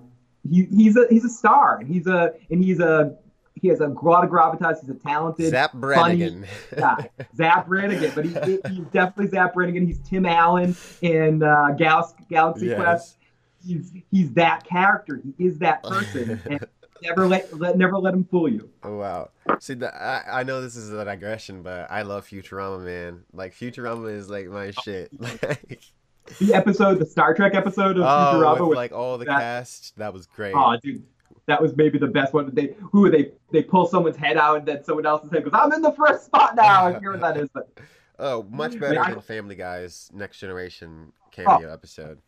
[0.50, 1.80] he, he's a he's a star.
[1.80, 3.14] And he's a and he's a
[3.60, 4.80] he has a lot of gravitas.
[4.80, 6.46] He's a talented Zapp Brannigan.
[6.74, 7.10] guy.
[7.36, 9.86] Zapp Brannigan, but he, he- he's definitely Zapp Brannigan.
[9.86, 13.18] He's Tim Allen in uh, Gal- Galaxy Quest.
[13.66, 15.20] He's he's that character.
[15.36, 16.40] He is that person.
[16.48, 16.66] and
[17.02, 18.70] never let, let never let him fool you.
[18.82, 19.30] Oh wow.
[19.60, 23.24] See, the, I I know this is a digression, but I love Futurama, man.
[23.32, 25.10] Like Futurama is like my oh, shit.
[25.18, 25.80] Like,
[26.38, 29.40] The episode, the Star Trek episode of oh, Futurama, with with like all the that-
[29.40, 30.54] cast, that was great.
[30.54, 31.02] Oh, dude,
[31.46, 32.54] that was maybe the best one.
[32.54, 35.72] They who they they pull someone's head out and then someone else's head goes, I'm
[35.72, 36.86] in the first spot now.
[36.86, 37.68] I forget what that is, but
[38.18, 42.18] Oh, much better I- than Family Guy's Next Generation oh, cameo episode.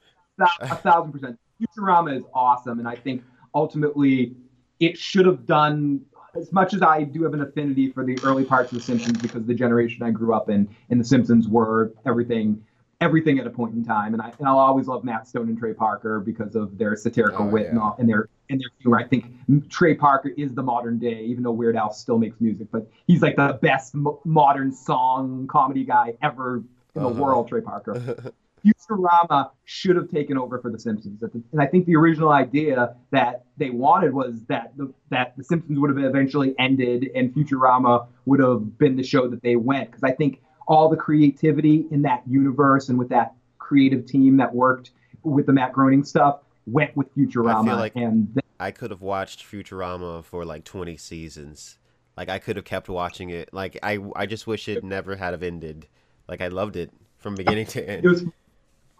[0.61, 1.39] a thousand percent.
[1.61, 3.23] Futurama is awesome, and I think
[3.55, 4.35] ultimately
[4.81, 6.01] it should have done
[6.35, 9.19] as much as I do have an affinity for the early parts of The Simpsons
[9.21, 12.65] because the generation I grew up in and The Simpsons were everything,
[13.01, 15.59] everything at a point in time, and I and I'll always love Matt Stone and
[15.59, 18.99] Trey Parker because of their satirical Oh, wit and, all, and their and their humor.
[18.99, 19.27] I think
[19.69, 23.23] Trey Parker is the modern day, even though Weird Al still makes music, but he's
[23.23, 26.63] like the best mo- modern song comedy guy ever
[26.95, 27.23] in the Uh-huh.
[27.23, 27.49] world.
[27.49, 28.33] Trey Parker.
[28.65, 31.23] Futurama should have taken over for The Simpsons.
[31.23, 35.79] And I think the original idea that they wanted was that the, that The Simpsons
[35.79, 39.91] would have eventually ended and Futurama would have been the show that they went.
[39.91, 44.55] Because I think all the creativity in that universe and with that creative team that
[44.55, 44.91] worked
[45.23, 47.79] with the Matt Groening stuff went with Futurama.
[47.79, 51.79] like- and I could have watched Futurama for like 20 seasons.
[52.17, 53.49] Like I could have kept watching it.
[53.53, 55.87] Like I I just wish it never had have ended.
[56.29, 58.05] Like I loved it from beginning to end.
[58.05, 58.25] it was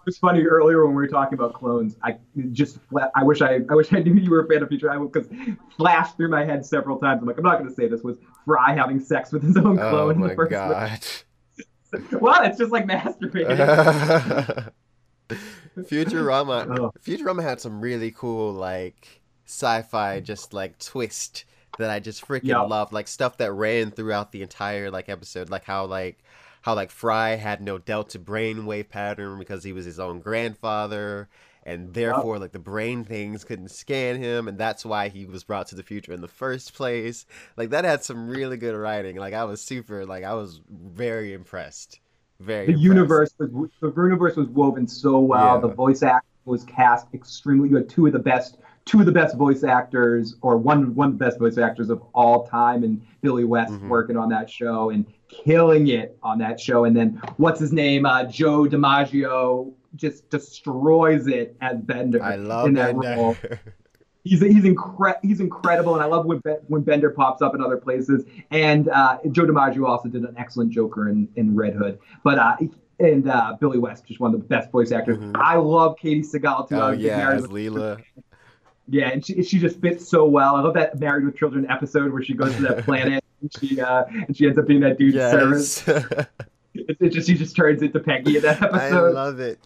[0.07, 1.97] was funny earlier when we were talking about clones.
[2.03, 2.17] I
[2.53, 2.79] just
[3.15, 5.29] I wish I I wish I knew you were a fan of Futurama because
[5.77, 7.21] flashed through my head several times.
[7.23, 9.79] I'm like I'm not going to say this was Fry having sex with his own
[9.79, 11.01] oh clone in the oh first god.
[12.21, 14.71] Well, it's just like masturbating.
[15.79, 16.93] Futurama Oh.
[17.05, 21.45] Futurama had some really cool like sci-fi just like twist
[21.79, 22.61] that I just freaking Yeah.
[22.61, 22.93] loved.
[22.93, 26.23] Like stuff that ran throughout the entire like episode, like how like
[26.63, 31.29] how like Fry had no delta brainwave pattern because he was his own grandfather
[31.65, 35.67] and therefore like the brain things couldn't scan him and that's why he was brought
[35.69, 37.27] to the future in the first place.
[37.57, 39.17] Like that had some really good writing.
[39.17, 42.01] Like I was super like I was very impressed.
[42.41, 42.85] Very the impressed.
[42.85, 43.51] universe was
[43.81, 45.57] the universe was woven so well.
[45.57, 45.61] Yeah.
[45.61, 47.69] The voice acting was cast extremely.
[47.69, 48.57] You had two of the best
[48.87, 52.03] two of the best voice actors, or one one of the best voice actors of
[52.15, 53.89] all time, and Billy West Mhm.
[53.89, 55.05] working on that show and
[55.45, 56.85] killing it on that show.
[56.85, 58.05] And then what's his name?
[58.07, 63.17] Uh, Joe DiMaggio just destroys it as Bender I love in that that.
[63.17, 63.37] role.
[64.23, 67.79] He's he's incre- he's incredible, and I love when when Bender pops up in other
[67.79, 68.27] places.
[68.51, 71.99] And uh, Joe DiMaggio also did an excellent Joker in, in Red Hood.
[72.23, 72.57] But uh,
[72.99, 75.17] and uh, Billy West, just one of the best voice actors.
[75.17, 75.37] Mhm.
[75.37, 76.75] I love Katey Sagal too.
[76.75, 78.03] Oh yeah, as Leela.
[78.91, 80.55] yeah, and she she just fits so well.
[80.55, 83.81] I love that Married with Children episode where she goes to that planet and she
[83.81, 85.87] uh, and she ends up being that dude's service.
[85.87, 86.27] Yes.
[86.73, 88.95] It, it just she just turns into Peggy in that episode.
[88.95, 89.59] I love it.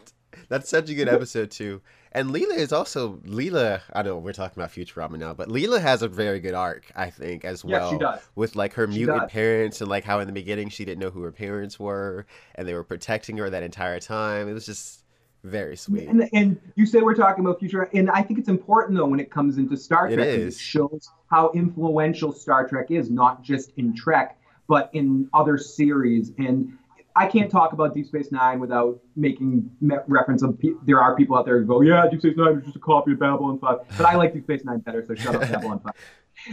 [0.48, 1.82] That's such a good episode too.
[2.12, 3.82] And Leela is also Leela.
[3.92, 7.10] I know we're talking about Futurama now, but Leela has a very good arc, I
[7.10, 7.90] think, as yeah, well.
[7.90, 8.20] she does.
[8.36, 9.32] With like her She mutant does.
[9.32, 12.24] parents and like how in the beginning she didn't know who her parents were,
[12.54, 14.48] and they were protecting her that entire time.
[14.48, 15.03] It was just
[15.44, 16.08] very sweet.
[16.08, 19.20] And, and you say we're talking about future, and I think it's important though when
[19.20, 20.26] it comes into Star It Trek.
[20.26, 20.54] 'cause is.
[20.56, 26.32] It shows how influential Star Trek is, not just in Trek, but in other series.
[26.38, 26.72] And
[27.16, 29.70] I can't talk about Deep Space Nine without making
[30.08, 32.64] reference of pe- there are people out there who go, yeah, Deep Space Nine is
[32.64, 35.34] just a copy of Babylon Five, but I like Deep Space Nine better, so shut
[35.36, 35.92] up, Babylon Five.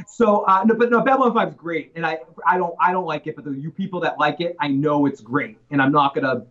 [0.07, 3.05] So, uh, no, but no, Babylon Five is great, and I, I don't, I don't
[3.05, 5.91] like it, but the you people that like it, I know it's great, and I'm
[5.91, 6.45] not gonna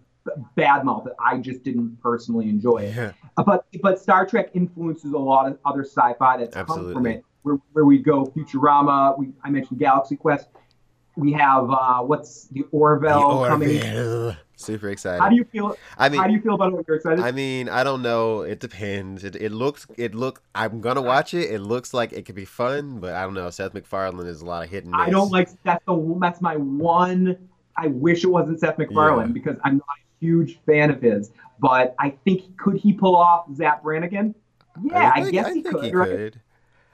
[0.57, 1.15] badmouth it.
[1.19, 2.95] I just didn't personally enjoy it.
[2.97, 3.13] Yeah.
[3.45, 7.25] But but Star Trek influences a lot of other sci-fi that's come from it.
[7.43, 9.19] Where, where we go, Futurama.
[9.19, 10.49] We I mentioned Galaxy Quest.
[11.17, 13.77] We have uh, what's the Orville The coming.
[13.79, 14.37] Orville.
[14.57, 15.23] Super excited.
[15.23, 15.75] How do you feel?
[15.97, 16.85] I mean, how do you feel about it?
[16.87, 17.21] You're excited.
[17.21, 18.43] I mean, I don't know.
[18.43, 19.25] It depends.
[19.25, 19.87] It, it looks.
[19.97, 20.43] It look.
[20.55, 21.51] I'm gonna watch it.
[21.51, 23.49] It looks like it could be fun, but I don't know.
[23.49, 24.85] Seth MacFarlane is a lot of miss.
[24.93, 27.39] I don't like that's the that's my one.
[27.79, 29.33] I wish it wasn't Seth MacFarlane Yeah.
[29.33, 29.87] because I'm not
[30.21, 31.31] huge fan of his.
[31.59, 34.35] But I think could he pull off Zapp Brannigan?
[34.83, 35.85] Yeah, I, think- guess I he could.
[35.85, 36.09] he right?
[36.09, 36.41] could.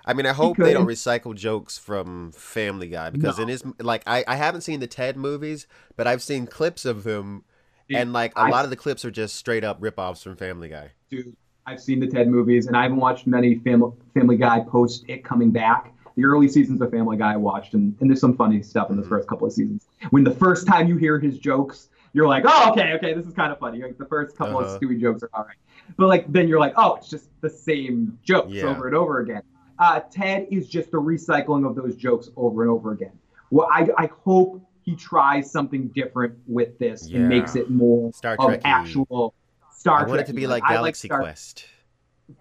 [0.09, 3.43] I mean, I hope they don't recycle jokes from Family Guy because No.
[3.43, 5.67] in his like, I, I haven't seen the Ted movies,
[5.97, 7.43] but I've seen clips of them,
[7.89, 10.37] Dude, and like a I- lot of the clips are just straight up rip-offs from
[10.37, 10.93] Family Guy.
[11.11, 11.37] Dude,
[11.67, 15.25] I've seen the Ted movies, and I haven't watched many Family Family Guy post it
[15.25, 15.93] coming back.
[16.15, 18.97] The early seasons of Family Guy I watched, and, and there's some funny stuff in
[18.97, 19.09] the Mhm.
[19.09, 19.87] first couple of seasons.
[20.11, 23.35] When the first time you hear his jokes, you're like, oh, okay, okay, this is
[23.35, 23.83] kind of funny.
[23.83, 24.75] Like the first couple Uh-huh.
[24.75, 25.57] of Stewie jokes are all right,
[25.99, 28.65] but like then you're like, oh, it's just the same jokes Yeah.
[28.65, 29.43] over and over again.
[29.79, 33.13] Uh, Ted is just the recycling of those jokes over and over again.
[33.51, 37.19] Well, I, I hope he tries something different with this Yeah.
[37.19, 38.61] and makes it more Star of Trek.
[38.65, 39.35] actual
[39.71, 40.07] Star Trek.
[40.07, 41.67] I want it to be like I Galaxy Star- Quest,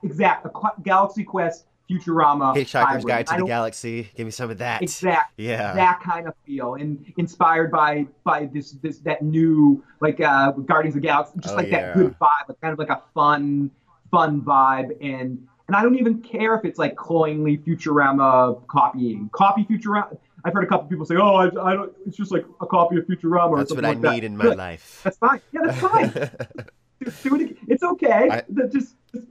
[0.03, 0.47] Exact.
[0.53, 2.55] Qu- Galaxy Quest, Futurama.
[2.55, 3.07] Hitchhiker's hybrid.
[3.07, 4.09] Guide to the Galaxy.
[4.15, 4.81] Give me some of that.
[4.81, 5.45] Exactly.
[5.45, 5.73] Yeah.
[5.73, 10.95] That kind of feel, and inspired by by this this that new like uh Guardians
[10.95, 11.87] of the Galaxy, just Oh, like yeah.
[11.87, 13.69] that good vibe, like kind of like a fun
[14.11, 19.29] fun vibe, and And I don't even care if it's like cloyingly Futurama copying.
[19.33, 20.17] Copy Futurama.
[20.43, 21.91] I've heard a couple people say, "Oh, I, I don't.
[22.05, 24.23] It's just like a copy of Futurama." Or That's what I like need that.
[24.25, 24.57] in my Good.
[24.59, 25.01] life.
[25.03, 25.41] That's fine.
[25.51, 26.11] Yeah, that's fine.
[27.03, 27.57] Just do it again.
[27.67, 28.29] It's okay.
[28.31, 29.27] I- That just, just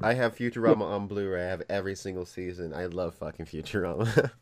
[0.00, 1.44] I have Futurama on Blu-ray.
[1.44, 2.72] I have every single season.
[2.72, 4.30] I love fucking Futurama.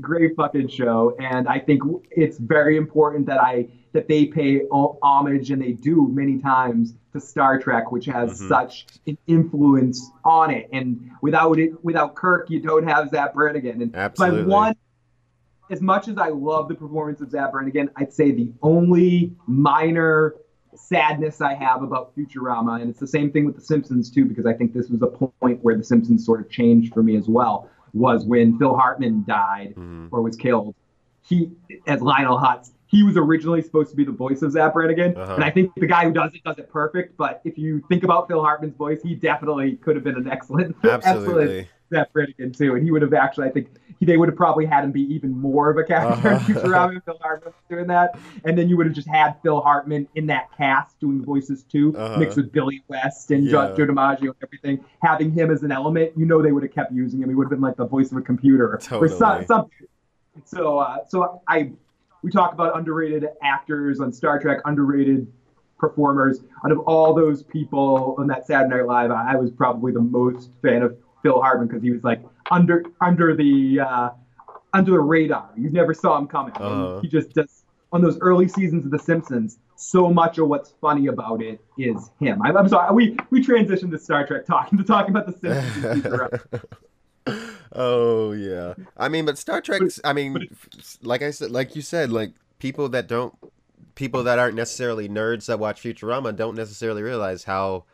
[0.00, 1.80] great fucking show and i think
[2.10, 7.20] it's very important that i that they pay homage and they do many times to
[7.20, 8.48] star trek which has Mhm.
[8.48, 13.80] such an influence on it and without it without kirk you don't have zapp brannigan
[13.80, 14.42] and Absolutely.
[14.42, 14.76] by one
[15.70, 20.34] as much as i love the performance of zapp brannigan i'd say the only minor
[20.76, 24.46] sadness i have about futurama and it's the same thing with the simpsons too because
[24.46, 27.28] i think this was a point where the simpsons sort of changed for me as
[27.28, 30.08] well was when phil hartman died Mhm.
[30.10, 30.74] or was killed,
[31.22, 31.50] he
[31.86, 35.34] as Lionel Hutz, he was originally supposed to be the voice of Zapp Brannigan, Uh-huh.
[35.36, 37.16] and I think the guy who does it does it perfect.
[37.16, 40.76] But if you think about Phil Hartman's voice, he definitely could have been an excellent,
[40.84, 42.34] excellent Absolutely.
[42.38, 43.68] Zapp too, and he would have actually, I think,
[43.98, 46.44] he, they would have probably had him be even more of a character Uh-huh.
[46.48, 50.08] in Futurama Phil Hartman doing that, and then you would have just had Phil Hartman
[50.14, 52.18] in that cast doing the voices too, Uh-huh.
[52.18, 53.50] mixed with Billy West and Yeah.
[53.50, 56.12] Joe, Joe DiMaggio and everything, having him as an element.
[56.16, 57.28] You know, they would have kept using him.
[57.28, 59.44] He would have been like the voice of a computer or Totally.
[59.46, 59.70] something.
[60.44, 61.72] So, uh, so I,
[62.22, 65.30] we talk about underrated actors on Star Trek, underrated
[65.78, 66.40] performers.
[66.64, 70.00] Out of all those people on that Saturday Night Live, I, I was probably the
[70.00, 74.10] most fan of Phil Hartman because he was like under under the uh,
[74.74, 75.48] under the radar.
[75.56, 76.52] You never saw him coming.
[76.54, 77.00] Uh-huh.
[77.00, 79.58] He just does on those early seasons of The Simpsons.
[79.76, 82.42] So much of what's funny about it is him.
[82.42, 86.44] I, I'm sorry, we we transitioned to Star Trek talking to talking about The
[87.26, 87.40] Simpsons.
[87.72, 88.74] oh yeah.
[88.96, 89.98] I mean, but Star Trek's.
[90.04, 90.48] I mean,
[91.02, 93.34] like I said, like you said, like people that don't,
[93.94, 97.84] people that aren't necessarily nerds that watch Futurama don't necessarily realize how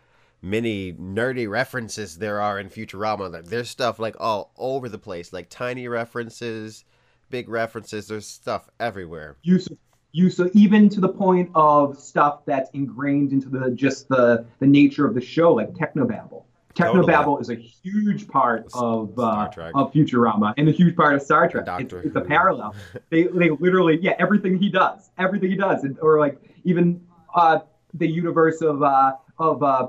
[0.43, 3.33] many nerdy references there are in Futurama.
[3.33, 6.85] Like there's stuff like all over the place, like tiny references,
[7.31, 8.09] big references.
[8.09, 9.37] There's stuff everywhere.
[9.43, 9.69] use
[10.13, 14.67] use of even to the point of stuff that's ingrained into the just the the
[14.67, 16.45] nature of the show, like technobabble.
[16.75, 17.05] Totally.
[17.05, 21.49] Technobabble is a huge part of uh, of Futurama and a huge part of Star
[21.49, 21.67] Trek.
[21.81, 22.75] It's, it's a parallel.
[23.11, 27.05] They they literally yeah everything he does, everything he does, and, or like even
[27.35, 27.61] uh,
[27.95, 29.89] the universe of uh, of uh,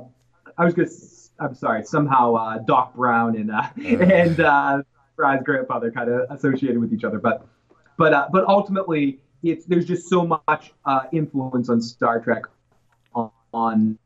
[0.57, 4.83] I was gonna s- I'm sorry somehow uh, Doc Brown and uh, and uh,
[5.15, 7.45] Fry's grandfather kind of associated with each other, but
[7.97, 12.43] but uh, but ultimately it's there's just so much uh, influence on Star Trek
[13.15, 13.97] on, on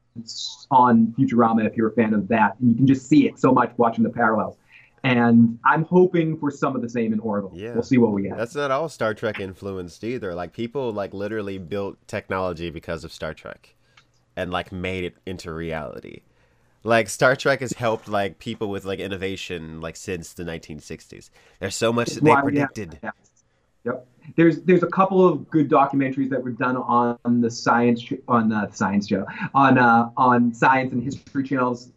[0.72, 3.52] on Futurama if you're a fan of that, and you can just see it so
[3.52, 4.58] much watching the parallels.
[5.04, 7.52] And I'm hoping for some of the same in Orville.
[7.54, 7.74] Yeah.
[7.74, 8.38] We'll see what we get.
[8.38, 10.34] That's not all Star Trek influenced either.
[10.34, 13.76] Like people like literally built technology because of Star Trek
[14.36, 16.22] and like made it into reality.
[16.86, 21.32] Like Star Trek has helped like people with like innovation like since the 1960s.
[21.60, 23.00] There's so much that they predicted.
[23.04, 23.10] yeah.
[23.86, 24.08] Yep.
[24.36, 28.70] There's there's a couple of good documentaries that we've done on the science on the
[28.72, 29.26] science show
[29.56, 31.92] on uh, on science and history channels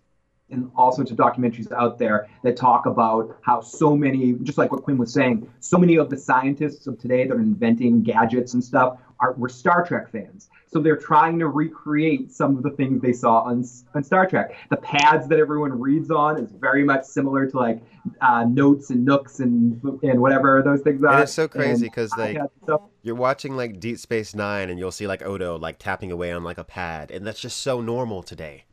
[0.51, 4.73] and all sorts of documentaries out there that talk about how so many just like
[4.73, 8.55] what Quinn was saying so many of the scientists of today that are inventing gadgets
[8.55, 12.71] and stuff are were Star Trek fans so they're trying to recreate some of the
[12.71, 13.65] things they saw on,
[13.95, 17.83] on Star Trek the pads that everyone reads on is very much similar to like
[18.21, 22.11] uh, notes and nooks and and whatever those things are And it's so crazy because
[22.17, 22.81] like iPads and stuff.
[23.03, 26.43] you're watching like Deep Space Nine and you'll see like Odo like tapping away on
[26.45, 28.65] like a pad, and that's just so normal today.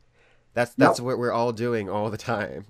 [0.54, 2.64] That's that's what we're all doing all the time.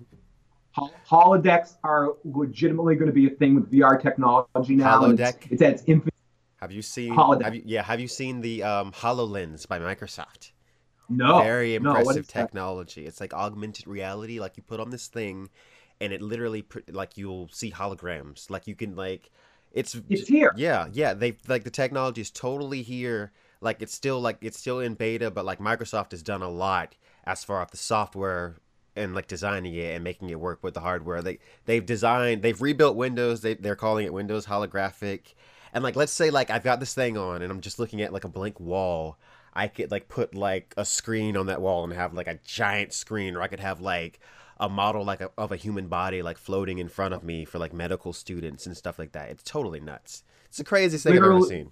[0.71, 5.03] Hol- Holodecks are legitimately going to be a thing with VR technology now.
[5.05, 5.51] and It's, Holodeck?
[5.51, 6.11] it's at its infancy.
[6.57, 7.29] Have you seen?
[7.39, 10.51] Have you, yeah, have you seen the um, Hololens by Microsoft?
[11.09, 12.51] No, Very no, impressive that?
[12.51, 13.05] technology.
[13.05, 14.39] It's like augmented reality.
[14.39, 15.49] Like you put on this thing,
[16.01, 18.49] and it literally like you'll see holograms.
[18.49, 19.31] Like you can like,
[19.71, 20.53] it's It's here.
[20.53, 21.13] Yeah, yeah.
[21.13, 23.31] They like the technology is totally here.
[23.61, 26.95] Like it's still like it's still in beta, but like Microsoft has done a lot
[27.25, 28.57] as far as the software
[28.95, 31.21] and like designing it and making it work with the hardware.
[31.21, 33.41] They they've designed they've rebuilt Windows.
[33.41, 35.33] They they're calling it Windows holographic.
[35.77, 38.11] And like let's say like I've got this thing on and I'm just looking at
[38.11, 39.19] like a blank wall.
[39.53, 42.93] I could like put like a screen on that wall and have like a giant
[42.93, 44.19] screen, or I could have like
[44.59, 47.59] a model like a, of a human body like floating in front of me for
[47.59, 49.29] like medical students and stuff like that.
[49.29, 50.23] It's totally nuts.
[50.47, 51.71] It's the craziest thing I've ever seen.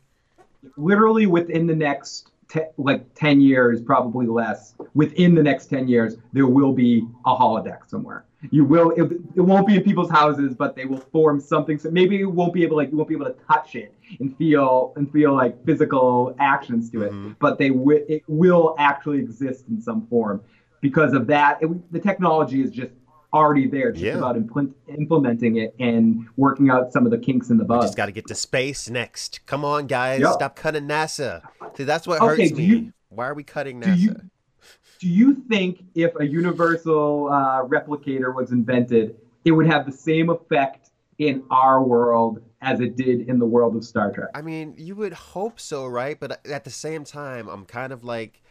[0.77, 4.75] Literally within the next te- like ten years, probably less.
[4.93, 8.23] Within the next ten years, there will be a holodeck somewhere.
[8.51, 8.91] You will.
[8.91, 11.77] It, it won't be in people's houses, but they will form something.
[11.79, 14.35] So maybe you won't be able like you won't be able to touch it and
[14.37, 17.11] feel and feel like physical actions to it.
[17.11, 17.35] Mhm.
[17.39, 18.01] But they will.
[18.07, 20.41] It will actually exist in some form
[20.81, 21.61] because of that.
[21.61, 22.91] It, the technology is just
[23.33, 23.89] already there.
[23.89, 24.11] It's Yeah.
[24.13, 27.67] just about impl- implementing it and working out some of the kinks in the We
[27.67, 27.81] bug.
[27.81, 29.45] just got to get to space next.
[29.45, 30.21] Come on, guys.
[30.21, 30.33] Yep.
[30.33, 31.41] Stop cutting NASA.
[31.75, 32.63] See, that's what Okay, hurts me.
[32.63, 34.29] you- Why are we cutting NASA?
[34.99, 40.29] Do you think if a universal uh, replicator was invented, it would have the same
[40.29, 44.29] effect in our world as it did in the world of Star Trek?
[44.33, 46.19] I mean, you would hope so, right?
[46.19, 48.41] But at the same time, I'm kind of like,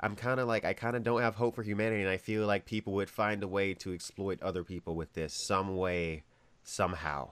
[0.00, 2.46] I'm kind of like, I kind of don't have hope for humanity, and I feel
[2.46, 6.24] like people would find a way to exploit other people with this some way,
[6.62, 7.30] somehow.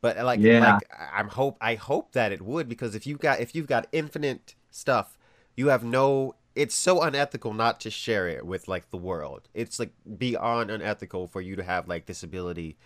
[0.00, 0.60] But uh, like, Yeah.
[0.60, 3.66] like I- I'm hope, I hope that it would because if you've got, if you've
[3.66, 5.18] got infinite stuff,
[5.56, 6.34] you have no.
[6.54, 9.48] It's so unethical not to share it with like the world.
[9.54, 12.76] It's like beyond unethical for you to have like this ability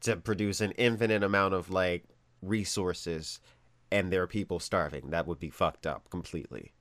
[0.00, 2.04] to produce an infinite amount of like
[2.40, 3.40] resources
[3.90, 5.10] and there are people starving.
[5.10, 6.72] That would be fucked up completely.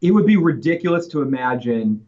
[0.00, 2.04] it would be ridiculous to imagine,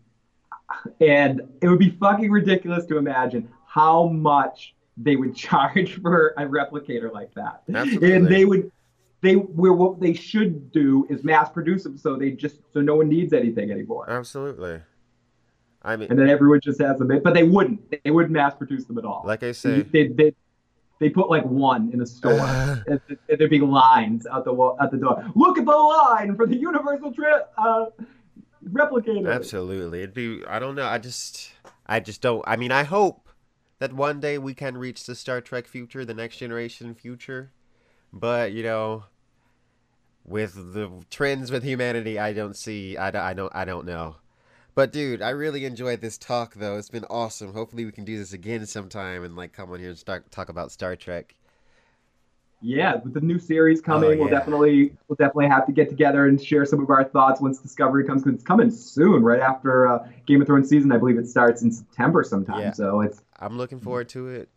[1.00, 6.44] and it would be fucking ridiculous to imagine how much they would charge for a
[6.44, 7.62] replicator like that.
[7.72, 8.12] Absolutely.
[8.14, 8.70] And they would,
[9.24, 12.94] they where what they should do is mass produce them so they just so no
[12.96, 14.80] one needs anything anymore, Absolutely.
[15.86, 17.08] I mean, and then everyone just has them.
[17.22, 17.80] But they wouldn't.
[18.04, 19.22] They wouldn't mass produce them at all.
[19.26, 20.32] like I They, say, they, they,
[20.98, 22.32] they put like one in a store.
[22.88, 25.22] and and there'd be lines out the wa- at the door.
[25.34, 27.86] Look at the line for the universal tri- uh,
[28.66, 29.30] replicator.
[29.30, 29.98] absolutely.
[30.02, 30.42] It'd be.
[30.48, 30.86] I don't know.
[30.86, 31.50] I just.
[31.86, 32.42] I just don't.
[32.46, 33.28] I mean, I hope
[33.78, 37.52] that one day we can reach the Star Trek future, the next generation future.
[38.10, 39.04] But you know,
[40.24, 42.96] with the trends with humanity, I don't see.
[42.96, 43.22] I don't.
[43.22, 43.54] I don't.
[43.54, 44.16] I don't know.
[44.74, 46.76] But dude, I really enjoyed this talk though.
[46.78, 47.52] It's been awesome.
[47.52, 50.48] Hopefully we can do this again sometime and like come on here and start talk
[50.48, 51.34] about Star Trek.
[52.60, 56.26] Yeah, with the new series coming, Oh, we'll definitely we'll definitely have to get together
[56.26, 58.24] and share some of our thoughts once Discovery comes.
[58.24, 60.90] 'cause it's coming soon, right after uh, Game of Thrones season.
[60.90, 62.60] I believe it starts in September sometime.
[62.60, 62.72] Yeah.
[62.72, 64.48] So it's I'm looking forward to it.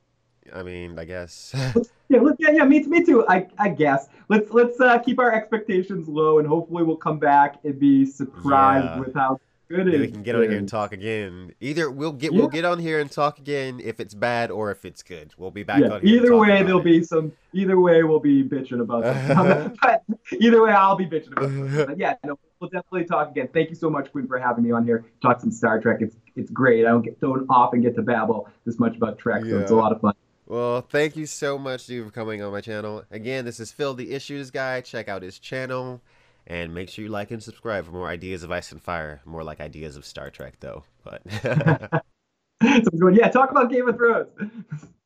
[0.54, 1.54] I mean, I guess.
[2.10, 2.64] yeah, yeah, yeah.
[2.66, 3.28] Me, me too.
[3.28, 4.08] I, I guess.
[4.30, 8.86] Let's let's uh, keep our expectations low, and hopefully we'll come back and be surprised
[8.86, 9.00] Yeah.
[9.00, 10.00] with how good it is.
[10.02, 11.54] We can get on here and talk again.
[11.62, 12.40] Either we'll get Yeah.
[12.40, 15.34] we'll get on here and talk again if it's bad or if it's good.
[15.38, 16.86] We'll be back Yeah, on either way, there'll it.
[16.86, 17.32] be some.
[17.54, 19.04] Either way, we'll be bitching about
[19.36, 19.78] something.
[19.82, 20.04] but
[20.40, 21.86] either way, I'll be bitching about something.
[21.86, 23.48] But yeah, no, we'll definitely talk again.
[23.54, 25.06] Thank you so much, Quinn, for having me on here.
[25.22, 25.98] Talk some Star Trek.
[26.02, 26.86] It's it's great.
[26.86, 29.76] I don't get don't often get to babble this much about Trek, so it's a
[29.76, 30.14] lot of fun.
[30.48, 33.04] Well, thank you so much, dude, for coming on my channel.
[33.12, 34.80] Again, this is Phil the Issues Guy.
[34.80, 36.02] Check out his channel.
[36.50, 39.20] And make sure you like and subscribe for more ideas of Ice and Fire.
[39.26, 40.86] More like ideas of Star Trek, though.
[41.04, 41.22] But
[42.62, 44.30] yeah, talk about Game of Thrones.